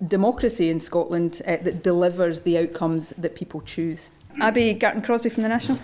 democracy 0.06 0.68
in 0.68 0.78
Scotland 0.78 1.40
uh, 1.46 1.56
that 1.62 1.82
delivers 1.82 2.42
the 2.42 2.58
outcomes 2.58 3.10
that 3.16 3.34
people 3.34 3.60
choose 3.62 4.10
Abbi 4.40 4.74
Garton-Crosbie 4.74 5.30
from 5.30 5.42
the 5.42 5.48
National 5.48 5.78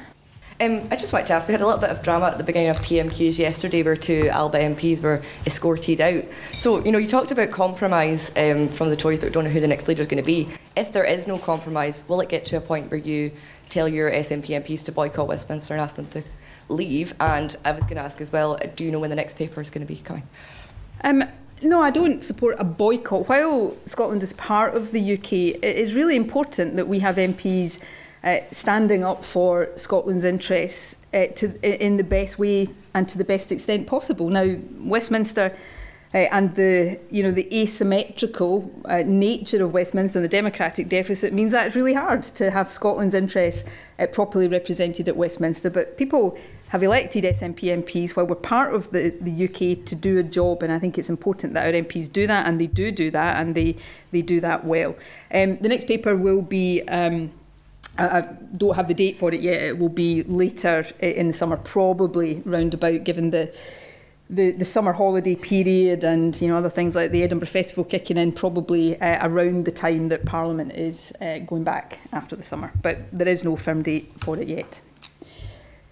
Um, 0.60 0.86
I 0.90 0.96
just 0.96 1.12
wanted 1.12 1.26
to 1.28 1.32
ask, 1.32 1.48
we 1.48 1.52
had 1.52 1.60
a 1.60 1.66
little 1.66 1.80
bit 1.80 1.90
of 1.90 2.02
drama 2.02 2.26
at 2.26 2.38
the 2.38 2.44
beginning 2.44 2.68
of 2.68 2.78
PMQs 2.78 3.38
yesterday 3.38 3.82
where 3.82 3.96
two 3.96 4.28
ALBA 4.30 4.58
MPs 4.76 5.02
were 5.02 5.22
escorted 5.46 6.00
out. 6.00 6.24
So, 6.58 6.84
you 6.84 6.92
know, 6.92 6.98
you 6.98 7.06
talked 7.06 7.32
about 7.32 7.50
compromise 7.50 8.30
um, 8.36 8.68
from 8.68 8.90
the 8.90 8.96
Tories, 8.96 9.18
but 9.18 9.26
we 9.26 9.32
don't 9.32 9.44
know 9.44 9.50
who 9.50 9.60
the 9.60 9.66
next 9.66 9.88
leader 9.88 10.02
is 10.02 10.06
going 10.06 10.22
to 10.22 10.26
be. 10.26 10.48
If 10.76 10.92
there 10.92 11.04
is 11.04 11.26
no 11.26 11.38
compromise, 11.38 12.04
will 12.06 12.20
it 12.20 12.28
get 12.28 12.44
to 12.46 12.58
a 12.58 12.60
point 12.60 12.90
where 12.90 13.00
you 13.00 13.32
tell 13.70 13.88
your 13.88 14.10
SNP 14.10 14.62
MPs 14.62 14.84
to 14.84 14.92
boycott 14.92 15.26
Westminster 15.26 15.74
and 15.74 15.80
ask 15.80 15.96
them 15.96 16.06
to 16.08 16.22
leave? 16.68 17.14
And 17.18 17.56
I 17.64 17.72
was 17.72 17.82
going 17.84 17.96
to 17.96 18.02
ask 18.02 18.20
as 18.20 18.30
well, 18.30 18.58
do 18.76 18.84
you 18.84 18.92
know 18.92 19.00
when 19.00 19.10
the 19.10 19.16
next 19.16 19.36
paper 19.36 19.60
is 19.60 19.70
going 19.70 19.84
to 19.84 19.92
be 19.92 19.98
coming? 19.98 20.28
Um, 21.05 21.24
no, 21.62 21.80
I 21.80 21.90
don't 21.90 22.24
support 22.24 22.57
a 22.59 22.64
boycott. 22.64 23.28
While 23.28 23.76
Scotland 23.84 24.22
is 24.22 24.32
part 24.32 24.74
of 24.74 24.90
the 24.90 25.14
UK, 25.14 25.32
it 25.32 25.64
is 25.64 25.94
really 25.94 26.16
important 26.16 26.76
that 26.76 26.88
we 26.88 26.98
have 27.00 27.16
MPs 27.16 27.82
uh, 28.24 28.38
standing 28.50 29.05
up 29.05 29.24
for 29.24 29.68
Scotland's 29.76 30.24
interests 30.24 30.96
uh, 31.14 31.26
to, 31.36 31.84
in 31.84 31.96
the 31.96 32.05
best 32.05 32.38
way 32.38 32.68
and 32.94 33.09
to 33.09 33.18
the 33.18 33.24
best 33.24 33.53
extent 33.53 33.86
possible. 33.86 34.28
Now, 34.28 34.57
Westminster 34.78 35.57
uh, 36.14 36.18
and 36.30 36.53
the 36.57 36.98
you 37.11 37.22
know 37.22 37.30
the 37.30 37.48
asymmetrical 37.62 38.70
uh, 38.84 39.03
nature 39.07 39.64
of 39.64 39.72
Westminster 39.72 40.18
and 40.18 40.24
the 40.24 40.28
democratic 40.28 40.88
deficit 40.88 41.32
means 41.32 41.53
that 41.53 41.66
it's 41.66 41.76
really 41.76 41.94
hard 41.94 42.22
to 42.22 42.50
have 42.50 42.70
Scotland's 42.70 43.14
interests 43.14 43.68
uh, 43.98 44.07
properly 44.07 44.46
represented 44.46 45.09
at 45.09 45.16
Westminster. 45.16 45.70
But 45.70 45.96
people 45.96 46.38
have 46.72 46.82
elected 46.82 47.24
SNP 47.24 47.84
MPs 47.84 48.16
while 48.16 48.26
we're 48.26 48.34
part 48.34 48.74
of 48.74 48.90
the, 48.92 49.10
the 49.20 49.44
UK 49.44 49.84
to 49.84 49.94
do 49.94 50.18
a 50.18 50.22
job, 50.22 50.62
and 50.62 50.72
I 50.72 50.78
think 50.78 50.96
it's 50.96 51.10
important 51.10 51.52
that 51.52 51.66
our 51.66 51.72
MPs 51.72 52.10
do 52.10 52.26
that, 52.26 52.46
and 52.46 52.58
they 52.58 52.66
do 52.66 52.90
do 52.90 53.10
that, 53.10 53.38
and 53.38 53.54
they 53.54 53.76
they 54.10 54.22
do 54.22 54.40
that 54.40 54.64
well. 54.64 54.96
Um, 55.34 55.58
the 55.58 55.68
next 55.68 55.86
paper 55.86 56.16
will 56.16 56.40
be. 56.40 56.80
Um, 56.88 57.32
I, 57.98 58.22
don't 58.56 58.74
have 58.74 58.88
the 58.88 58.94
date 58.94 59.18
for 59.18 59.34
it 59.34 59.42
yet. 59.42 59.62
It 59.62 59.78
will 59.78 59.90
be 59.90 60.22
later 60.22 60.86
in 61.00 61.28
the 61.28 61.34
summer, 61.34 61.58
probably 61.58 62.40
roundabout, 62.46 63.04
given 63.04 63.32
the, 63.32 63.54
the 64.30 64.52
the 64.52 64.64
summer 64.64 64.94
holiday 64.94 65.36
period 65.36 66.04
and 66.04 66.40
you 66.40 66.48
know 66.48 66.56
other 66.56 66.70
things 66.70 66.96
like 66.96 67.10
the 67.10 67.22
Edinburgh 67.22 67.48
Festival 67.48 67.84
kicking 67.84 68.16
in, 68.16 68.32
probably 68.32 68.98
uh, 68.98 69.28
around 69.28 69.66
the 69.66 69.72
time 69.72 70.08
that 70.08 70.24
Parliament 70.24 70.72
is 70.72 71.12
uh, 71.20 71.40
going 71.40 71.64
back 71.64 71.98
after 72.14 72.34
the 72.34 72.42
summer. 72.42 72.72
But 72.80 72.96
there 73.12 73.28
is 73.28 73.44
no 73.44 73.56
firm 73.56 73.82
date 73.82 74.04
for 74.20 74.38
it 74.38 74.48
yet. 74.48 74.80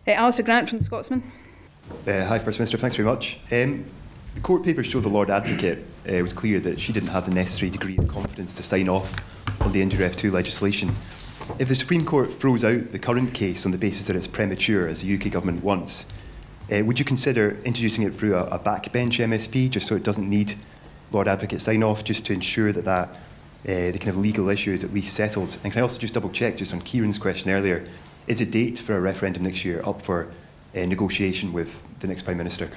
Uh, 0.07 0.13
Alistair 0.13 0.45
Grant 0.45 0.69
from 0.69 0.79
the 0.79 0.85
Scotsman. 0.85 1.23
Uh, 2.07 2.25
hi, 2.25 2.39
First 2.39 2.59
Minister. 2.59 2.79
Thanks 2.79 2.97
very 2.97 3.09
much. 3.09 3.39
Um, 3.51 3.85
The 4.35 4.41
court 4.41 4.63
papers 4.65 4.87
show 4.87 5.01
the 5.01 5.09
Lord 5.09 5.29
Advocate 5.29 5.85
uh, 6.09 6.23
was 6.23 6.33
clear 6.33 6.61
that 6.61 6.81
she 6.81 6.93
didn't 6.93 7.09
have 7.09 7.27
the 7.27 7.35
necessary 7.35 7.69
degree 7.69 7.99
of 7.99 8.07
confidence 8.07 8.55
to 8.55 8.63
sign 8.63 8.89
off 8.89 9.17
on 9.61 9.73
the 9.73 9.83
IndyRef2 9.83 10.31
legislation. 10.31 10.95
If 11.59 11.69
the 11.69 11.75
Supreme 11.75 12.05
Court 12.07 12.33
throws 12.33 12.65
out 12.65 12.93
the 12.93 12.99
current 13.01 13.35
case 13.35 13.67
on 13.67 13.73
the 13.73 13.79
basis 13.79 14.07
that 14.07 14.15
it's 14.15 14.29
premature, 14.29 14.87
as 14.87 15.03
the 15.03 15.15
UK 15.15 15.33
government 15.33 15.65
wants, 15.65 16.07
uh, 16.73 16.85
would 16.85 17.01
you 17.01 17.05
consider 17.05 17.59
introducing 17.65 18.05
it 18.05 18.15
through 18.15 18.37
a, 18.37 18.45
a 18.45 18.59
backbench 18.59 19.19
MSP, 19.19 19.69
just 19.69 19.89
so 19.89 19.97
it 19.97 20.05
doesn't 20.05 20.31
need 20.31 20.55
Lord 21.11 21.27
Advocate 21.27 21.61
sign 21.61 21.83
off, 21.83 22.05
just 22.05 22.25
to 22.27 22.33
ensure 22.33 22.71
that 22.71 22.85
that 22.85 23.09
uh, 23.09 23.91
the 23.91 23.99
kind 23.99 24.11
of 24.11 24.17
legal 24.17 24.49
issue 24.49 24.71
is 24.73 24.85
at 24.85 24.95
least 24.95 25.15
settled? 25.15 25.59
And 25.65 25.73
can 25.73 25.81
I 25.81 25.83
also 25.83 25.99
just 25.99 26.15
double 26.15 26.31
check, 26.31 26.57
just 26.57 26.73
on 26.73 26.81
Ciaran's 26.83 27.19
question 27.19 27.51
earlier, 27.51 27.85
is 28.27 28.41
a 28.41 28.47
date 28.47 28.79
for 28.79 28.97
a 28.97 29.01
referendum 29.01 29.43
next 29.45 29.64
year 29.64 29.83
up 29.85 30.03
for 30.03 30.29
uh, 30.75 30.81
negotiation 30.87 31.53
with 31.53 31.83
the 32.01 32.09
next 32.09 32.23
Prime 32.23 32.37
Minister? 32.37 32.68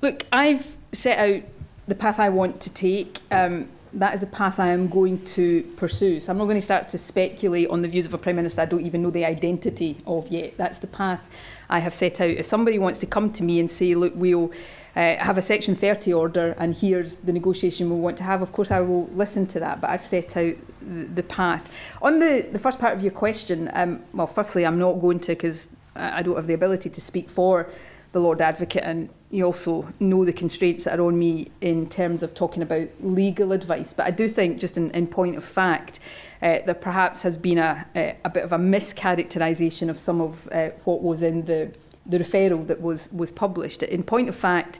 Look, 0.00 0.26
I've 0.32 0.76
set 0.92 1.18
out 1.18 1.42
the 1.86 1.94
path 1.94 2.18
I 2.18 2.28
want 2.28 2.60
to 2.62 2.72
take. 2.72 3.20
Um, 3.30 3.68
that 3.94 4.14
is 4.14 4.22
a 4.22 4.26
path 4.26 4.58
I 4.58 4.68
am 4.68 4.88
going 4.88 5.24
to 5.26 5.62
pursue. 5.76 6.18
So 6.18 6.32
I'm 6.32 6.38
not 6.38 6.44
going 6.44 6.56
to 6.56 6.60
start 6.60 6.88
to 6.88 6.98
speculate 6.98 7.68
on 7.70 7.82
the 7.82 7.88
views 7.88 8.06
of 8.06 8.14
a 8.14 8.18
Prime 8.18 8.36
Minister 8.36 8.62
I 8.62 8.64
don't 8.64 8.84
even 8.84 9.02
know 9.02 9.10
the 9.10 9.24
identity 9.24 9.98
of 10.06 10.28
yet. 10.28 10.56
That's 10.56 10.80
the 10.80 10.86
path 10.88 11.30
I 11.70 11.78
have 11.78 11.94
set 11.94 12.20
out. 12.20 12.30
If 12.30 12.46
somebody 12.46 12.78
wants 12.78 12.98
to 13.00 13.06
come 13.06 13.32
to 13.34 13.44
me 13.44 13.60
and 13.60 13.70
say, 13.70 13.94
look, 13.94 14.12
we'll 14.16 14.50
uh, 14.96 15.16
have 15.16 15.38
a 15.38 15.42
Section 15.42 15.76
30 15.76 16.12
order 16.12 16.56
and 16.58 16.76
here's 16.76 17.16
the 17.16 17.32
negotiation 17.32 17.88
we 17.88 17.96
want 17.96 18.16
to 18.18 18.24
have, 18.24 18.42
of 18.42 18.52
course 18.52 18.70
I 18.70 18.80
will 18.80 19.06
listen 19.08 19.46
to 19.48 19.60
that, 19.60 19.80
but 19.80 19.90
I've 19.90 20.00
set 20.00 20.36
out 20.36 20.54
the, 20.80 21.04
the 21.04 21.22
path. 21.22 21.70
On 22.02 22.18
the, 22.18 22.48
the 22.52 22.58
first 22.58 22.80
part 22.80 22.94
of 22.94 23.02
your 23.02 23.12
question, 23.12 23.70
um, 23.74 24.02
well, 24.12 24.26
firstly, 24.26 24.66
I'm 24.66 24.78
not 24.78 24.94
going 24.94 25.20
to 25.20 25.32
because 25.32 25.68
I 25.94 26.22
don't 26.22 26.34
have 26.34 26.48
the 26.48 26.54
ability 26.54 26.90
to 26.90 27.00
speak 27.00 27.30
for 27.30 27.68
the 28.14 28.20
Lord 28.20 28.40
Advocate, 28.40 28.84
and 28.84 29.10
you 29.30 29.44
also 29.44 29.92
know 29.98 30.24
the 30.24 30.32
constraints 30.32 30.84
that 30.84 30.98
are 30.98 31.02
on 31.04 31.18
me 31.18 31.50
in 31.60 31.88
terms 31.88 32.22
of 32.22 32.32
talking 32.32 32.62
about 32.62 32.88
legal 33.00 33.52
advice. 33.52 33.92
But 33.92 34.06
I 34.06 34.12
do 34.12 34.28
think, 34.28 34.60
just 34.60 34.78
in, 34.78 34.90
in 34.92 35.08
point 35.08 35.36
of 35.36 35.44
fact, 35.44 35.98
uh, 36.40 36.60
there 36.64 36.74
perhaps 36.74 37.22
has 37.22 37.36
been 37.36 37.58
a, 37.58 37.84
a, 37.96 38.16
a 38.24 38.30
bit 38.30 38.44
of 38.44 38.52
a 38.52 38.58
mischaracterisation 38.58 39.90
of 39.90 39.98
some 39.98 40.20
of 40.20 40.48
uh, 40.52 40.70
what 40.84 41.02
was 41.02 41.22
in 41.22 41.44
the, 41.44 41.74
the 42.06 42.18
referral 42.18 42.66
that 42.68 42.80
was, 42.80 43.12
was 43.12 43.32
published. 43.32 43.82
In 43.82 44.04
point 44.04 44.28
of 44.28 44.36
fact, 44.36 44.78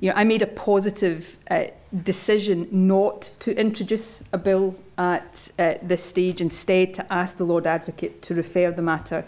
you 0.00 0.10
know, 0.10 0.16
I 0.16 0.24
made 0.24 0.42
a 0.42 0.48
positive 0.48 1.38
uh, 1.50 1.66
decision 2.02 2.66
not 2.72 3.22
to 3.40 3.56
introduce 3.56 4.24
a 4.32 4.38
bill 4.38 4.74
at 4.98 5.50
uh, 5.58 5.74
this 5.82 6.02
stage, 6.02 6.40
instead 6.40 6.94
to 6.94 7.12
ask 7.12 7.36
the 7.36 7.44
Lord 7.44 7.66
Advocate 7.66 8.22
to 8.22 8.34
refer 8.34 8.72
the 8.72 8.82
matter 8.82 9.24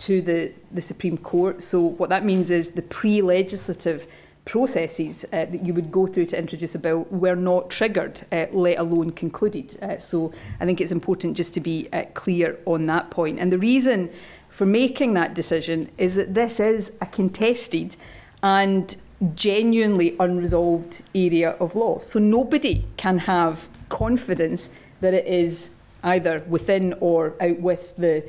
to 0.00 0.22
the, 0.22 0.52
the 0.72 0.80
Supreme 0.80 1.18
Court. 1.18 1.62
So 1.62 1.80
what 1.80 2.08
that 2.08 2.24
means 2.24 2.50
is 2.50 2.72
the 2.72 2.82
pre-legislative 2.82 4.06
processes 4.46 5.24
uh, 5.26 5.44
that 5.44 5.64
you 5.64 5.74
would 5.74 5.92
go 5.92 6.06
through 6.06 6.26
to 6.26 6.38
introduce 6.38 6.74
a 6.74 6.78
bill 6.78 7.06
were 7.10 7.36
not 7.36 7.70
triggered, 7.70 8.22
uh, 8.32 8.46
let 8.52 8.78
alone 8.78 9.10
concluded. 9.10 9.76
Uh, 9.82 9.98
so 9.98 10.32
I 10.58 10.64
think 10.64 10.80
it's 10.80 10.90
important 10.90 11.36
just 11.36 11.52
to 11.54 11.60
be 11.60 11.88
uh, 11.92 12.04
clear 12.14 12.58
on 12.64 12.86
that 12.86 13.10
point. 13.10 13.38
And 13.38 13.52
the 13.52 13.58
reason 13.58 14.10
for 14.48 14.66
making 14.66 15.14
that 15.14 15.34
decision 15.34 15.90
is 15.98 16.14
that 16.14 16.34
this 16.34 16.58
is 16.60 16.92
a 17.00 17.06
contested 17.06 17.96
and 18.42 18.96
genuinely 19.34 20.16
unresolved 20.18 21.02
area 21.14 21.50
of 21.60 21.74
law. 21.74 21.98
So 21.98 22.18
nobody 22.18 22.86
can 22.96 23.18
have 23.18 23.68
confidence 23.90 24.70
that 25.02 25.12
it 25.12 25.26
is 25.26 25.72
either 26.02 26.42
within 26.48 26.94
or 27.00 27.34
out 27.40 27.60
with 27.60 27.94
the 27.96 28.24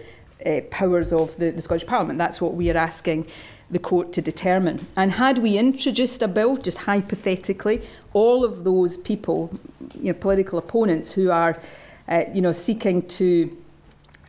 uh, 0.45 0.61
powers 0.69 1.13
of 1.13 1.35
the, 1.37 1.51
the 1.51 1.61
Scottish 1.61 1.85
Parliament. 1.85 2.17
That's 2.17 2.41
what 2.41 2.53
we 2.53 2.69
are 2.71 2.77
asking 2.77 3.27
the 3.69 3.79
court 3.79 4.13
to 4.13 4.21
determine. 4.21 4.87
And 4.95 5.13
had 5.13 5.37
we 5.37 5.57
introduced 5.57 6.21
a 6.21 6.27
bill, 6.27 6.57
just 6.57 6.79
hypothetically, 6.79 7.81
all 8.13 8.43
of 8.43 8.63
those 8.63 8.97
people, 8.97 9.57
you 9.95 10.11
know, 10.11 10.19
political 10.19 10.59
opponents 10.59 11.13
who 11.13 11.31
are, 11.31 11.59
uh, 12.07 12.23
you 12.33 12.41
know, 12.41 12.51
seeking 12.51 13.07
to 13.07 13.57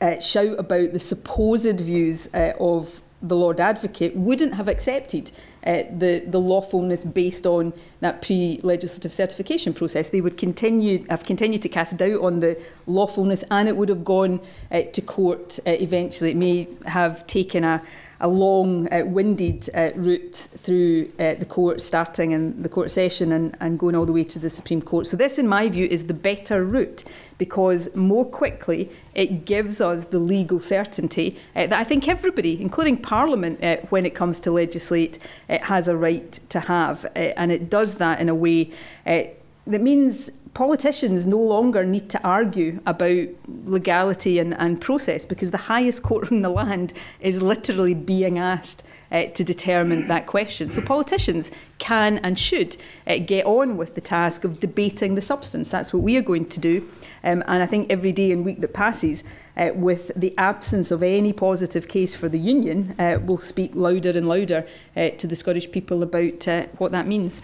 uh, 0.01 0.21
shout 0.21 0.59
about 0.59 0.93
the 0.93 1.01
supposed 1.01 1.81
views 1.81 2.33
uh, 2.35 2.53
of 2.61 3.01
the 3.23 3.37
Lord 3.37 3.61
Advocate 3.61 4.17
wouldn't 4.17 4.55
have 4.55 4.69
accepted 4.69 5.31
uh, 5.65 5.85
the, 5.97 6.25
the 6.27 6.41
lawfulness 6.41 7.05
based 7.05 7.47
on 7.47 7.73
that 8.01 8.21
pre-legislative 8.21 9.13
certification 9.13 9.73
process. 9.73 10.09
They 10.09 10.21
would 10.21 10.37
continue 10.37 11.05
have 11.09 11.25
continued 11.25 11.63
to 11.63 11.69
cast 11.69 11.97
doubt 11.97 12.21
on 12.21 12.41
the 12.41 12.61
lawfulness 12.87 13.45
and 13.51 13.69
it 13.69 13.77
would 13.77 13.89
have 13.89 14.05
gone 14.05 14.41
uh, 14.71 14.83
to 14.93 15.01
court 15.01 15.61
uh, 15.67 15.71
eventually. 15.71 16.33
It 16.33 16.37
may 16.37 16.69
have 16.87 17.27
taken 17.27 17.63
a, 17.63 17.83
a 18.23 18.29
long, 18.29 18.91
uh, 18.93 19.05
winded 19.05 19.69
uh, 19.75 19.91
route 19.97 20.35
through 20.35 21.13
uh, 21.19 21.35
the 21.35 21.45
court, 21.45 21.81
starting 21.83 22.31
in 22.31 22.63
the 22.63 22.69
court 22.69 22.91
session 22.91 23.33
and, 23.33 23.57
and 23.61 23.81
going 23.81 23.97
all 23.97 24.07
the 24.07 24.13
way 24.13 24.23
to 24.23 24.39
the 24.39 24.49
Supreme 24.49 24.81
Court. 24.81 25.09
So, 25.09 25.17
this, 25.17 25.39
in 25.39 25.49
my 25.49 25.69
view, 25.69 25.87
is 25.91 26.05
the 26.05 26.15
better 26.15 26.65
route 26.65 27.03
because 27.37 27.95
more 27.97 28.25
quickly 28.25 28.89
it 29.15 29.45
gives 29.45 29.81
us 29.81 30.07
the 30.07 30.21
legal 30.21 30.61
certainty 30.61 31.37
uh, 31.57 31.67
that 31.67 31.79
I 31.79 31.83
think 31.83 32.07
everybody, 32.07 32.63
including 32.63 32.97
Parliament, 32.97 33.63
uh, 33.63 33.79
when 33.91 34.07
it 34.07 34.15
comes 34.15 34.39
to 34.41 34.53
legislate, 34.53 35.19
uh, 35.51 35.59
has 35.59 35.89
a 35.89 35.97
right 35.97 36.33
to 36.51 36.61
have. 36.61 37.05
And 37.17 37.51
it 37.51 37.69
does 37.69 37.97
that 37.97 38.21
in 38.21 38.29
a 38.29 38.35
way 38.35 38.71
that 39.05 39.81
means 39.81 40.31
politicians 40.55 41.25
no 41.25 41.39
longer 41.39 41.83
need 41.83 42.11
to 42.11 42.23
argue 42.23 42.81
about 42.85 43.27
legality 43.65 44.39
and, 44.39 44.55
and 44.59 44.81
process 44.81 45.25
because 45.25 45.51
the 45.51 45.57
highest 45.57 46.03
court 46.03 46.31
in 46.31 46.43
the 46.43 46.51
land 46.51 46.93
is 47.21 47.41
literally 47.41 47.95
being 47.95 48.39
asked 48.39 48.85
uh, 49.11 49.25
to 49.27 49.45
determine 49.45 50.09
that 50.09 50.27
question. 50.27 50.69
So 50.69 50.83
politicians 50.83 51.51
can 51.79 52.19
and 52.19 52.39
should 52.39 52.77
uh, 53.07 53.19
get 53.19 53.47
on 53.47 53.79
with 53.79 53.95
the 53.95 54.01
task 54.03 54.45
of 54.45 54.61
debating 54.61 55.15
the 55.15 55.23
substance. 55.23 55.71
That's 55.71 55.93
what 55.93 56.03
we 56.03 56.17
are 56.19 56.23
going 56.23 56.47
to 56.51 56.61
do. 56.61 56.87
Um, 57.25 57.43
and 57.47 57.63
I 57.63 57.67
think 57.67 57.91
every 57.91 58.13
day 58.13 58.31
and 58.33 58.45
week 58.45 58.61
that 58.61 58.75
passes, 58.75 59.25
uh, 59.57 59.71
with 59.75 60.11
the 60.17 60.37
absence 60.37 60.91
of 60.91 61.03
any 61.03 61.33
positive 61.33 61.89
case 61.89 62.15
for 62.15 62.29
the 62.29 62.39
union, 62.39 62.95
uh, 62.99 63.19
will 63.23 63.39
speak 63.39 63.75
louder 63.75 64.11
and 64.11 64.29
louder 64.29 64.67
uh, 64.97 65.11
to 65.11 65.27
the 65.27 65.37
Scottish 65.37 65.71
people 65.71 66.03
about 66.03 66.47
uh, 66.49 66.67
what 66.79 66.93
that 66.93 67.07
means. 67.07 67.43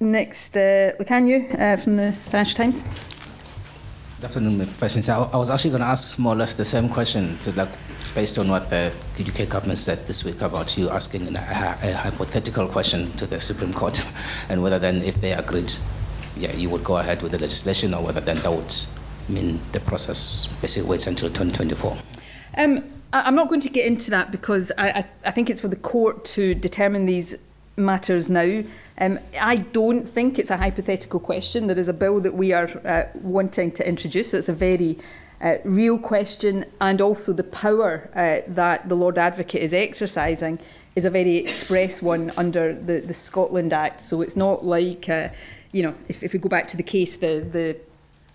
Next, 0.00 0.56
uh, 0.56 0.92
uh, 1.00 1.76
from 1.76 1.96
the 1.96 2.12
Financial 2.30 2.56
Times. 2.56 2.84
Good 4.20 4.26
afternoon, 4.26 4.64
First 4.66 4.94
Minister. 4.94 5.12
I 5.12 5.36
was 5.36 5.50
actually 5.50 5.70
going 5.70 5.82
to 5.82 5.88
ask 5.88 6.20
more 6.20 6.34
or 6.34 6.36
less 6.36 6.54
the 6.54 6.64
same 6.64 6.88
question, 6.88 7.36
to 7.38 7.50
like, 7.52 7.68
based 8.14 8.38
on 8.38 8.48
what 8.48 8.70
the 8.70 8.92
UK 9.18 9.48
government 9.48 9.78
said 9.78 10.04
this 10.04 10.24
week 10.24 10.40
about 10.40 10.78
you 10.78 10.88
asking 10.88 11.34
a, 11.34 11.40
a 11.82 11.92
hypothetical 11.94 12.68
question 12.68 13.10
to 13.16 13.26
the 13.26 13.40
Supreme 13.40 13.72
Court, 13.72 14.00
and 14.48 14.62
whether 14.62 14.78
then, 14.78 15.02
if 15.02 15.20
they 15.20 15.32
agreed, 15.32 15.72
yeah, 16.36 16.52
you 16.52 16.70
would 16.70 16.84
go 16.84 16.98
ahead 16.98 17.20
with 17.20 17.32
the 17.32 17.38
legislation, 17.38 17.92
or 17.92 18.04
whether 18.04 18.20
then 18.20 18.36
that 18.36 18.52
would 18.52 18.72
mean 19.28 19.58
the 19.72 19.80
process 19.80 20.46
basically 20.62 20.88
waits 20.88 21.08
until 21.08 21.28
2024. 21.28 21.98
Um, 22.56 22.84
I'm 23.12 23.34
not 23.34 23.48
going 23.48 23.62
to 23.62 23.68
get 23.68 23.84
into 23.86 24.12
that 24.12 24.30
because 24.30 24.70
I, 24.78 24.90
I, 24.90 25.04
I 25.24 25.30
think 25.32 25.50
it's 25.50 25.60
for 25.60 25.68
the 25.68 25.76
court 25.76 26.24
to 26.26 26.54
determine 26.54 27.06
these 27.06 27.34
matters 27.76 28.28
now. 28.28 28.62
Um, 29.00 29.18
I 29.40 29.56
don't 29.56 30.08
think 30.08 30.38
it's 30.38 30.50
a 30.50 30.56
hypothetical 30.56 31.20
question. 31.20 31.68
There 31.68 31.78
is 31.78 31.88
a 31.88 31.92
bill 31.92 32.20
that 32.20 32.34
we 32.34 32.52
are 32.52 32.68
uh, 32.84 33.04
wanting 33.14 33.70
to 33.72 33.88
introduce. 33.88 34.34
It's 34.34 34.48
a 34.48 34.52
very 34.52 34.98
uh, 35.40 35.58
real 35.64 35.98
question, 35.98 36.64
and 36.80 37.00
also 37.00 37.32
the 37.32 37.44
power 37.44 38.10
uh, 38.14 38.40
that 38.54 38.88
the 38.88 38.96
Lord 38.96 39.18
Advocate 39.18 39.62
is 39.62 39.72
exercising 39.72 40.58
is 40.96 41.04
a 41.04 41.10
very 41.10 41.36
express 41.36 42.02
one 42.02 42.32
under 42.36 42.74
the, 42.74 43.00
the 43.00 43.14
Scotland 43.14 43.72
Act. 43.72 44.00
So 44.00 44.20
it's 44.20 44.34
not 44.34 44.64
like, 44.64 45.08
uh, 45.08 45.28
you 45.70 45.84
know, 45.84 45.94
if, 46.08 46.24
if 46.24 46.32
we 46.32 46.40
go 46.40 46.48
back 46.48 46.66
to 46.68 46.76
the 46.76 46.82
case, 46.82 47.18
the, 47.18 47.46
the 47.52 47.76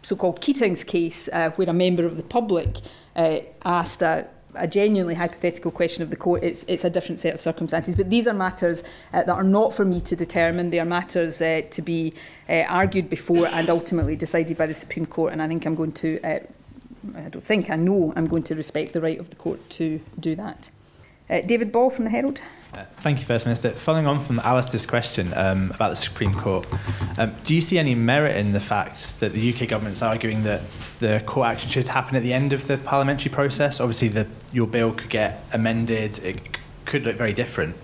so-called 0.02 0.40
Keatings 0.40 0.86
case, 0.86 1.28
uh, 1.34 1.50
where 1.52 1.70
a 1.70 1.74
member 1.74 2.06
of 2.06 2.16
the 2.16 2.24
public 2.24 2.78
uh, 3.18 3.40
asked 3.66 4.02
a 4.02 4.28
a 4.56 4.68
genuinely 4.68 5.16
hypothetical 5.16 5.72
question 5.72 6.04
of 6.04 6.10
the 6.10 6.16
court, 6.16 6.44
it's, 6.44 6.66
it's 6.68 6.84
a 6.84 6.90
different 6.90 7.20
set 7.20 7.34
of 7.34 7.42
circumstances. 7.42 7.96
But 7.96 8.10
these 8.10 8.28
are 8.28 8.34
matters 8.34 8.84
uh, 9.14 9.24
that 9.24 9.30
are 9.30 9.44
not 9.44 9.74
for 9.74 9.86
me 9.86 10.02
to 10.02 10.16
determine. 10.16 10.70
They 10.70 10.80
are 10.80 10.86
matters 10.86 11.42
uh, 11.42 11.62
to 11.72 11.82
be 11.82 12.14
uh, 12.50 12.64
argued 12.68 13.10
before 13.10 13.48
and 13.48 13.70
ultimately 13.70 14.16
decided 14.16 14.58
by 14.58 14.68
the 14.68 14.74
Supreme 14.74 15.06
Court. 15.06 15.34
And 15.34 15.42
I 15.42 15.48
think 15.48 15.66
I'm 15.66 15.76
going 15.76 15.94
to, 15.94 16.20
uh, 16.24 16.40
I 17.16 17.30
don't 17.30 17.42
think, 17.44 17.70
I 17.70 17.76
know 17.76 18.14
I'm 18.16 18.26
going 18.26 18.44
to 18.44 18.56
respect 18.56 18.94
the 18.94 19.02
right 19.02 19.20
of 19.20 19.30
the 19.30 19.36
court 19.36 19.70
to 19.72 20.02
do 20.20 20.36
that. 20.36 20.70
Uh, 21.34 21.42
David 21.42 21.72
Ball 21.72 21.90
from 21.90 22.06
the 22.06 22.12
Herald. 22.12 22.42
Uh, 22.76 22.86
thank 22.98 23.20
you, 23.20 23.26
First 23.26 23.48
Minister. 23.48 23.72
Following 23.72 24.06
on 24.06 24.24
from 24.24 24.40
Alistair's 24.42 24.86
question 24.86 25.34
um, 25.36 25.72
about 25.72 25.90
the 25.90 25.96
Supreme 25.96 26.32
Court, 26.32 26.68
um, 27.18 27.34
do 27.44 27.56
you 27.56 27.62
see 27.62 27.80
any 27.80 27.96
merit 27.96 28.36
in 28.36 28.52
the 28.52 28.60
fact 28.60 29.20
that 29.20 29.34
the 29.34 29.52
UK 29.52 29.68
government 29.68 29.96
is 29.96 30.04
arguing 30.04 30.44
that 30.44 30.62
the 31.00 31.24
court 31.26 31.48
action 31.48 31.72
should 31.72 31.88
happen 31.88 32.16
at 32.16 32.22
the 32.22 32.34
end 32.34 32.54
of 32.54 32.68
the 32.68 32.78
parliamentary 32.78 33.32
process? 33.32 33.80
Obviously, 33.80 34.10
the, 34.10 34.28
your 34.52 34.68
bill 34.68 34.94
could 34.94 35.10
get 35.10 35.44
amended, 35.52 36.20
it 36.20 36.38
could 36.86 37.04
look 37.04 37.16
very 37.16 37.34
different. 37.34 37.76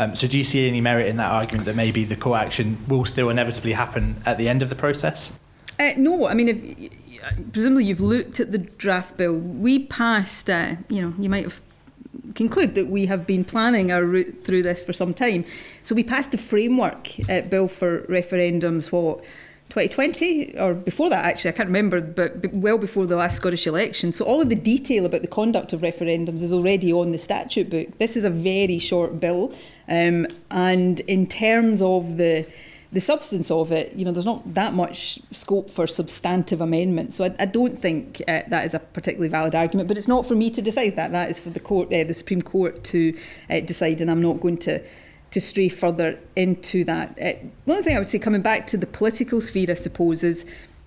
Um, 0.00 0.16
so, 0.16 0.26
do 0.26 0.36
you 0.36 0.44
see 0.44 0.66
any 0.66 0.80
merit 0.80 1.06
in 1.06 1.16
that 1.18 1.30
argument 1.30 1.66
that 1.66 1.76
maybe 1.76 2.02
the 2.02 2.16
court 2.16 2.40
action 2.40 2.76
will 2.88 3.04
still 3.04 3.30
inevitably 3.30 3.72
happen 3.72 4.16
at 4.26 4.36
the 4.36 4.48
end 4.48 4.62
of 4.62 4.68
the 4.68 4.74
process? 4.74 5.32
Uh, 5.78 5.92
no, 5.96 6.26
I 6.26 6.34
mean, 6.34 6.48
if 6.48 7.52
presumably 7.52 7.84
you've 7.84 8.00
looked 8.00 8.40
at 8.40 8.50
the 8.50 8.58
draft 8.58 9.16
bill, 9.16 9.34
we 9.34 9.86
passed. 9.86 10.50
Uh, 10.50 10.74
you 10.88 11.02
know, 11.02 11.14
you 11.18 11.28
might 11.28 11.44
have 11.44 11.65
conclude 12.34 12.74
that 12.74 12.88
we 12.88 13.06
have 13.06 13.26
been 13.26 13.44
planning 13.44 13.92
our 13.92 14.04
route 14.04 14.42
through 14.42 14.62
this 14.62 14.82
for 14.82 14.92
some 14.92 15.14
time. 15.14 15.44
So 15.82 15.94
we 15.94 16.02
passed 16.02 16.32
the 16.32 16.38
framework 16.38 17.10
uh, 17.28 17.42
bill 17.42 17.68
for 17.68 18.02
referendums, 18.02 18.90
what, 18.92 19.24
2020 19.70 20.58
or 20.58 20.74
before 20.74 21.10
that 21.10 21.24
actually 21.24 21.50
I 21.50 21.54
can't 21.54 21.66
remember 21.66 22.00
but 22.00 22.52
well 22.52 22.78
before 22.78 23.04
the 23.04 23.16
last 23.16 23.36
Scottish 23.36 23.66
election. 23.66 24.12
So 24.12 24.24
all 24.24 24.40
of 24.40 24.48
the 24.48 24.54
detail 24.54 25.04
about 25.04 25.22
the 25.22 25.28
conduct 25.28 25.72
of 25.72 25.80
referendums 25.80 26.40
is 26.42 26.52
already 26.52 26.92
on 26.92 27.10
the 27.10 27.18
statute 27.18 27.68
book. 27.68 27.98
This 27.98 28.16
is 28.16 28.22
a 28.22 28.30
very 28.30 28.78
short 28.78 29.18
bill 29.18 29.52
um, 29.88 30.28
and 30.50 31.00
in 31.00 31.26
terms 31.26 31.82
of 31.82 32.16
the 32.16 32.46
the 32.92 33.00
substance 33.00 33.50
of 33.50 33.72
it, 33.72 33.94
you 33.94 34.04
know, 34.04 34.12
there's 34.12 34.26
not 34.26 34.54
that 34.54 34.74
much 34.74 35.18
scope 35.30 35.70
for 35.70 35.86
substantive 35.86 36.60
amendments. 36.60 37.16
So 37.16 37.24
I, 37.24 37.34
I 37.38 37.44
don't 37.44 37.78
think 37.78 38.22
uh, 38.28 38.42
that 38.48 38.64
is 38.64 38.74
a 38.74 38.78
particularly 38.78 39.28
valid 39.28 39.54
argument. 39.54 39.88
But 39.88 39.98
it's 39.98 40.08
not 40.08 40.26
for 40.26 40.34
me 40.34 40.50
to 40.50 40.62
decide 40.62 40.94
that. 40.96 41.12
That 41.12 41.28
is 41.28 41.40
for 41.40 41.50
the 41.50 41.60
court, 41.60 41.92
uh, 41.92 42.04
the 42.04 42.14
Supreme 42.14 42.42
Court, 42.42 42.84
to 42.84 43.16
uh, 43.50 43.60
decide, 43.60 44.00
and 44.00 44.10
I'm 44.10 44.22
not 44.22 44.40
going 44.40 44.58
to 44.58 44.82
to 45.32 45.40
stray 45.40 45.68
further 45.68 46.18
into 46.36 46.84
that. 46.84 47.18
Uh, 47.20 47.32
one 47.64 47.82
thing 47.82 47.96
I 47.96 47.98
would 47.98 48.08
say, 48.08 48.18
coming 48.18 48.42
back 48.42 48.66
to 48.68 48.76
the 48.76 48.86
political 48.86 49.40
sphere, 49.40 49.70
I 49.70 49.74
suppose, 49.74 50.22
is 50.22 50.46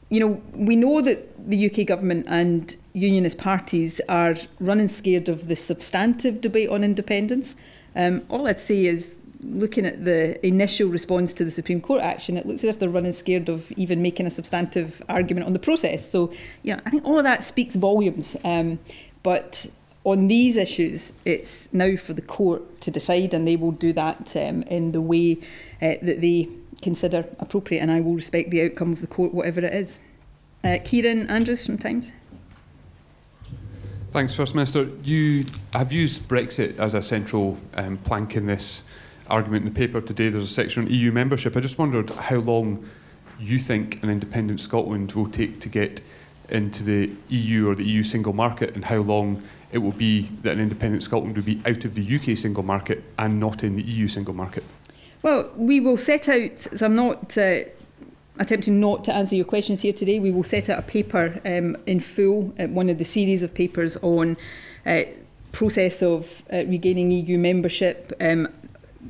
you 0.10 0.20
know 0.20 0.42
we 0.54 0.76
know 0.76 1.02
that 1.02 1.50
the 1.50 1.70
UK 1.70 1.86
government 1.86 2.26
and 2.30 2.76
unionist 2.94 3.38
parties 3.38 4.02
are 4.10 4.36
running 4.60 4.88
scared 4.88 5.30
of 5.30 5.48
the 5.48 5.56
substantive 5.56 6.42
debate 6.42 6.70
on 6.70 6.84
independence. 6.84 7.56
Um, 7.96 8.24
all 8.30 8.48
I'd 8.48 8.60
say 8.60 8.86
is 8.86 9.18
looking 9.42 9.86
at 9.86 10.04
the 10.06 10.46
initial 10.46 10.90
response 10.90 11.34
to 11.34 11.46
the 11.46 11.52
Supreme 11.52 11.82
Court 11.82 12.02
action, 12.02 12.38
it 12.38 12.46
looks 12.46 12.64
as 12.64 12.72
if 12.72 12.80
they're 12.80 12.90
running 12.90 13.12
scared 13.12 13.50
of 13.50 13.72
even 13.74 14.02
making 14.02 14.26
a 14.26 14.30
substantive 14.30 15.02
argument 15.08 15.48
on 15.48 15.54
the 15.54 15.60
process. 15.60 16.10
So, 16.10 16.32
you 16.64 16.76
know, 16.76 16.82
I 16.86 16.90
think 16.90 17.06
all 17.06 17.18
of 17.18 17.24
that 17.24 17.44
speaks 17.44 17.76
volumes. 17.76 18.36
Um, 18.44 18.80
but 19.24 19.68
on 20.04 20.28
these 20.28 20.58
issues, 20.58 21.14
it's 21.26 21.72
now 21.74 21.96
for 21.96 22.14
the 22.14 22.22
court 22.22 22.82
to 22.82 22.92
decide, 22.92 23.34
and 23.34 23.48
they 23.48 23.56
will 23.56 23.72
do 23.72 23.94
that 23.94 24.36
um, 24.36 24.64
in 24.64 24.92
the 24.92 25.02
way 25.02 25.38
uh, 25.82 25.96
that 26.02 26.22
they 26.22 26.50
consider 26.82 27.26
appropriate, 27.40 27.82
and 27.82 27.92
I 27.92 28.02
will 28.02 28.16
respect 28.16 28.50
the 28.50 28.64
outcome 28.64 28.92
of 28.92 29.02
the 29.02 29.08
court, 29.08 29.34
whatever 29.34 29.62
it 29.62 29.74
is. 29.74 30.00
Uh, 30.64 30.78
Kieran 30.84 31.30
Andrews 31.30 31.66
from 31.66 31.78
Times. 31.78 32.14
Thanks, 34.12 34.34
First 34.34 34.56
Minister. 34.56 34.90
You 35.04 35.46
have 35.74 35.92
used 35.92 36.28
Brexit 36.28 36.80
as 36.80 36.96
a 36.96 37.02
central 37.02 37.58
um, 37.76 37.98
plank 37.98 38.36
in 38.36 38.48
this 38.48 38.84
argument 39.30 39.66
in 39.66 39.74
the 39.74 39.78
paper 39.78 40.02
today. 40.02 40.30
There's 40.30 40.44
a 40.44 40.48
section 40.48 40.86
on 40.86 40.92
EU 40.92 41.12
membership. 41.12 41.56
I 41.56 41.60
just 41.60 41.78
wondered 41.78 42.10
how 42.10 42.38
long 42.38 42.86
you 43.40 43.60
think 43.60 44.04
an 44.04 44.10
independent 44.10 44.60
Scotland 44.60 45.14
will 45.14 45.30
take 45.30 45.60
to 45.62 45.70
get 45.70 46.02
into 46.50 46.84
the 46.84 47.12
EU 47.30 47.70
or 47.70 47.76
the 47.76 47.86
EU 47.86 48.04
single 48.04 48.34
market, 48.34 48.76
and 48.76 48.86
how 48.86 48.98
long 48.98 49.42
it 49.72 49.78
will 49.78 49.92
be 49.92 50.22
that 50.42 50.54
an 50.54 50.60
independent 50.60 51.04
Scotland 51.04 51.36
will 51.36 51.44
be 51.44 51.62
out 51.66 51.86
of 51.86 51.94
the 51.94 52.16
UK 52.16 52.36
single 52.36 52.64
market 52.64 53.04
and 53.18 53.40
not 53.40 53.64
in 53.64 53.76
the 53.76 53.84
EU 53.84 54.08
single 54.08 54.34
market? 54.34 54.64
Well, 55.22 55.52
we 55.56 55.80
will 55.80 55.98
set 55.98 56.28
out, 56.28 56.60
so 56.60 56.86
I'm 56.86 56.96
not 56.96 57.38
uh, 57.38 57.60
attempting 58.40 58.80
not 58.80 59.04
to 59.04 59.14
answer 59.14 59.36
your 59.36 59.46
questions 59.46 59.82
here 59.82 59.94
today, 59.94 60.20
we 60.20 60.32
will 60.32 60.44
set 60.44 60.70
out 60.70 60.80
a 60.80 60.82
paper 60.82 61.40
um, 61.46 61.76
in 61.86 62.00
full, 62.00 62.54
uh, 62.58 62.68
one 62.68 62.90
of 62.90 62.98
the 62.98 63.06
series 63.06 63.44
of 63.44 63.54
papers 63.54 63.98
on 63.98 64.38
uh, 64.86 65.02
process 65.52 66.02
of 66.02 66.44
uh, 66.52 66.58
regaining 66.66 67.12
EU 67.12 67.38
membership, 67.38 68.14
um, 68.22 68.48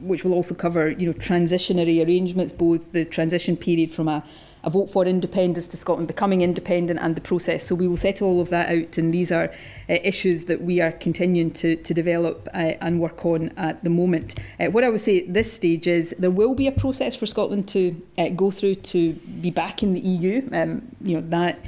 which 0.01 0.23
will 0.23 0.33
also 0.33 0.55
cover 0.55 0.89
you 0.89 1.07
know 1.07 1.13
transitionary 1.13 2.05
arrangements, 2.05 2.51
both 2.51 2.91
the 2.91 3.05
transition 3.05 3.57
period 3.57 3.91
from 3.91 4.07
a, 4.07 4.23
a 4.63 4.69
vote 4.69 4.89
for 4.89 5.05
independence 5.05 5.67
to 5.69 5.77
Scotland 5.77 6.07
becoming 6.07 6.41
independent 6.41 6.99
and 6.99 7.15
the 7.15 7.21
process. 7.21 7.65
So 7.65 7.75
we 7.75 7.87
will 7.87 7.97
set 7.97 8.21
all 8.21 8.41
of 8.41 8.49
that 8.49 8.69
out, 8.69 8.97
and 8.97 9.13
these 9.13 9.31
are 9.31 9.45
uh, 9.89 9.97
issues 10.03 10.45
that 10.45 10.61
we 10.61 10.81
are 10.81 10.91
continuing 10.91 11.51
to, 11.51 11.75
to 11.77 11.93
develop 11.93 12.47
uh, 12.53 12.73
and 12.81 12.99
work 12.99 13.25
on 13.25 13.49
at 13.57 13.83
the 13.83 13.89
moment. 13.89 14.35
Uh, 14.59 14.67
what 14.67 14.83
I 14.83 14.89
would 14.89 14.99
say 14.99 15.21
at 15.21 15.33
this 15.33 15.51
stage 15.51 15.87
is 15.87 16.15
there 16.19 16.31
will 16.31 16.53
be 16.53 16.67
a 16.67 16.71
process 16.71 17.15
for 17.15 17.25
Scotland 17.25 17.67
to 17.69 17.99
uh, 18.17 18.29
go 18.29 18.51
through 18.51 18.75
to 18.75 19.13
be 19.13 19.51
back 19.51 19.81
in 19.81 19.93
the 19.93 20.01
EU. 20.01 20.47
Um, 20.51 20.83
you 21.01 21.15
know 21.15 21.27
that 21.29 21.59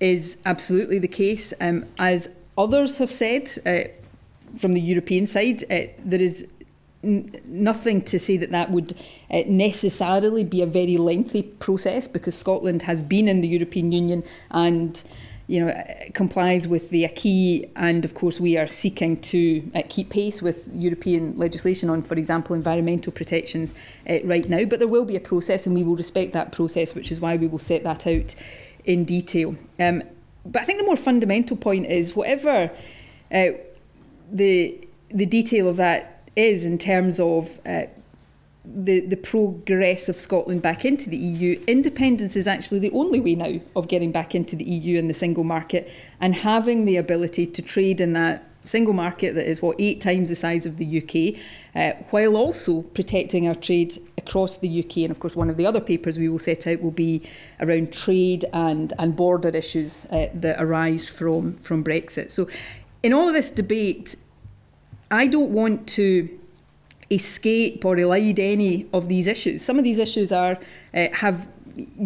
is 0.00 0.38
absolutely 0.46 0.98
the 0.98 1.08
case. 1.08 1.52
Um, 1.60 1.84
as 1.98 2.28
others 2.56 2.98
have 2.98 3.10
said 3.10 3.50
uh, 3.66 3.88
from 4.58 4.72
the 4.72 4.80
European 4.80 5.26
side, 5.26 5.64
uh, 5.64 5.88
there 6.04 6.20
is 6.20 6.46
nothing 7.02 8.02
to 8.02 8.18
say 8.18 8.36
that 8.36 8.50
that 8.50 8.70
would 8.70 8.94
uh, 9.30 9.42
necessarily 9.46 10.44
be 10.44 10.62
a 10.62 10.66
very 10.66 10.96
lengthy 10.96 11.42
process 11.42 12.08
because 12.08 12.36
Scotland 12.36 12.82
has 12.82 13.02
been 13.02 13.28
in 13.28 13.40
the 13.40 13.48
European 13.48 13.92
Union 13.92 14.24
and 14.50 15.02
you 15.46 15.64
know 15.64 15.72
complies 16.12 16.68
with 16.68 16.90
the 16.90 17.04
acquis 17.04 17.66
and 17.76 18.04
of 18.04 18.14
course 18.14 18.38
we 18.40 18.56
are 18.56 18.66
seeking 18.66 19.18
to 19.20 19.68
uh, 19.74 19.82
keep 19.88 20.10
pace 20.10 20.42
with 20.42 20.68
European 20.74 21.38
legislation 21.38 21.88
on 21.88 22.02
for 22.02 22.14
example 22.14 22.54
environmental 22.54 23.12
protections 23.12 23.74
uh, 24.08 24.18
right 24.24 24.48
now. 24.48 24.64
But 24.64 24.80
there 24.80 24.88
will 24.88 25.04
be 25.04 25.16
a 25.16 25.20
process 25.20 25.66
and 25.66 25.74
we 25.74 25.84
will 25.84 25.96
respect 25.96 26.32
that 26.32 26.52
process 26.52 26.94
which 26.94 27.12
is 27.12 27.20
why 27.20 27.36
we 27.36 27.46
will 27.46 27.58
set 27.58 27.84
that 27.84 28.06
out 28.06 28.34
in 28.84 29.04
detail. 29.04 29.56
Um, 29.78 30.02
but 30.44 30.62
I 30.62 30.64
think 30.64 30.80
the 30.80 30.86
more 30.86 30.96
fundamental 30.96 31.56
point 31.56 31.86
is 31.86 32.16
whatever 32.16 32.70
uh, 33.32 33.46
the 34.30 34.88
the 35.10 35.26
detail 35.26 35.68
of 35.68 35.76
that 35.76 36.17
is 36.38 36.64
in 36.64 36.78
terms 36.78 37.18
of 37.18 37.60
uh, 37.66 37.82
the, 38.64 39.00
the 39.00 39.16
progress 39.16 40.08
of 40.08 40.16
Scotland 40.16 40.62
back 40.62 40.84
into 40.84 41.10
the 41.10 41.16
EU, 41.16 41.62
independence 41.66 42.36
is 42.36 42.46
actually 42.46 42.78
the 42.80 42.90
only 42.92 43.20
way 43.20 43.34
now 43.34 43.60
of 43.74 43.88
getting 43.88 44.12
back 44.12 44.34
into 44.34 44.54
the 44.56 44.64
EU 44.64 44.98
and 44.98 45.08
the 45.08 45.14
single 45.14 45.44
market 45.44 45.90
and 46.20 46.34
having 46.34 46.84
the 46.84 46.96
ability 46.96 47.46
to 47.46 47.62
trade 47.62 48.00
in 48.00 48.12
that 48.12 48.44
single 48.64 48.92
market 48.92 49.34
that 49.34 49.48
is 49.48 49.62
what 49.62 49.76
eight 49.78 50.00
times 50.00 50.28
the 50.28 50.36
size 50.36 50.66
of 50.66 50.76
the 50.76 50.98
UK, 51.02 51.40
uh, 51.74 51.96
while 52.10 52.36
also 52.36 52.82
protecting 52.82 53.48
our 53.48 53.54
trade 53.54 53.96
across 54.18 54.58
the 54.58 54.84
UK. 54.84 54.98
And 54.98 55.10
of 55.10 55.20
course, 55.20 55.34
one 55.34 55.48
of 55.48 55.56
the 55.56 55.66
other 55.66 55.80
papers 55.80 56.18
we 56.18 56.28
will 56.28 56.38
set 56.38 56.66
out 56.66 56.82
will 56.82 56.90
be 56.90 57.22
around 57.60 57.92
trade 57.92 58.44
and 58.52 58.92
and 58.98 59.16
border 59.16 59.48
issues 59.48 60.06
uh, 60.06 60.26
that 60.34 60.60
arise 60.60 61.08
from 61.08 61.54
from 61.54 61.82
Brexit. 61.82 62.30
So, 62.30 62.48
in 63.02 63.12
all 63.12 63.28
of 63.28 63.34
this 63.34 63.50
debate, 63.50 64.16
I 65.10 65.26
don't 65.26 65.50
want 65.50 65.88
to 65.90 66.28
escape 67.10 67.84
or 67.84 67.96
elide 67.96 68.38
any 68.38 68.86
of 68.92 69.08
these 69.08 69.26
issues. 69.26 69.64
Some 69.64 69.78
of 69.78 69.84
these 69.84 69.98
issues 69.98 70.32
are 70.32 70.58
uh, 70.94 71.06
have 71.14 71.48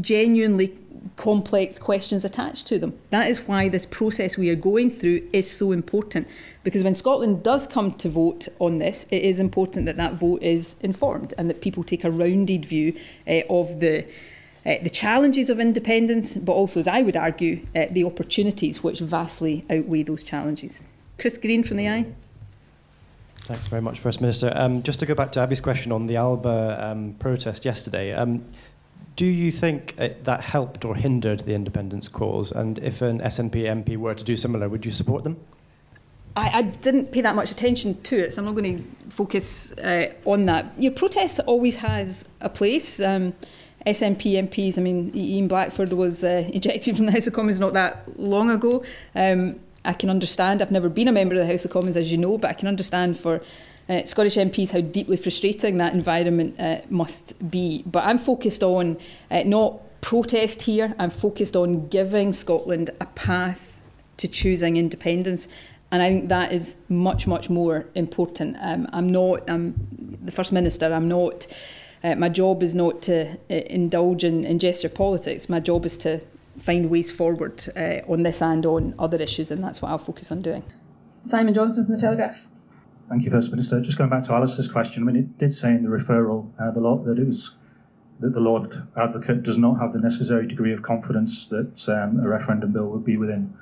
genuinely 0.01 0.79
complex 1.17 1.79
questions 1.79 2.25
attached 2.25 2.67
to 2.69 2.79
them. 2.79 2.99
That 3.11 3.29
is 3.29 3.41
why 3.41 3.69
this 3.69 3.87
process 3.87 4.37
we 4.37 4.51
are 4.51 4.57
going 4.57 4.91
through 4.91 5.29
is 5.33 5.51
so 5.51 5.73
important 5.73 6.29
because 6.63 6.83
when 6.83 6.95
Scotland 6.95 7.43
does 7.43 7.67
come 7.67 7.93
to 7.95 8.09
vote 8.09 8.49
on 8.61 8.79
this, 8.79 9.07
it 9.11 9.23
is 9.23 9.41
important 9.41 9.87
that 9.87 9.97
that 9.97 10.15
vote 10.15 10.43
is 10.43 10.77
informed 10.81 11.35
and 11.37 11.51
that 11.51 11.61
people 11.61 11.83
take 11.83 12.05
a 12.05 12.11
rounded 12.11 12.65
view 12.65 12.95
uh, 13.27 13.41
of 13.51 13.81
the 13.81 14.07
uh, 14.65 14.77
the 14.81 14.91
challenges 14.91 15.51
of 15.51 15.59
independence, 15.59 16.37
but 16.37 16.53
also, 16.53 16.79
as 16.79 16.87
I 16.87 17.03
would 17.03 17.17
argue, 17.17 17.67
uh, 17.75 17.87
the 17.91 18.05
opportunities 18.05 18.81
which 18.81 19.01
vastly 19.01 19.65
outweigh 19.69 20.05
those 20.05 20.23
challenges. 20.23 20.81
Chris 21.19 21.37
Green 21.37 21.65
from 21.65 21.79
the 21.79 21.89
i. 21.89 22.07
Thanks 23.45 23.66
very 23.68 23.82
much, 23.82 23.99
First 23.99 24.20
Minister. 24.20 24.53
Um, 24.55 24.82
just 24.82 25.01
to 25.01 25.07
go 25.07 25.14
back 25.14 25.32
to 25.32 25.40
Abbi's 25.40 25.61
question 25.61 25.90
on 25.90 26.07
the 26.07 26.16
Alba 26.16 26.78
um, 26.80 27.14
protest 27.18 27.64
yesterday, 27.64 28.12
um, 28.12 28.47
do 29.16 29.26
you 29.26 29.51
think 29.51 29.99
it, 29.99 30.24
that 30.24 30.40
helped 30.40 30.84
or 30.84 30.95
hindered 30.95 31.40
the 31.40 31.55
independence 31.55 32.09
cause? 32.09 32.53
And 32.53 32.78
if 32.78 33.03
an 33.03 33.20
SNP 33.20 33.55
MP 33.55 33.97
were 33.97 34.14
to 34.14 34.24
do 34.24 34.36
similar, 34.36 34.68
would 34.68 34.86
you 34.86 34.93
support 34.93 35.24
them? 35.24 35.38
I, 36.36 36.51
I 36.51 36.62
didn't 36.62 37.12
pay 37.12 37.20
that 37.20 37.34
much 37.34 37.51
attention 37.51 38.01
to 38.03 38.16
it, 38.16 38.32
so 38.32 38.40
I'm 38.40 38.47
not 38.47 38.55
going 38.55 38.78
to 38.78 38.84
focus 39.11 39.72
uh, 39.72 40.12
on 40.24 40.47
that. 40.47 40.72
Your 40.78 40.93
protest 40.93 41.40
always 41.47 41.76
has 41.76 42.24
a 42.40 42.49
place. 42.49 43.01
Um, 43.01 43.34
SNP 43.86 44.49
MPs, 44.49 44.78
I 44.78 44.80
mean, 44.80 45.11
Ian 45.14 45.49
Blackford 45.49 45.93
was 45.93 46.24
uh, 46.24 46.49
ejected 46.55 46.97
from 46.97 47.07
the 47.07 47.12
House 47.12 47.26
of 47.26 47.34
Commons 47.34 47.59
not 47.59 47.72
that 47.74 48.18
long 48.18 48.51
ago. 48.51 48.84
Um, 49.14 49.61
I 49.85 49.93
can 49.93 50.11
understand. 50.11 50.62
I've 50.62 50.70
never 50.70 50.89
been 50.89 51.09
a 51.09 51.12
member 51.12 51.35
of 51.35 51.41
the 51.41 51.47
House 51.47 51.64
of 51.64 51.70
Commons, 51.70 51.97
as 51.97 52.12
you 52.12 52.18
know, 52.18 52.39
but 52.39 52.51
I 52.51 52.55
can 52.55 52.68
understand 52.68 53.18
for 53.18 53.43
uh, 53.89 54.05
Scottish 54.05 54.37
MPs 54.37 54.72
how 54.72 54.80
deeply 54.80 55.16
frustrating 55.16 55.78
that 55.78 55.93
environment 55.93 56.59
uh, 56.61 56.78
must 56.89 57.51
be. 57.51 57.83
But 57.87 58.05
I'm 58.05 58.18
focused 58.18 58.62
on 58.62 58.97
uh, 59.30 59.43
not 59.45 59.80
protest 60.01 60.62
here. 60.62 60.95
I'm 60.99 61.11
focused 61.11 61.57
on 61.57 61.89
giving 61.89 62.33
Scotland 62.33 62.91
a 63.01 63.07
path 63.07 63.80
to 64.18 64.28
choosing 64.28 64.76
independence. 64.76 65.49
And 65.91 66.03
I 66.03 66.09
think 66.11 66.28
that 66.28 66.53
is 66.53 66.76
much, 66.89 67.26
much 67.26 67.51
more 67.51 67.87
important. 67.95 68.57
Um, 68.61 68.89
I'm 68.93 69.11
not, 69.11 69.49
I'm 69.51 69.74
the 70.22 70.33
First 70.33 70.53
Minister, 70.53 70.93
I'm 70.93 71.09
not, 71.09 71.47
uh, 72.03 72.14
my 72.14 72.28
job 72.28 72.62
is 72.62 72.74
not 72.74 73.03
to 73.03 73.33
uh, 73.33 73.55
indulge 73.55 74.24
in, 74.24 74.45
in 74.45 74.59
gesture 74.59 74.89
politics. 74.89 75.49
My 75.49 75.61
job 75.61 75.85
is 75.85 75.97
to 75.99 76.20
find 76.59 76.91
ways 76.91 77.11
forward 77.11 77.65
uh, 77.77 78.01
on 78.09 78.23
this 78.23 78.43
and 78.43 78.65
on 78.67 78.95
other 78.99 79.17
issues, 79.19 79.51
and 79.51 79.63
that's 79.63 79.83
what 79.83 79.91
I'll 79.91 79.99
focus 79.99 80.31
on 80.31 80.43
doing. 80.43 80.65
Simon 81.25 81.55
Johnson 81.55 81.85
from 81.85 81.95
the 81.95 82.01
Telegraph. 82.01 82.49
Thank 83.09 83.25
you, 83.25 83.31
First 83.31 83.51
Minister. 83.51 83.81
Just 83.81 83.99
going 83.99 84.11
back 84.11 84.25
to 84.25 84.33
Alice's 84.33 84.69
question, 84.69 85.03
I 85.03 85.07
mean, 85.07 85.17
it 85.17 85.39
did 85.39 85.55
say 85.55 85.71
in 85.71 85.83
the 85.83 85.91
referral 85.91 86.51
uh, 86.59 86.71
the 86.71 86.81
law, 86.81 86.99
that 86.99 87.19
it 87.19 87.27
was 87.27 87.57
that 88.21 88.35
the 88.35 88.41
Lord 88.41 88.87
Advocate 88.97 89.43
does 89.43 89.59
not 89.59 89.75
have 89.75 89.93
the 89.93 89.99
necessary 89.99 90.47
degree 90.47 90.73
of 90.73 90.83
confidence 90.83 91.47
that 91.49 91.89
um, 91.89 92.21
a 92.21 92.29
referendum 92.29 92.73
bill 92.73 92.89
would 92.89 93.05
be 93.05 93.17
within 93.17 93.53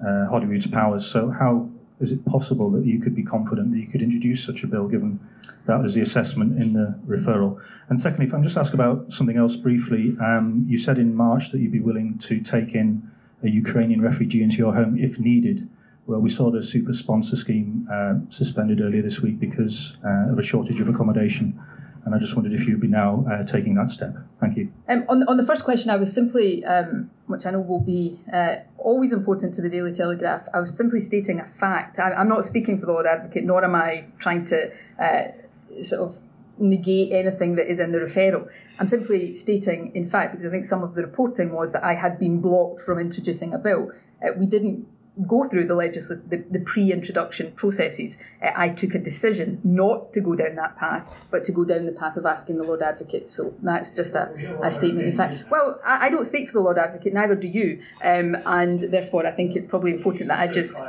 uh, 0.00 0.26
Holyrood's 0.28 0.66
powers. 0.66 1.06
So, 1.06 1.30
how 1.30 1.70
is 2.00 2.10
it 2.10 2.24
possible 2.24 2.70
that 2.70 2.86
you 2.86 2.98
could 2.98 3.14
be 3.14 3.22
confident 3.22 3.72
that 3.72 3.78
you 3.78 3.86
could 3.86 4.02
introduce 4.02 4.44
such 4.44 4.62
a 4.62 4.66
bill, 4.66 4.88
given 4.88 5.20
that 5.66 5.80
was 5.80 5.94
the 5.94 6.00
assessment 6.00 6.60
in 6.60 6.72
the 6.72 6.98
referral? 7.06 7.60
And 7.88 8.00
secondly, 8.00 8.26
if 8.26 8.32
I 8.32 8.36
can 8.36 8.44
just 8.44 8.56
ask 8.56 8.72
about 8.72 9.12
something 9.12 9.36
else 9.36 9.56
briefly, 9.56 10.16
um, 10.20 10.64
you 10.66 10.78
said 10.78 10.98
in 10.98 11.14
March 11.14 11.50
that 11.50 11.60
you'd 11.60 11.72
be 11.72 11.80
willing 11.80 12.18
to 12.18 12.40
take 12.40 12.74
in 12.74 13.10
a 13.42 13.48
Ukrainian 13.48 14.00
refugee 14.00 14.42
into 14.42 14.56
your 14.56 14.74
home 14.74 14.98
if 14.98 15.18
needed. 15.18 15.68
Well, 16.06 16.20
we 16.20 16.30
saw 16.30 16.50
the 16.50 16.62
super 16.62 16.92
sponsor 16.92 17.36
scheme 17.36 17.86
uh, 17.90 18.14
suspended 18.30 18.80
earlier 18.80 19.02
this 19.02 19.20
week 19.20 19.38
because 19.38 19.96
uh, 20.04 20.32
of 20.32 20.38
a 20.38 20.42
shortage 20.42 20.80
of 20.80 20.88
accommodation. 20.88 21.60
And 22.04 22.14
I 22.14 22.18
just 22.18 22.34
wondered 22.34 22.54
if 22.54 22.66
you'd 22.66 22.80
be 22.80 22.88
now 22.88 23.26
uh, 23.30 23.44
taking 23.44 23.74
that 23.74 23.90
step. 23.90 24.16
Thank 24.40 24.56
you. 24.56 24.72
Um, 24.88 25.04
on, 25.08 25.22
on 25.28 25.36
the 25.36 25.44
first 25.44 25.64
question, 25.64 25.90
I 25.90 25.96
was 25.96 26.12
simply, 26.12 26.64
um, 26.64 27.10
which 27.30 27.46
I 27.46 27.50
know 27.50 27.60
will 27.60 27.80
be 27.80 28.20
uh, 28.32 28.56
always 28.78 29.12
important 29.12 29.54
to 29.54 29.62
the 29.62 29.68
Daily 29.68 29.92
Telegraph, 29.92 30.48
I 30.52 30.60
was 30.60 30.76
simply 30.76 31.00
stating 31.00 31.40
a 31.40 31.46
fact. 31.46 31.98
I, 31.98 32.20
am 32.20 32.28
not 32.28 32.44
speaking 32.44 32.78
for 32.78 32.86
the 32.86 32.92
Lord 32.92 33.06
Advocate, 33.06 33.44
nor 33.44 33.64
am 33.64 33.74
I 33.74 34.06
trying 34.18 34.44
to 34.46 34.70
uh, 34.98 35.82
sort 35.82 36.00
of 36.02 36.18
negate 36.58 37.12
anything 37.12 37.56
that 37.56 37.70
is 37.70 37.80
in 37.80 37.92
the 37.92 37.98
referral. 37.98 38.48
I'm 38.78 38.88
simply 38.88 39.34
stating, 39.34 39.94
in 39.94 40.08
fact, 40.08 40.32
because 40.32 40.46
I 40.46 40.50
think 40.50 40.64
some 40.64 40.82
of 40.82 40.94
the 40.94 41.02
reporting 41.02 41.52
was 41.52 41.72
that 41.72 41.82
I 41.82 41.94
had 41.94 42.18
been 42.18 42.40
blocked 42.40 42.80
from 42.80 42.98
introducing 42.98 43.54
a 43.54 43.58
bill. 43.58 43.90
Uh, 44.22 44.32
we 44.36 44.46
didn't 44.46 44.86
go 45.26 45.44
through 45.44 45.66
the 45.66 45.74
legislative, 45.74 46.28
the, 46.30 46.38
the 46.50 46.60
pre-introduction 46.60 47.52
processes, 47.52 48.18
uh, 48.42 48.50
I 48.54 48.70
took 48.70 48.94
a 48.94 48.98
decision 48.98 49.60
not 49.64 50.12
to 50.14 50.20
go 50.20 50.34
down 50.34 50.56
that 50.56 50.76
path, 50.76 51.06
but 51.30 51.44
to 51.44 51.52
go 51.52 51.64
down 51.64 51.86
the 51.86 51.92
path 51.92 52.16
of 52.16 52.26
asking 52.26 52.58
the 52.58 52.64
Lord 52.64 52.82
Advocate. 52.82 53.28
So 53.28 53.54
that's 53.62 53.92
just 53.92 54.14
a, 54.14 54.30
a 54.62 54.70
statement. 54.70 55.08
In 55.08 55.16
fact, 55.16 55.44
well, 55.50 55.80
I, 55.84 56.06
I, 56.06 56.10
don't 56.10 56.24
speak 56.24 56.48
for 56.48 56.54
the 56.54 56.60
Lord 56.60 56.78
Advocate, 56.78 57.12
neither 57.12 57.34
do 57.34 57.48
you, 57.48 57.82
um, 58.02 58.36
and 58.46 58.82
therefore 58.82 59.26
I 59.26 59.32
think 59.32 59.56
it's 59.56 59.66
probably 59.66 59.92
important 59.92 60.28
that 60.28 60.38
I 60.38 60.46
just. 60.46 60.80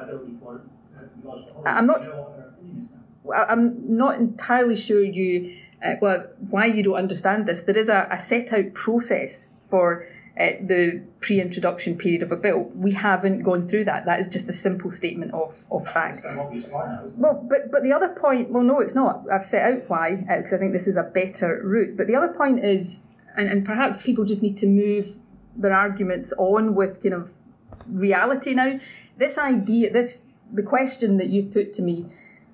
I'm 1.66 1.88
not. 1.88 2.08
I'm 3.34 3.98
not 3.98 4.16
entirely 4.16 4.76
sure 4.76 5.04
you. 5.04 5.58
Uh, 5.84 5.96
well, 6.02 6.28
why 6.50 6.66
you 6.66 6.84
don't 6.84 6.96
understand 6.96 7.48
this? 7.48 7.64
There 7.64 7.78
is 7.78 7.90
a, 7.90 8.08
a 8.12 8.22
set 8.22 8.54
out 8.54 8.74
process 8.74 9.48
for 9.68 10.08
the 10.62 11.02
pre-introduction 11.20 11.98
period 11.98 12.24
of 12.24 12.32
a 12.32 12.36
bill. 12.36 12.70
We 12.76 12.92
haven't 12.92 13.44
gone 13.44 13.68
through 13.68 13.86
that. 13.86 14.06
That 14.06 14.20
is 14.20 14.28
just 14.28 14.50
a 14.50 14.54
simple 14.54 14.92
statement 14.92 15.34
of, 15.34 15.66
of 15.72 15.88
fact. 15.88 16.22
Well, 17.18 17.46
but 17.50 17.72
but 17.72 17.84
the 17.84 17.94
other 17.94 18.10
point, 18.10 18.52
well, 18.52 18.64
no, 18.64 18.80
it's 18.80 18.96
not. 18.96 19.26
I've 19.32 19.46
set 19.46 19.72
out 19.72 19.90
why 19.90 20.16
because 20.16 20.54
uh, 20.54 20.58
I 20.58 20.60
think 20.60 20.74
this 20.74 20.88
is 20.88 20.98
a 20.98 21.04
better 21.04 21.62
route. 21.64 21.98
But 21.98 22.08
the 22.08 22.16
other 22.16 22.30
point 22.30 22.64
is, 22.64 23.00
and, 23.36 23.50
and 23.50 23.66
perhaps 23.66 24.02
people 24.02 24.26
just 24.26 24.42
need 24.42 24.58
to 24.60 24.68
move 24.68 25.18
their 25.56 25.74
arguments 25.74 26.34
on 26.38 26.76
with 26.76 27.02
kind 27.02 27.16
of 27.16 27.34
reality 27.88 28.54
now. 28.54 28.80
This 29.18 29.38
idea, 29.38 29.92
this 29.92 30.22
the 30.52 30.64
question 30.64 31.18
that 31.18 31.30
you've 31.30 31.52
put 31.52 31.74
to 31.76 31.82
me. 31.82 32.06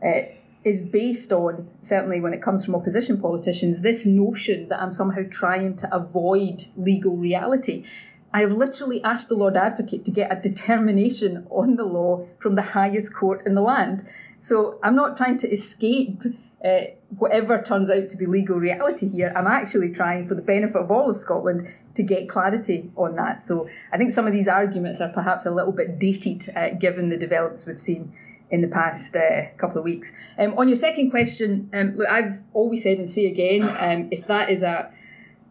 Uh, 0.05 0.21
is 0.63 0.81
based 0.81 1.31
on, 1.31 1.69
certainly 1.81 2.19
when 2.19 2.33
it 2.33 2.41
comes 2.41 2.65
from 2.65 2.75
opposition 2.75 3.19
politicians, 3.19 3.81
this 3.81 4.05
notion 4.05 4.67
that 4.69 4.81
I'm 4.81 4.93
somehow 4.93 5.21
trying 5.29 5.75
to 5.77 5.95
avoid 5.95 6.65
legal 6.75 7.15
reality. 7.15 7.85
I 8.33 8.41
have 8.41 8.51
literally 8.51 9.01
asked 9.03 9.29
the 9.29 9.35
Lord 9.35 9.55
Advocate 9.55 10.03
to 10.05 10.11
get 10.11 10.31
a 10.31 10.39
determination 10.39 11.47
on 11.49 11.75
the 11.75 11.85
law 11.85 12.27
from 12.39 12.55
the 12.55 12.61
highest 12.61 13.13
court 13.13 13.43
in 13.45 13.55
the 13.55 13.61
land. 13.61 14.05
So 14.37 14.79
I'm 14.83 14.95
not 14.95 15.15
trying 15.15 15.37
to 15.39 15.49
escape 15.49 16.21
uh, 16.63 16.79
whatever 17.17 17.61
turns 17.61 17.89
out 17.89 18.09
to 18.09 18.17
be 18.17 18.25
legal 18.25 18.57
reality 18.57 19.07
here. 19.07 19.31
I'm 19.35 19.47
actually 19.47 19.91
trying, 19.91 20.27
for 20.27 20.35
the 20.35 20.41
benefit 20.41 20.75
of 20.75 20.91
all 20.91 21.09
of 21.09 21.17
Scotland, 21.17 21.71
to 21.95 22.03
get 22.03 22.27
clarity 22.27 22.91
on 22.95 23.15
that. 23.15 23.41
So 23.41 23.69
I 23.91 23.97
think 23.97 24.11
some 24.11 24.27
of 24.27 24.33
these 24.33 24.47
arguments 24.47 24.99
are 24.99 25.09
perhaps 25.09 25.45
a 25.45 25.51
little 25.51 25.71
bit 25.71 25.97
dated 25.97 26.51
uh, 26.55 26.69
given 26.71 27.09
the 27.09 27.17
developments 27.17 27.65
we've 27.65 27.79
seen 27.79 28.13
in 28.49 28.61
the 28.61 28.67
past 28.67 29.15
uh, 29.15 29.45
couple 29.57 29.77
of 29.77 29.83
weeks. 29.83 30.11
Um, 30.37 30.53
on 30.57 30.67
your 30.67 30.77
second 30.77 31.11
question, 31.11 31.69
um, 31.73 31.95
look, 31.97 32.07
I've 32.07 32.39
always 32.53 32.83
said 32.83 32.97
and 32.97 33.09
say 33.09 33.25
again, 33.25 33.63
um, 33.79 34.07
if 34.11 34.25
that 34.27 34.49
is 34.49 34.63
a, 34.63 34.91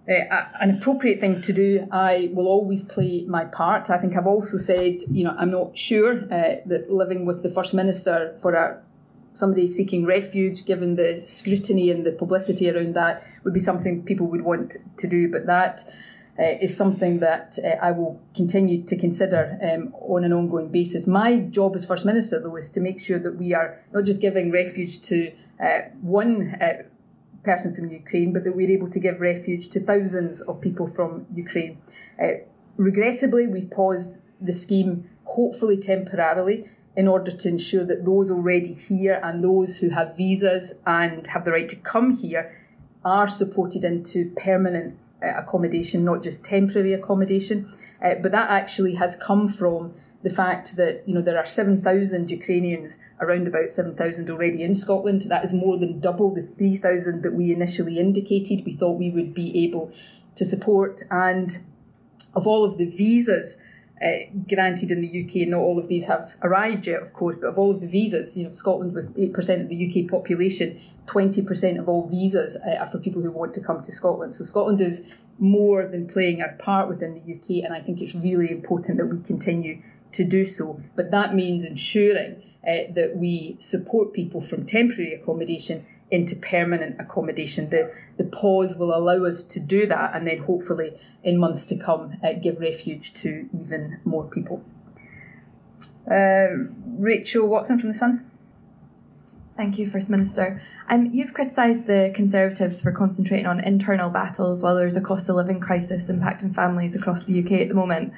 a, 0.09 0.49
an 0.61 0.79
appropriate 0.79 1.21
thing 1.21 1.43
to 1.43 1.53
do, 1.53 1.87
I 1.91 2.31
will 2.33 2.47
always 2.47 2.83
play 2.83 3.25
my 3.29 3.45
part. 3.45 3.91
I 3.91 3.99
think 3.99 4.17
I've 4.17 4.27
also 4.27 4.57
said, 4.57 5.03
you 5.11 5.25
know, 5.25 5.35
I'm 5.37 5.51
not 5.51 5.77
sure 5.77 6.25
uh, 6.25 6.57
that 6.67 6.91
living 6.91 7.27
with 7.27 7.43
the 7.43 7.51
First 7.51 7.75
Minister 7.75 8.37
for 8.41 8.55
a 8.55 8.83
somebody 9.35 9.67
seeking 9.67 10.07
refuge, 10.07 10.65
given 10.65 10.97
the 10.97 11.21
scrutiny 11.21 11.91
and 11.91 12.07
the 12.07 12.13
publicity 12.13 12.71
around 12.71 12.95
that, 12.95 13.23
would 13.45 13.53
be 13.53 13.61
something 13.61 14.03
people 14.03 14.27
would 14.27 14.43
want 14.43 14.77
to 14.97 15.07
do. 15.07 15.31
But 15.31 15.45
that 15.45 15.85
uh, 15.87 15.93
is 16.43 16.77
something 16.77 17.21
that 17.21 17.59
uh, 17.65 17.69
I 17.83 17.93
will 17.93 18.21
continue 18.35 18.83
to 18.83 18.97
consider 18.97 19.59
um, 19.63 19.95
on 19.95 20.25
an 20.25 20.33
ongoing 20.33 20.69
basis. 20.69 21.07
My 21.07 21.39
job 21.39 21.77
as 21.77 21.85
First 21.85 22.05
Minister, 22.05 22.41
though, 22.41 22.57
is 22.57 22.69
to 22.71 22.81
make 22.81 23.01
sure 23.01 23.19
that 23.19 23.37
we 23.37 23.55
are 23.55 23.81
not 23.93 24.05
just 24.05 24.21
giving 24.21 24.51
refuge 24.51 25.01
to 25.03 25.33
uh, 25.59 25.81
one 26.03 26.55
uh, 26.61 26.83
person 27.43 27.73
from 27.73 27.91
Ukraine, 27.91 28.33
but 28.33 28.45
that 28.45 28.55
we're 28.55 28.71
able 28.71 28.91
to 28.91 29.01
give 29.01 29.21
refuge 29.21 29.69
to 29.69 29.81
thousands 29.81 30.43
of 30.43 30.61
people 30.61 30.87
from 30.87 31.27
Ukraine. 31.35 31.79
Uh, 32.23 32.45
regrettably, 32.77 33.47
we've 33.47 33.71
paused 33.71 34.19
the 34.41 34.53
scheme, 34.53 35.09
hopefully 35.25 35.79
temporarily, 35.79 36.69
in 36.97 37.09
order 37.09 37.31
to 37.31 37.49
ensure 37.49 37.85
that 37.85 38.05
those 38.05 38.31
already 38.31 38.73
here 38.73 39.21
and 39.23 39.45
those 39.45 39.79
who 39.79 39.91
have 39.91 40.17
visas 40.17 40.75
and 40.87 41.27
have 41.29 41.45
the 41.45 41.53
right 41.53 41.69
to 41.69 41.77
come 41.77 42.17
here 42.17 42.59
are 43.05 43.29
supported 43.29 43.85
into 43.85 44.33
permanent 44.37 44.95
uh, 44.95 45.06
accommodation, 45.23 46.05
not 46.05 46.23
just 46.23 46.45
temporary 46.45 46.93
accommodation. 46.93 47.69
Uh, 48.03 48.15
but 48.23 48.33
that 48.33 48.51
actually 48.51 48.95
has 48.95 49.17
come 49.17 49.49
from 49.49 49.95
the 50.23 50.31
fact 50.31 50.77
that 50.77 51.03
you 51.07 51.15
know 51.15 51.23
there 51.23 51.39
are 51.39 51.47
7,000 51.47 52.31
Ukrainians, 52.31 52.99
around 53.21 53.47
about 53.47 53.73
7,000 53.73 54.29
already 54.31 54.63
in 54.63 54.75
Scotland. 54.75 55.23
That 55.23 55.45
is 55.45 55.55
more 55.55 55.79
than 55.79 56.01
double 56.01 56.35
the 56.35 56.43
3,000 56.43 57.23
that 57.23 57.35
we 57.35 57.53
initially 57.53 57.99
indicated. 57.99 58.65
We 58.65 58.73
thought 58.73 58.99
we 58.99 59.11
would 59.11 59.35
be 59.35 59.65
able 59.65 59.93
to 60.35 60.45
support, 60.45 61.03
and 61.11 61.59
of 62.35 62.47
all 62.47 62.65
of 62.65 62.77
the 62.77 62.87
visas 62.87 63.57
uh, 64.03 64.09
granted 64.49 64.93
in 64.93 65.01
the 65.01 65.25
UK, 65.25 65.37
and 65.37 65.53
not 65.53 65.61
all 65.61 65.79
of 65.79 65.89
these 65.89 66.05
have 66.05 66.37
arrived 66.43 66.87
yet, 66.87 67.01
of 67.01 67.13
course, 67.15 67.39
but 67.39 67.47
of 67.47 67.59
all 67.59 67.71
of 67.71 67.81
the 67.81 67.87
visas, 67.87 68.37
you 68.37 68.45
know, 68.45 68.53
Scotland 68.53 68.93
with 68.93 69.15
8% 69.17 69.63
of 69.63 69.69
the 69.69 70.05
UK 70.05 70.11
population, 70.11 70.79
20% 71.07 71.79
of 71.79 71.89
all 71.89 72.07
visas 72.07 72.57
uh, 72.57 72.77
are 72.81 72.87
for 72.87 72.99
people 72.99 73.23
who 73.23 73.31
want 73.31 73.55
to 73.55 73.61
come 73.63 73.83
to 73.83 73.93
Scotland. 73.93 74.35
So 74.35 74.45
Scotland 74.45 74.81
is 74.81 75.07
more 75.39 75.87
than 75.87 76.09
playing 76.09 76.43
our 76.43 76.53
part 76.59 76.89
within 76.89 77.15
the 77.15 77.35
UK, 77.35 77.65
and 77.65 77.73
I 77.73 77.81
think 77.81 78.03
it's 78.03 78.15
really 78.15 78.51
important 78.51 78.99
that 78.99 79.07
we 79.07 79.23
continue 79.23 79.83
to 80.13 80.25
do 80.25 80.45
so. 80.45 80.81
But 80.95 81.11
that 81.11 81.35
means 81.35 81.65
ensuring 81.65 82.43
uh, 82.67 82.93
that 82.95 83.17
we 83.17 83.57
support 83.61 84.13
people 84.13 84.43
from 84.43 84.67
temporary 84.67 85.15
accommodation 85.15 85.87
into 86.11 86.37
permanent 86.37 87.01
accommodation. 87.01 87.71
The, 87.71 87.93
the 88.17 88.25
pause 88.25 88.77
will 88.77 88.95
allow 88.95 89.25
us 89.25 89.43
to 89.43 89.61
do 89.61 89.87
that 89.87 90.15
and 90.15 90.27
then 90.27 90.39
hopefully 90.39 90.93
in 91.23 91.39
months 91.39 91.67
to 91.67 91.77
come 91.77 92.17
uh, 92.23 92.35
give 92.35 92.61
refuge 92.61 93.15
to 93.15 93.49
even 93.59 94.01
more 94.05 94.25
people. 94.25 94.65
Uh, 96.11 96.49
Rachel 96.99 97.49
Watson 97.49 97.81
from 97.81 97.89
The 97.89 97.99
Sun. 97.99 98.31
Thank 99.57 99.79
you, 99.79 99.91
First 99.91 100.11
Minister. 100.11 100.61
Um, 100.89 101.07
you've 101.15 101.33
criticised 101.33 101.87
the 101.87 102.13
Conservatives 102.15 102.83
for 102.83 102.93
concentrating 102.93 103.47
on 103.47 103.59
internal 103.61 104.11
battles 104.11 104.61
while 104.61 104.77
there's 104.77 104.99
a 104.99 105.01
cost 105.01 105.31
of 105.31 105.37
living 105.37 105.61
crisis 105.61 106.09
impacting 106.09 106.55
families 106.55 106.95
across 106.95 107.25
the 107.25 107.43
UK 107.43 107.53
at 107.53 107.69
the 107.69 107.75
moment. 107.75 108.13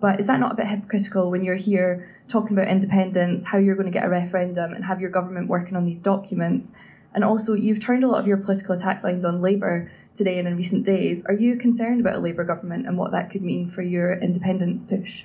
But 0.00 0.20
is 0.20 0.28
that 0.28 0.38
not 0.38 0.52
a 0.52 0.54
bit 0.54 0.68
hypocritical 0.68 1.30
when 1.30 1.44
you're 1.44 1.56
here 1.56 2.08
talking 2.28 2.56
about 2.56 2.68
independence, 2.68 3.44
how 3.46 3.58
you're 3.58 3.74
going 3.74 3.86
to 3.86 3.92
get 3.92 4.04
a 4.04 4.08
referendum, 4.08 4.72
and 4.72 4.84
have 4.84 5.00
your 5.00 5.10
government 5.10 5.48
working 5.48 5.76
on 5.76 5.84
these 5.84 6.00
documents, 6.00 6.72
and 7.14 7.22
also, 7.22 7.54
you've 7.54 7.80
turned 7.80 8.02
a 8.02 8.08
lot 8.08 8.18
of 8.18 8.26
your 8.26 8.36
political 8.36 8.74
attack 8.74 9.04
lines 9.04 9.24
on 9.24 9.40
Labour 9.40 9.90
today 10.16 10.38
and 10.38 10.48
in 10.48 10.56
recent 10.56 10.84
days. 10.84 11.22
Are 11.26 11.34
you 11.34 11.56
concerned 11.56 12.00
about 12.00 12.16
a 12.16 12.18
Labour 12.18 12.44
government 12.44 12.86
and 12.86 12.98
what 12.98 13.12
that 13.12 13.30
could 13.30 13.42
mean 13.42 13.70
for 13.70 13.82
your 13.82 14.14
independence 14.14 14.82
push? 14.82 15.24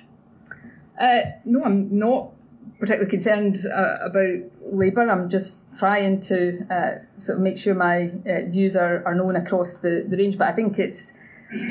Uh, 1.00 1.22
no, 1.44 1.64
I'm 1.64 1.98
not 1.98 2.30
particularly 2.78 3.10
concerned 3.10 3.58
uh, 3.74 3.96
about 4.02 4.38
Labour. 4.62 5.08
I'm 5.08 5.28
just 5.28 5.56
trying 5.78 6.20
to 6.22 6.66
uh, 6.70 7.18
sort 7.18 7.38
of 7.38 7.42
make 7.42 7.58
sure 7.58 7.74
my 7.74 8.04
uh, 8.26 8.48
views 8.48 8.76
are, 8.76 9.04
are 9.04 9.14
known 9.14 9.34
across 9.34 9.74
the, 9.74 10.06
the 10.08 10.16
range. 10.16 10.38
But 10.38 10.48
I 10.48 10.52
think 10.52 10.78
it's 10.78 11.12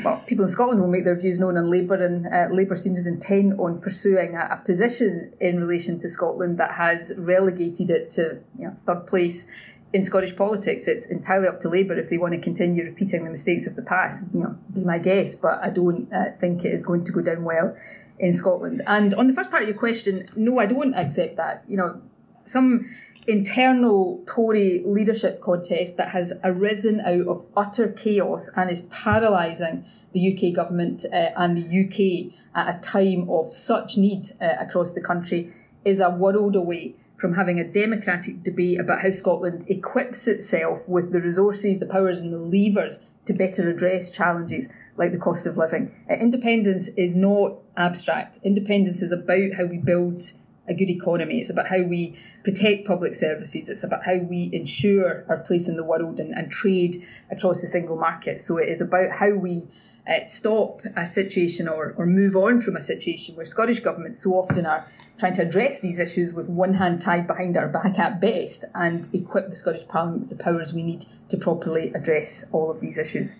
well, 0.04 0.22
people 0.26 0.44
in 0.44 0.50
Scotland 0.50 0.80
will 0.80 0.88
make 0.88 1.04
their 1.04 1.16
views 1.16 1.38
known 1.38 1.56
on 1.56 1.70
Labour, 1.70 1.94
and 1.94 2.26
uh, 2.26 2.54
Labour 2.54 2.76
seems 2.76 3.06
intent 3.06 3.58
on 3.58 3.80
pursuing 3.80 4.36
a, 4.36 4.48
a, 4.52 4.62
position 4.62 5.32
in 5.40 5.58
relation 5.58 5.98
to 6.00 6.08
Scotland 6.10 6.58
that 6.58 6.72
has 6.72 7.14
relegated 7.16 7.88
it 7.88 8.10
to 8.10 8.40
you 8.58 8.66
know, 8.66 8.76
third 8.84 9.06
place 9.06 9.46
in 9.92 10.04
Scottish 10.04 10.36
politics, 10.36 10.86
it's 10.86 11.06
entirely 11.06 11.48
up 11.48 11.60
to 11.62 11.68
Labour 11.68 11.98
if 11.98 12.10
they 12.10 12.18
want 12.18 12.34
to 12.34 12.40
continue 12.40 12.84
repeating 12.84 13.24
the 13.24 13.30
mistakes 13.30 13.66
of 13.66 13.74
the 13.74 13.82
past. 13.82 14.26
You 14.32 14.40
know, 14.40 14.58
be 14.72 14.84
my 14.84 14.98
guest, 14.98 15.42
but 15.42 15.60
I 15.62 15.70
don't 15.70 16.12
uh, 16.12 16.32
think 16.38 16.64
it 16.64 16.72
is 16.72 16.84
going 16.84 17.04
to 17.04 17.12
go 17.12 17.20
down 17.20 17.44
well 17.44 17.76
in 18.18 18.32
Scotland. 18.32 18.82
And 18.86 19.14
on 19.14 19.26
the 19.26 19.32
first 19.32 19.50
part 19.50 19.62
of 19.62 19.68
your 19.68 19.78
question, 19.78 20.26
no, 20.36 20.60
I 20.60 20.66
don't 20.66 20.94
accept 20.94 21.36
that. 21.36 21.64
You 21.66 21.76
know, 21.76 22.00
some 22.46 22.88
internal 23.26 24.22
Tory 24.26 24.82
leadership 24.84 25.40
contest 25.40 25.96
that 25.96 26.10
has 26.10 26.32
arisen 26.44 27.00
out 27.00 27.26
of 27.26 27.44
utter 27.56 27.88
chaos 27.88 28.48
and 28.56 28.70
is 28.70 28.82
paralysing 28.82 29.84
the 30.12 30.34
UK 30.34 30.54
government 30.54 31.04
uh, 31.12 31.30
and 31.36 31.56
the 31.56 31.62
UK 31.62 32.32
at 32.54 32.76
a 32.76 32.80
time 32.80 33.28
of 33.28 33.52
such 33.52 33.96
need 33.96 34.34
uh, 34.40 34.54
across 34.58 34.92
the 34.92 35.00
country 35.00 35.52
is 35.84 36.00
a 36.00 36.10
world 36.10 36.56
away 36.56 36.94
from 37.20 37.34
having 37.34 37.60
a 37.60 37.64
democratic 37.64 38.42
debate 38.42 38.80
about 38.80 39.02
how 39.02 39.10
Scotland 39.10 39.64
equips 39.68 40.26
itself 40.26 40.88
with 40.88 41.12
the 41.12 41.20
resources, 41.20 41.78
the 41.78 41.86
powers, 41.86 42.18
and 42.18 42.32
the 42.32 42.38
levers 42.38 42.98
to 43.26 43.34
better 43.34 43.68
address 43.68 44.10
challenges 44.10 44.68
like 44.96 45.12
the 45.12 45.18
cost 45.18 45.46
of 45.46 45.58
living. 45.58 45.94
Uh, 46.10 46.14
independence 46.14 46.88
is 46.96 47.14
not 47.14 47.58
abstract. 47.76 48.38
Independence 48.42 49.02
is 49.02 49.12
about 49.12 49.52
how 49.56 49.64
we 49.64 49.76
build 49.76 50.32
a 50.66 50.72
good 50.72 50.88
economy. 50.88 51.40
It's 51.40 51.50
about 51.50 51.68
how 51.68 51.82
we 51.82 52.16
protect 52.42 52.86
public 52.86 53.14
services. 53.14 53.68
It's 53.68 53.84
about 53.84 54.04
how 54.04 54.16
we 54.16 54.48
ensure 54.52 55.26
our 55.28 55.38
place 55.38 55.68
in 55.68 55.76
the 55.76 55.84
world 55.84 56.20
and, 56.20 56.32
and 56.32 56.50
trade 56.50 57.06
across 57.30 57.60
the 57.60 57.66
single 57.66 57.96
market. 57.96 58.40
So 58.40 58.56
it 58.56 58.68
is 58.68 58.80
about 58.80 59.10
how 59.10 59.30
we 59.30 59.68
uh, 60.08 60.26
stop 60.26 60.82
a 60.96 61.06
situation 61.06 61.68
or, 61.68 61.94
or 61.96 62.06
move 62.06 62.36
on 62.36 62.60
from 62.60 62.76
a 62.76 62.80
situation 62.80 63.36
where 63.36 63.46
Scottish 63.46 63.80
governments 63.80 64.22
so 64.22 64.32
often 64.32 64.66
are 64.66 64.86
trying 65.18 65.34
to 65.34 65.42
address 65.42 65.80
these 65.80 65.98
issues 65.98 66.32
with 66.32 66.46
one 66.46 66.74
hand 66.74 67.02
tied 67.02 67.26
behind 67.26 67.56
our 67.56 67.68
back 67.68 67.98
at 67.98 68.20
best 68.20 68.64
and 68.74 69.08
equip 69.12 69.50
the 69.50 69.56
Scottish 69.56 69.86
Parliament 69.86 70.28
with 70.28 70.36
the 70.36 70.42
powers 70.42 70.72
we 70.72 70.82
need 70.82 71.06
to 71.28 71.36
properly 71.36 71.92
address 71.94 72.46
all 72.52 72.70
of 72.70 72.80
these 72.80 72.98
issues. 72.98 73.36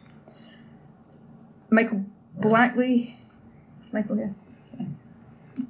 Michael 1.70 2.04
Blackley. 2.38 3.16
Michael 3.92 4.16
here. 4.16 4.34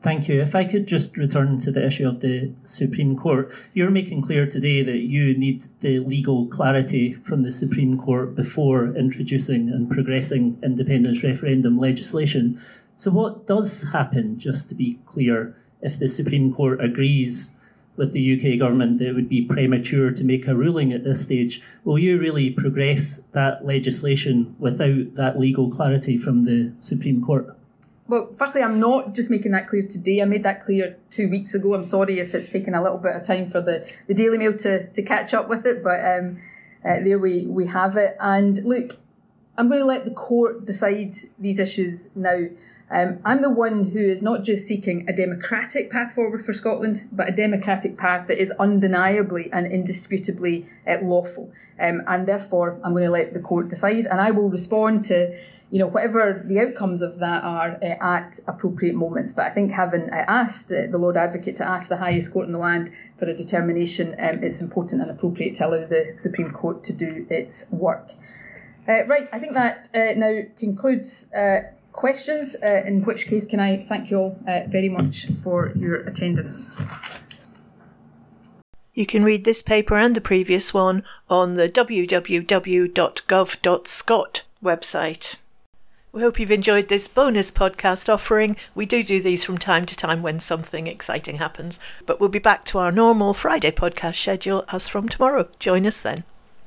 Thank 0.02 0.28
you. 0.28 0.40
If 0.40 0.54
I 0.54 0.64
could 0.64 0.86
just 0.86 1.16
return 1.16 1.58
to 1.60 1.70
the 1.70 1.84
issue 1.84 2.08
of 2.08 2.20
the 2.20 2.52
Supreme 2.64 3.16
Court, 3.16 3.52
you're 3.74 3.90
making 3.90 4.22
clear 4.22 4.46
today 4.46 4.82
that 4.82 4.98
you 4.98 5.36
need 5.36 5.66
the 5.80 5.98
legal 6.00 6.46
clarity 6.46 7.14
from 7.14 7.42
the 7.42 7.52
Supreme 7.52 7.98
Court 7.98 8.34
before 8.34 8.94
introducing 8.96 9.68
and 9.68 9.90
progressing 9.90 10.58
independence 10.62 11.22
referendum 11.22 11.78
legislation. 11.78 12.60
So, 12.96 13.10
what 13.10 13.46
does 13.46 13.84
happen, 13.92 14.38
just 14.38 14.68
to 14.68 14.74
be 14.74 14.98
clear, 15.06 15.56
if 15.80 15.98
the 15.98 16.08
Supreme 16.08 16.52
Court 16.52 16.82
agrees 16.82 17.52
with 17.96 18.12
the 18.12 18.34
UK 18.34 18.58
government 18.58 18.98
that 18.98 19.08
it 19.08 19.14
would 19.14 19.28
be 19.28 19.42
premature 19.42 20.10
to 20.10 20.24
make 20.24 20.46
a 20.46 20.54
ruling 20.54 20.92
at 20.92 21.04
this 21.04 21.22
stage? 21.22 21.62
Will 21.84 21.98
you 21.98 22.18
really 22.18 22.50
progress 22.50 23.20
that 23.32 23.64
legislation 23.64 24.56
without 24.58 25.14
that 25.14 25.38
legal 25.38 25.70
clarity 25.70 26.16
from 26.16 26.44
the 26.44 26.72
Supreme 26.80 27.22
Court? 27.22 27.56
Well, 28.10 28.34
firstly, 28.36 28.60
I'm 28.60 28.80
not 28.80 29.14
just 29.14 29.30
making 29.30 29.52
that 29.52 29.68
clear 29.68 29.82
today. 29.82 30.20
I 30.20 30.24
made 30.24 30.42
that 30.42 30.64
clear 30.64 30.96
two 31.10 31.28
weeks 31.30 31.54
ago. 31.54 31.74
I'm 31.74 31.84
sorry 31.84 32.18
if 32.18 32.34
it's 32.34 32.48
taken 32.48 32.74
a 32.74 32.82
little 32.82 32.98
bit 32.98 33.14
of 33.14 33.22
time 33.22 33.48
for 33.48 33.60
the, 33.60 33.88
the 34.08 34.14
Daily 34.14 34.36
Mail 34.36 34.52
to, 34.58 34.88
to 34.88 35.02
catch 35.02 35.32
up 35.32 35.48
with 35.48 35.64
it, 35.64 35.84
but 35.84 36.04
um, 36.04 36.42
uh, 36.84 37.04
there 37.04 37.20
we, 37.20 37.46
we 37.46 37.68
have 37.68 37.96
it. 37.96 38.16
And 38.18 38.64
look, 38.64 38.96
I'm 39.56 39.68
going 39.68 39.78
to 39.78 39.86
let 39.86 40.06
the 40.06 40.10
court 40.10 40.66
decide 40.66 41.18
these 41.38 41.60
issues 41.60 42.08
now. 42.16 42.46
Um, 42.90 43.20
I'm 43.24 43.42
the 43.42 43.50
one 43.50 43.90
who 43.90 44.00
is 44.00 44.22
not 44.22 44.42
just 44.42 44.66
seeking 44.66 45.08
a 45.08 45.12
democratic 45.12 45.92
path 45.92 46.12
forward 46.12 46.44
for 46.44 46.52
Scotland, 46.52 47.08
but 47.12 47.28
a 47.28 47.32
democratic 47.32 47.96
path 47.96 48.26
that 48.26 48.42
is 48.42 48.50
undeniably 48.58 49.52
and 49.52 49.68
indisputably 49.68 50.66
uh, 50.84 50.96
lawful. 51.00 51.52
Um, 51.78 52.02
and 52.08 52.26
therefore, 52.26 52.80
I'm 52.82 52.90
going 52.90 53.04
to 53.04 53.10
let 53.10 53.34
the 53.34 53.40
court 53.40 53.68
decide, 53.68 54.06
and 54.06 54.20
I 54.20 54.32
will 54.32 54.50
respond 54.50 55.04
to 55.04 55.38
you 55.70 55.78
know, 55.78 55.86
whatever 55.86 56.42
the 56.44 56.58
outcomes 56.58 57.00
of 57.00 57.20
that 57.20 57.44
are 57.44 57.78
uh, 57.80 57.96
at 58.00 58.40
appropriate 58.48 58.94
moments. 58.94 59.32
But 59.32 59.46
I 59.46 59.50
think 59.50 59.70
having 59.70 60.10
uh, 60.10 60.24
asked 60.26 60.72
uh, 60.72 60.88
the 60.90 60.98
Lord 60.98 61.16
Advocate 61.16 61.54
to 61.56 61.68
ask 61.68 61.88
the 61.88 61.98
highest 61.98 62.32
court 62.32 62.46
in 62.46 62.52
the 62.52 62.58
land 62.58 62.90
for 63.18 63.26
a 63.26 63.34
determination, 63.34 64.16
um, 64.18 64.42
it's 64.42 64.60
important 64.60 65.00
and 65.00 65.10
appropriate 65.10 65.54
to 65.56 65.68
allow 65.68 65.86
the 65.86 66.14
Supreme 66.16 66.50
Court 66.50 66.82
to 66.84 66.92
do 66.92 67.24
its 67.30 67.70
work. 67.70 68.10
Uh, 68.88 69.04
right, 69.04 69.28
I 69.32 69.38
think 69.38 69.52
that 69.52 69.88
uh, 69.94 70.14
now 70.16 70.40
concludes 70.58 71.32
uh, 71.32 71.60
questions, 71.92 72.56
in 72.56 73.04
which 73.04 73.26
case, 73.28 73.46
can 73.46 73.60
I 73.60 73.76
thank 73.76 74.10
you 74.10 74.18
all 74.18 74.36
very 74.44 74.88
much 74.88 75.26
for 75.44 75.72
your 75.76 76.00
attendance. 76.00 76.70
You 78.94 79.06
can 79.06 79.22
read 79.22 79.44
this 79.44 79.62
paper 79.62 79.94
and 79.94 80.16
the 80.16 80.20
previous 80.20 80.74
one 80.74 81.04
on 81.28 81.54
the 81.54 81.68
www.gov.scot 81.68 82.02
website. 84.62 85.36
We 86.12 86.22
hope 86.22 86.40
you've 86.40 86.50
enjoyed 86.50 86.88
this 86.88 87.06
bonus 87.06 87.52
podcast 87.52 88.12
offering. 88.12 88.56
We 88.74 88.84
do 88.84 89.04
do 89.04 89.20
these 89.20 89.44
from 89.44 89.58
time 89.58 89.86
to 89.86 89.96
time 89.96 90.22
when 90.22 90.40
something 90.40 90.88
exciting 90.88 91.36
happens, 91.36 91.78
but 92.04 92.18
we'll 92.18 92.28
be 92.28 92.40
back 92.40 92.64
to 92.66 92.78
our 92.78 92.90
normal 92.90 93.32
Friday 93.32 93.70
podcast 93.70 94.16
schedule 94.16 94.64
as 94.72 94.88
from 94.88 95.08
tomorrow. 95.08 95.48
Join 95.60 95.86
us 95.86 96.00
then. 96.00 96.24